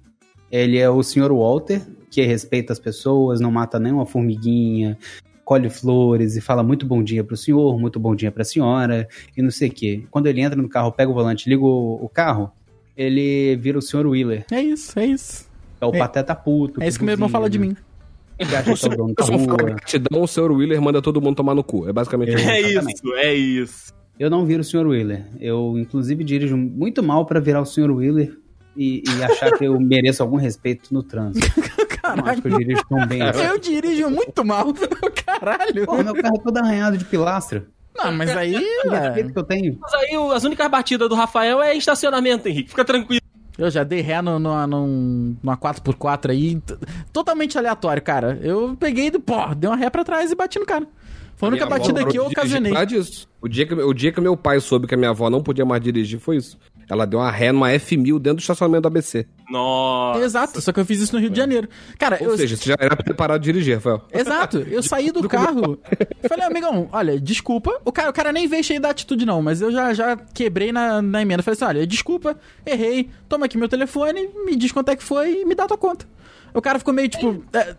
Ele 0.50 0.78
é 0.78 0.90
o 0.90 1.04
Sr. 1.04 1.34
Walter, 1.34 1.82
que 2.10 2.22
respeita 2.22 2.72
as 2.72 2.80
pessoas, 2.80 3.42
não 3.42 3.52
mata 3.52 3.78
nenhuma 3.78 4.06
formiguinha, 4.06 4.98
colhe 5.44 5.70
flores 5.70 6.38
e 6.38 6.42
fala 6.42 6.64
muito 6.64 6.86
bom 6.86 7.04
dia 7.04 7.24
pro 7.24 7.36
senhor, 7.36 7.78
muito 7.78 8.00
bom 8.00 8.16
dia 8.16 8.32
pra 8.32 8.46
senhora, 8.46 9.08
e 9.36 9.42
não 9.42 9.52
sei 9.52 9.68
o 9.68 9.72
quê. 9.74 10.06
Quando 10.10 10.28
ele 10.28 10.40
entra 10.42 10.62
no 10.62 10.70
carro, 10.70 10.92
pega 10.92 11.12
o 11.12 11.14
volante, 11.14 11.50
liga 11.50 11.64
o, 11.64 12.00
o 12.02 12.08
carro, 12.08 12.52
ele 12.96 13.56
vira 13.58 13.78
o 13.78 13.82
Sr. 13.82 14.06
Wheeler. 14.08 14.46
É 14.52 14.62
isso, 14.62 14.98
é 15.00 15.06
isso. 15.06 15.48
É 15.82 15.86
o 15.86 15.94
É- 15.94 15.98
pateta 16.00 16.36
puto. 16.36 16.82
É 16.82 16.88
isso 16.88 16.98
que 17.00 17.06
meu 17.06 17.14
irmão 17.14 17.30
fala 17.30 17.50
de 17.50 17.60
mim. 17.60 17.76
Que 18.38 18.56
acha 18.56 18.74
que 18.76 18.86
é 18.86 18.89
o 18.89 18.98
dono 18.98 19.14
da 19.16 19.26
Eu 19.26 19.38
rua. 19.38 19.58
gratidão, 19.58 20.22
o 20.24 20.28
senhor 20.28 20.52
Wheeler 20.52 20.82
manda 20.82 21.02
todo 21.02 21.22
mundo 21.22 21.36
tomar 21.36 21.54
no 21.56 21.64
cu. 21.64 21.88
É 21.88 21.94
basicamente 21.94 22.34
isso. 22.34 22.50
É 22.50 22.62
isso, 22.62 23.14
é 23.16 23.34
isso. 23.34 23.94
Eu 24.20 24.30
não 24.30 24.46
viro 24.46 24.62
o 24.62 24.64
Sr. 24.64 24.86
Wheeler. 24.88 25.26
Eu, 25.39 25.76
inclusive, 25.78 26.24
dirijo 26.24 26.58
muito 26.58 27.02
mal 27.04 27.26
pra 27.26 27.39
virar 27.39 27.62
o 27.62 27.66
Sr. 27.66 27.91
Wheeler 27.91 28.38
e, 28.76 29.04
e 29.08 29.24
achar 29.24 29.52
que 29.58 29.66
eu 29.66 29.80
mereço 29.80 30.22
algum 30.24 30.36
respeito 30.38 30.94
no 30.94 31.04
trânsito. 31.04 31.46
Eu 32.04 32.26
acho 32.26 32.41
que 32.41 32.48
eu 32.50 32.58
dirijo 32.58 32.82
tão 32.89 33.08
bem 33.08 33.22
assim. 33.22 33.41
Eu 33.44 33.58
dirijo 33.58 34.10
muito 34.10 34.44
mal. 34.44 34.74
Caralho. 35.26 35.86
Pô, 35.86 36.04
meu 36.04 36.14
carro 36.14 36.36
é 36.36 36.39
todo 36.44 36.58
arranhado 36.58 36.98
de 36.98 37.06
pilastra. 37.06 37.66
Não, 37.96 38.12
mas 38.12 38.36
aí. 38.36 38.56
É, 38.56 39.24
que 39.24 39.38
eu 39.38 39.44
tenho. 39.44 39.78
Mas 39.82 39.94
aí 39.94 40.16
as 40.36 40.44
únicas 40.44 40.68
batidas 40.70 41.08
do 41.10 41.16
Rafael 41.16 41.62
é 41.62 41.76
estacionamento, 41.76 42.48
Henrique. 42.48 42.70
Fica 42.70 42.84
tranquilo. 42.86 43.22
Eu 43.58 43.70
já 43.70 43.84
dei 43.84 44.02
ré 44.02 44.20
no, 44.22 44.39
no, 44.39 44.66
num- 44.68 45.38
numa 45.44 45.56
4x4 45.56 46.32
aí, 46.32 46.60
totalmente 47.12 47.56
aleatório, 47.58 48.02
cara. 48.02 48.39
Eu 48.41 48.76
peguei 48.80 49.12
do 49.12 49.20
pó, 49.20 49.54
dei 49.54 49.70
uma 49.70 49.76
ré 49.76 49.89
pra 49.91 50.04
trás 50.04 50.32
e 50.32 50.36
bati 50.36 50.58
no 50.58 50.66
cara. 50.66 50.88
Foi 51.36 51.50
a 51.50 51.52
única 51.52 51.66
batida 51.68 52.06
que 52.06 52.18
eu 52.18 52.26
ocasionei. 52.28 52.86
disso. 52.86 53.28
O 53.41 53.48
dia, 53.48 53.66
que, 53.68 53.74
o 53.74 53.94
dia 53.94 54.12
que 54.12 54.22
meu 54.22 54.36
pai 54.38 54.60
soube 54.60 54.88
que 54.88 54.96
a 54.96 54.98
minha 54.98 55.10
avó 55.12 55.30
não 55.30 55.44
podia 55.44 55.66
mais 55.66 55.82
dirigir 55.82 56.20
foi 56.20 56.38
isso. 56.38 56.58
Ela 56.90 57.06
deu 57.06 57.20
uma 57.20 57.32
ré 57.32 57.52
numa 57.52 57.70
F1000 57.70 58.20
dentro 58.20 58.38
do 58.38 58.42
estacionamento 58.42 58.82
do 58.84 58.88
ABC. 58.88 59.26
Nossa. 59.50 60.20
Exato, 60.22 60.62
só 60.62 60.72
que 60.72 60.80
eu 60.80 60.86
fiz 60.86 61.00
isso 61.00 61.14
no 61.16 61.20
Rio 61.22 61.30
de 61.30 61.38
Janeiro. 61.38 61.68
Cara, 62.00 62.18
Ou 62.22 62.28
eu. 62.30 62.38
seja, 62.38 62.56
você 62.58 62.70
já 62.70 62.76
era 62.80 62.96
preparado 62.96 63.42
de 63.42 63.52
dirigir, 63.52 63.76
Rafael. 63.76 64.02
Exato, 64.12 64.58
eu 64.60 64.82
saí 64.84 65.12
do 65.12 65.28
carro. 65.28 65.80
Falei, 66.28 66.46
amigão, 66.46 66.90
olha, 66.92 67.20
desculpa. 67.20 67.72
O 67.86 67.92
cara, 67.92 68.10
o 68.10 68.14
cara 68.14 68.32
nem 68.32 68.48
veio 68.48 68.64
cheio 68.64 68.80
da 68.82 68.90
atitude, 68.90 69.26
não, 69.26 69.42
mas 69.42 69.62
eu 69.62 69.72
já, 69.72 69.94
já 69.94 70.16
quebrei 70.16 70.72
na, 70.72 71.02
na 71.02 71.22
emenda. 71.22 71.44
Falei 71.44 71.56
assim: 71.56 71.66
olha, 71.66 71.86
desculpa, 71.88 72.38
errei, 72.66 73.10
toma 73.30 73.46
aqui 73.46 73.58
meu 73.58 73.70
telefone, 73.70 74.30
me 74.46 74.56
diz 74.56 74.72
quanto 74.72 74.90
é 74.90 74.96
que 74.96 75.04
foi 75.04 75.42
e 75.42 75.46
me 75.46 75.56
dá 75.56 75.68
tua 75.68 75.78
conta. 75.78 76.06
O 76.54 76.62
cara 76.62 76.80
ficou 76.80 76.94
meio 76.94 77.10
tipo. 77.10 77.44
"É, 77.54 77.76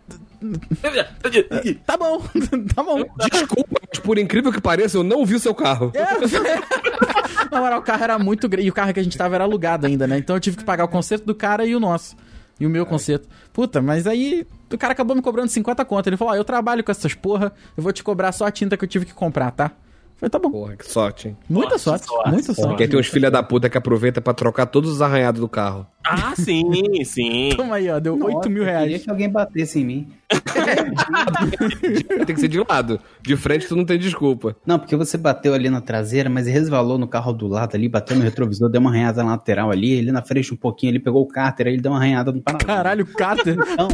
tá 1.85 1.97
bom, 1.97 2.21
tá 2.75 2.83
bom. 2.83 3.03
Desculpa, 3.31 3.81
mas 3.89 3.99
por 3.99 4.17
incrível 4.17 4.51
que 4.51 4.61
pareça, 4.61 4.97
eu 4.97 5.03
não 5.03 5.25
vi 5.25 5.35
o 5.35 5.39
seu 5.39 5.53
carro. 5.53 5.91
É. 5.93 6.05
Na 7.51 7.61
moral, 7.61 7.79
o 7.79 7.83
carro 7.83 8.03
era 8.03 8.19
muito 8.19 8.47
grande. 8.49 8.67
E 8.67 8.69
o 8.69 8.73
carro 8.73 8.93
que 8.93 8.99
a 8.99 9.03
gente 9.03 9.17
tava 9.17 9.35
era 9.35 9.43
alugado 9.43 9.85
ainda, 9.87 10.07
né? 10.07 10.17
Então 10.17 10.35
eu 10.35 10.39
tive 10.39 10.57
que 10.57 10.63
pagar 10.63 10.85
o 10.85 10.87
conserto 10.87 11.25
do 11.25 11.35
cara 11.35 11.65
e 11.65 11.75
o 11.75 11.79
nosso. 11.79 12.15
E 12.59 12.65
o 12.65 12.69
meu 12.69 12.85
conserto. 12.85 13.27
Puta, 13.51 13.81
mas 13.81 14.07
aí 14.07 14.47
o 14.71 14.77
cara 14.77 14.93
acabou 14.93 15.15
me 15.15 15.21
cobrando 15.21 15.49
50 15.49 15.83
conto. 15.85 16.07
Ele 16.07 16.17
falou: 16.17 16.33
Ó, 16.33 16.35
eu 16.37 16.43
trabalho 16.43 16.83
com 16.83 16.91
essas 16.91 17.13
porra, 17.13 17.51
eu 17.75 17.83
vou 17.83 17.91
te 17.91 18.03
cobrar 18.03 18.31
só 18.31 18.45
a 18.45 18.51
tinta 18.51 18.77
que 18.77 18.83
eu 18.83 18.89
tive 18.89 19.05
que 19.05 19.13
comprar, 19.13 19.51
tá? 19.51 19.71
Falei, 20.17 20.29
tá 20.29 20.39
bom. 20.39 20.49
Porra, 20.49 20.77
que 20.77 20.89
sorte, 20.89 21.27
hein? 21.27 21.37
Muita 21.49 21.71
Nossa, 21.71 21.83
sorte, 21.83 22.05
sorte, 22.05 22.29
muita 22.31 22.53
sorte. 22.53 22.69
Porque 22.69 22.87
tem 22.87 22.97
uns 22.97 23.07
filha 23.07 23.29
da 23.29 23.43
puta 23.43 23.69
que 23.69 23.77
aproveita 23.77 24.21
pra 24.21 24.33
trocar 24.33 24.65
todos 24.65 24.89
os 24.89 25.01
arranhados 25.01 25.41
do 25.41 25.49
carro. 25.49 25.85
Ah, 26.05 26.33
sim, 26.37 27.03
sim. 27.03 27.49
Toma 27.57 27.75
aí, 27.75 27.89
ó, 27.89 27.99
deu 27.99 28.13
8 28.13 28.23
mil 28.23 28.33
Nossa, 28.33 28.47
Eu 28.47 28.49
queria 28.49 28.87
reais. 28.87 29.03
que 29.03 29.09
alguém 29.09 29.29
batesse 29.29 29.79
em 29.81 29.85
mim. 29.85 30.07
Tem 32.25 32.35
que 32.35 32.39
ser 32.39 32.47
de 32.47 32.59
lado. 32.59 32.99
De 33.21 33.35
frente 33.35 33.67
tu 33.67 33.75
não 33.75 33.85
tem 33.85 33.99
desculpa. 33.99 34.55
Não, 34.65 34.79
porque 34.79 34.95
você 34.95 35.17
bateu 35.17 35.53
ali 35.53 35.69
na 35.69 35.81
traseira, 35.81 36.29
mas 36.29 36.47
resvalou 36.47 36.97
no 36.97 37.07
carro 37.07 37.33
do 37.33 37.47
lado 37.47 37.75
ali, 37.75 37.89
bateu 37.89 38.15
no 38.15 38.23
retrovisor, 38.23 38.69
deu 38.69 38.79
uma 38.81 38.89
arranhada 38.89 39.23
na 39.23 39.31
lateral 39.31 39.69
ali, 39.69 39.91
ele 39.91 40.11
na 40.11 40.21
frente 40.21 40.53
um 40.53 40.57
pouquinho, 40.57 40.91
ele 40.91 40.99
pegou 40.99 41.21
o 41.23 41.27
cárter, 41.27 41.67
aí 41.67 41.73
ele 41.73 41.81
deu 41.81 41.91
uma 41.91 41.97
arranhada 41.97 42.31
no 42.31 42.41
para 42.41 42.57
Caralho, 42.57 43.05
Carter. 43.05 43.57
Então, 43.73 43.89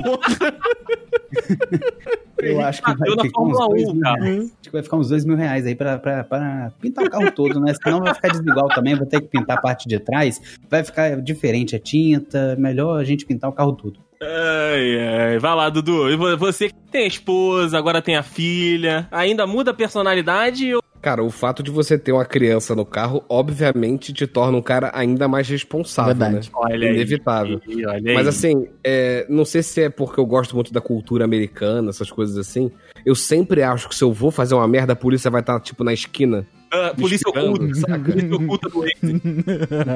eu 2.41 2.59
acho 2.61 2.81
que 2.81 2.93
vai 2.95 3.09
ficar 3.21 3.41
uns 3.41 3.57
dois 3.57 3.87
1, 3.89 3.93
mil 3.93 4.01
cara. 4.01 4.23
reais. 4.23 4.39
Acho 4.43 4.51
que 4.63 4.71
vai 4.71 4.83
ficar 4.83 4.97
uns 4.97 5.09
dois 5.09 5.25
mil 5.25 5.35
reais 5.35 5.65
aí 5.65 5.75
pra, 5.75 5.97
pra, 5.99 6.23
pra 6.23 6.71
pintar 6.79 7.05
o 7.05 7.09
carro 7.09 7.31
todo, 7.31 7.59
né? 7.59 7.73
Senão 7.83 7.99
vai 7.99 8.13
ficar 8.13 8.29
desigual 8.29 8.67
também, 8.69 8.95
vou 8.95 9.05
ter 9.05 9.21
que 9.21 9.27
pintar 9.27 9.57
a 9.57 9.61
parte 9.61 9.87
de 9.87 9.99
trás, 9.99 10.41
vai 10.69 10.83
ficar 10.83 11.21
diferente 11.21 11.75
a 11.75 11.79
tinta, 11.79 12.55
melhor 12.57 12.99
a 12.99 13.03
gente 13.03 13.25
pintar 13.25 13.49
o 13.49 13.53
carro 13.53 13.73
todo. 13.73 13.99
Ai, 14.21 14.99
ai. 15.31 15.39
Vai 15.39 15.55
lá, 15.55 15.69
Dudu. 15.69 16.09
E 16.09 16.15
vo- 16.15 16.37
Você 16.37 16.67
que 16.69 16.75
tem 16.91 17.05
a 17.05 17.07
esposa, 17.07 17.75
agora 17.77 18.01
tem 18.03 18.15
a 18.15 18.21
filha. 18.23 19.07
Ainda 19.11 19.47
muda 19.47 19.71
a 19.71 19.73
personalidade 19.73 20.73
ou... 20.75 20.81
Cara, 21.01 21.23
o 21.23 21.31
fato 21.31 21.63
de 21.63 21.71
você 21.71 21.97
ter 21.97 22.11
uma 22.11 22.23
criança 22.25 22.75
no 22.75 22.85
carro, 22.85 23.23
obviamente, 23.27 24.13
te 24.13 24.27
torna 24.27 24.55
um 24.57 24.61
cara 24.61 24.91
ainda 24.93 25.27
mais 25.27 25.49
responsável, 25.49 26.13
Verdade. 26.13 26.47
né? 26.47 26.53
Olha 26.53 26.87
aí. 26.89 26.93
Inevitável. 26.95 27.59
Ih, 27.67 27.85
Olha 27.87 28.13
Mas 28.13 28.27
aí. 28.27 28.29
assim, 28.29 28.67
é, 28.83 29.25
não 29.27 29.43
sei 29.43 29.63
se 29.63 29.81
é 29.81 29.89
porque 29.89 30.19
eu 30.19 30.25
gosto 30.27 30.53
muito 30.53 30.71
da 30.71 30.79
cultura 30.79 31.25
americana, 31.25 31.89
essas 31.89 32.11
coisas 32.11 32.37
assim. 32.37 32.71
Eu 33.03 33.15
sempre 33.15 33.63
acho 33.63 33.89
que 33.89 33.95
se 33.95 34.03
eu 34.03 34.13
vou 34.13 34.29
fazer 34.29 34.53
uma 34.53 34.67
merda, 34.67 34.93
a 34.93 34.95
polícia 34.95 35.31
vai 35.31 35.41
estar, 35.41 35.59
tipo, 35.59 35.83
na 35.83 35.91
esquina. 35.91 36.45
Ah, 36.71 36.93
polícia 36.95 37.27
oculta. 37.27 37.73
saca? 37.75 37.99
Polícia 37.99 38.35
oculta 38.35 38.69
do. 38.69 38.85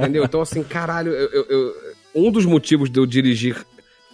Entendeu? 0.02 0.24
Então, 0.24 0.42
assim, 0.42 0.64
caralho, 0.64 1.12
eu, 1.12 1.30
eu- 1.30 1.46
eu- 1.50 1.74
um 2.16 2.32
dos 2.32 2.46
motivos 2.46 2.90
de 2.90 3.00
eu 3.00 3.06
dirigir 3.06 3.64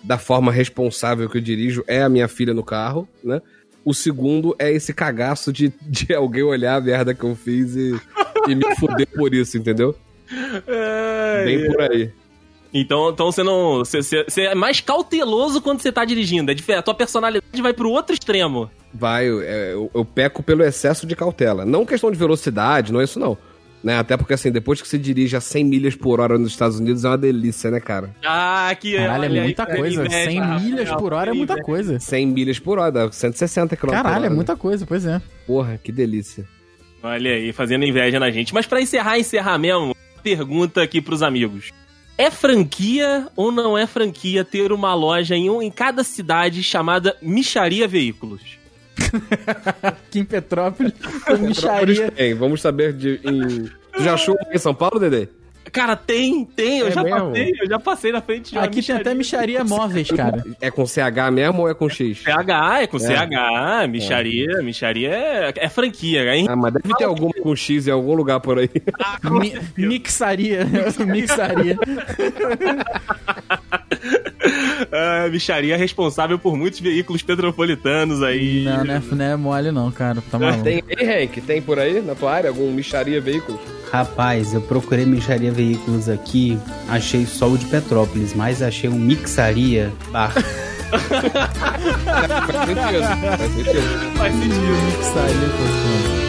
da 0.04 0.18
forma 0.18 0.52
responsável 0.52 1.30
que 1.30 1.38
eu 1.38 1.42
dirijo 1.42 1.84
é 1.88 2.02
a 2.02 2.10
minha 2.10 2.28
filha 2.28 2.54
no 2.54 2.64
carro, 2.64 3.08
né? 3.24 3.42
O 3.84 3.94
segundo 3.94 4.56
é 4.60 4.72
esse 4.72 4.94
cagaço 4.94 5.52
de, 5.52 5.74
de 5.82 6.14
alguém 6.14 6.44
olhar 6.44 6.76
a 6.76 6.82
merda 6.82 7.14
que 7.14 7.24
eu 7.24 7.36
fiz 7.36 7.76
e, 7.76 8.00
e 8.48 8.56
me 8.56 8.76
fuder 8.76 9.08
por 9.16 9.34
isso, 9.34 9.58
entendeu? 9.58 9.96
Bem 11.46 11.66
por 11.72 11.82
aí. 11.82 12.12
Então, 12.74 13.10
então 13.10 13.30
você 13.32 13.44
não. 13.44 13.80
Você, 13.80 14.02
você- 14.02 14.24
você 14.28 14.42
é 14.44 14.56
mais 14.56 14.80
cauteloso 14.80 15.62
quando 15.62 15.82
você 15.82 15.92
tá 15.92 16.06
dirigindo. 16.06 16.52
É 16.52 16.54
diferente. 16.54 16.80
A 16.80 16.84
tua 16.84 16.94
personalidade 16.94 17.62
vai 17.62 17.74
pro 17.74 17.90
outro 17.90 18.14
extremo. 18.14 18.72
Vai, 18.94 19.28
eu, 19.28 19.42
é, 19.42 19.74
eu, 19.74 19.92
eu 19.94 20.06
peco 20.06 20.42
pelo 20.42 20.64
excesso 20.64 21.06
de 21.06 21.16
cautela. 21.16 21.66
Não 21.66 21.86
questão 21.86 22.10
de 22.12 22.18
velocidade, 22.18 22.94
não 22.94 23.02
é 23.02 23.04
isso 23.04 23.20
não. 23.20 23.38
Né? 23.84 23.98
Até 23.98 24.16
porque 24.16 24.34
assim, 24.34 24.52
depois 24.52 24.80
que 24.82 24.88
você 24.88 24.98
dirige 24.98 25.36
a 25.36 25.42
100 25.42 25.64
milhas 25.64 25.96
por 25.96 26.20
hora 26.20 26.38
nos 26.38 26.52
Estados 26.52 26.80
Unidos 26.80 27.04
é 27.04 27.08
uma 27.10 27.18
delícia, 27.18 27.72
né, 27.72 27.80
cara? 27.80 28.16
Ah, 28.24 28.76
que. 28.80 28.96
Caralho, 28.96 29.24
olha 29.24 29.26
é 29.26 29.40
aí, 29.40 29.46
muita 29.46 29.66
que 29.66 29.76
coisa. 29.76 30.06
inveja, 30.06 30.30
100 30.30 30.40
Rafael, 30.40 30.60
milhas 30.60 30.92
por 30.92 31.14
hora 31.14 31.32
é 31.32 31.34
muita 31.34 31.58
coisa. 31.64 32.00
100 32.00 32.28
milhas 32.28 32.60
por 32.60 32.78
hora, 32.78 32.92
dá 32.92 33.12
160 33.12 33.76
km 33.76 33.90
Caralho, 33.90 34.04
por 34.16 34.22
é 34.22 34.26
hora. 34.26 34.36
muita 34.36 34.56
coisa, 34.56 34.86
pois 34.86 35.06
é. 35.06 35.20
Porra, 35.48 35.80
que 35.84 35.92
delícia. 35.92 36.46
Olha 37.02 37.32
aí, 37.32 37.52
fazendo 37.52 37.84
inveja 37.84 38.20
na 38.20 38.30
gente. 38.30 38.54
Mas 38.54 38.68
pra 38.68 38.80
encerrar, 38.80 39.18
encerrar 39.18 39.58
mesmo, 39.58 39.96
pergunta 40.22 40.84
aqui 40.84 41.02
pros 41.02 41.24
amigos. 41.24 41.72
É 42.18 42.30
franquia 42.30 43.28
ou 43.36 43.52
não 43.52 43.76
é 43.76 43.88
franquia 43.88 44.46
ter 44.46 44.72
uma 44.72 44.94
loja 44.94 45.36
em, 45.36 45.50
um, 45.50 45.60
em 45.60 45.72
cada 45.72 46.04
cidade 46.04 46.62
chamada 46.62 47.16
Micharia 47.20 47.88
Veículos? 47.88 48.61
Aqui 49.82 50.20
em 50.20 50.26
Petrópolis, 50.26 50.94
Petrópolis 51.26 52.00
tem, 52.16 52.34
vamos 52.34 52.62
saber 52.62 52.94
de. 52.94 53.20
Em... 53.24 53.70
Tu 53.94 54.04
já 54.04 54.14
achou 54.14 54.38
em 54.52 54.58
São 54.58 54.74
Paulo, 54.74 55.00
Dedê? 55.00 55.28
Cara, 55.72 55.96
tem, 55.96 56.44
tem, 56.46 56.80
eu 56.80 56.88
É 56.88 56.92
já 56.92 57.04
mesmo? 57.04 57.28
passei, 57.30 57.54
eu 57.62 57.68
já 57.70 57.80
passei 57.80 58.12
na 58.12 58.22
frente 58.22 58.52
de 58.52 58.58
uma 58.58 58.66
Aqui 58.66 58.82
tem 58.84 58.96
até 58.96 59.14
micharia 59.14 59.64
móveis, 59.64 60.10
cara. 60.12 60.44
É 60.60 60.70
com 60.70 60.86
CH 60.86 61.32
mesmo 61.32 61.62
ou 61.62 61.70
é 61.70 61.74
com 61.74 61.88
X? 61.90 62.20
CH, 62.20 62.82
é 62.82 62.88
com 62.88 63.00
CH, 63.00 63.88
micharia, 63.90 64.62
micharia 64.62 65.10
é, 65.10 65.54
é 65.56 65.70
franquia, 65.70 66.36
hein? 66.36 66.46
Ah, 66.50 66.56
mas 66.56 66.74
deve 66.74 66.94
ter 66.96 67.06
alguma 67.06 67.32
com 67.42 67.56
X 67.56 67.88
em 67.88 67.92
algum 67.92 68.14
lugar 68.14 68.40
por 68.42 68.60
aí. 68.60 68.70
Mi- 69.24 69.54
mixaria. 69.78 70.66
mixaria. 71.06 71.78
Ah, 74.92 75.28
micharia 75.32 75.76
é 75.76 75.78
responsável 75.78 76.38
por 76.40 76.58
muitos 76.58 76.80
veículos 76.80 77.22
petropolitanos 77.22 78.22
aí. 78.24 78.64
Não, 78.64 78.84
não 78.84 78.94
é, 78.96 79.02
não 79.12 79.26
é 79.26 79.36
mole 79.36 79.72
não, 79.72 79.92
cara. 79.92 80.22
Tá 80.30 80.40
maluco. 80.40 80.64
Tem 80.64 80.84
aí, 80.98 81.24
Hank? 81.26 81.40
Tem 81.42 81.62
por 81.62 81.80
aí 81.80 82.02
na 82.02 82.16
tua 82.16 82.32
área 82.34 82.50
algum 82.50 82.70
micharia 82.72 83.22
veículos? 83.22 83.62
Rapaz, 83.92 84.54
eu 84.54 84.62
procurei 84.62 85.06
mexaria 85.06 85.52
veículos 85.52 85.61
aqui, 86.10 86.60
achei 86.90 87.26
só 87.26 87.50
o 87.50 87.58
de 87.58 87.66
Petrópolis, 87.66 88.34
mas 88.34 88.62
achei 88.62 88.90
um 88.90 88.98
mixaria 88.98 89.92
bar. 90.12 90.34
Faz 90.92 92.66
sentido. 92.66 93.04
Faz 93.38 93.52
sentido. 93.54 94.18
Faz 94.18 94.34
sentido. 94.34 94.62
Mixaria, 94.98 95.50
pô. 96.16 96.21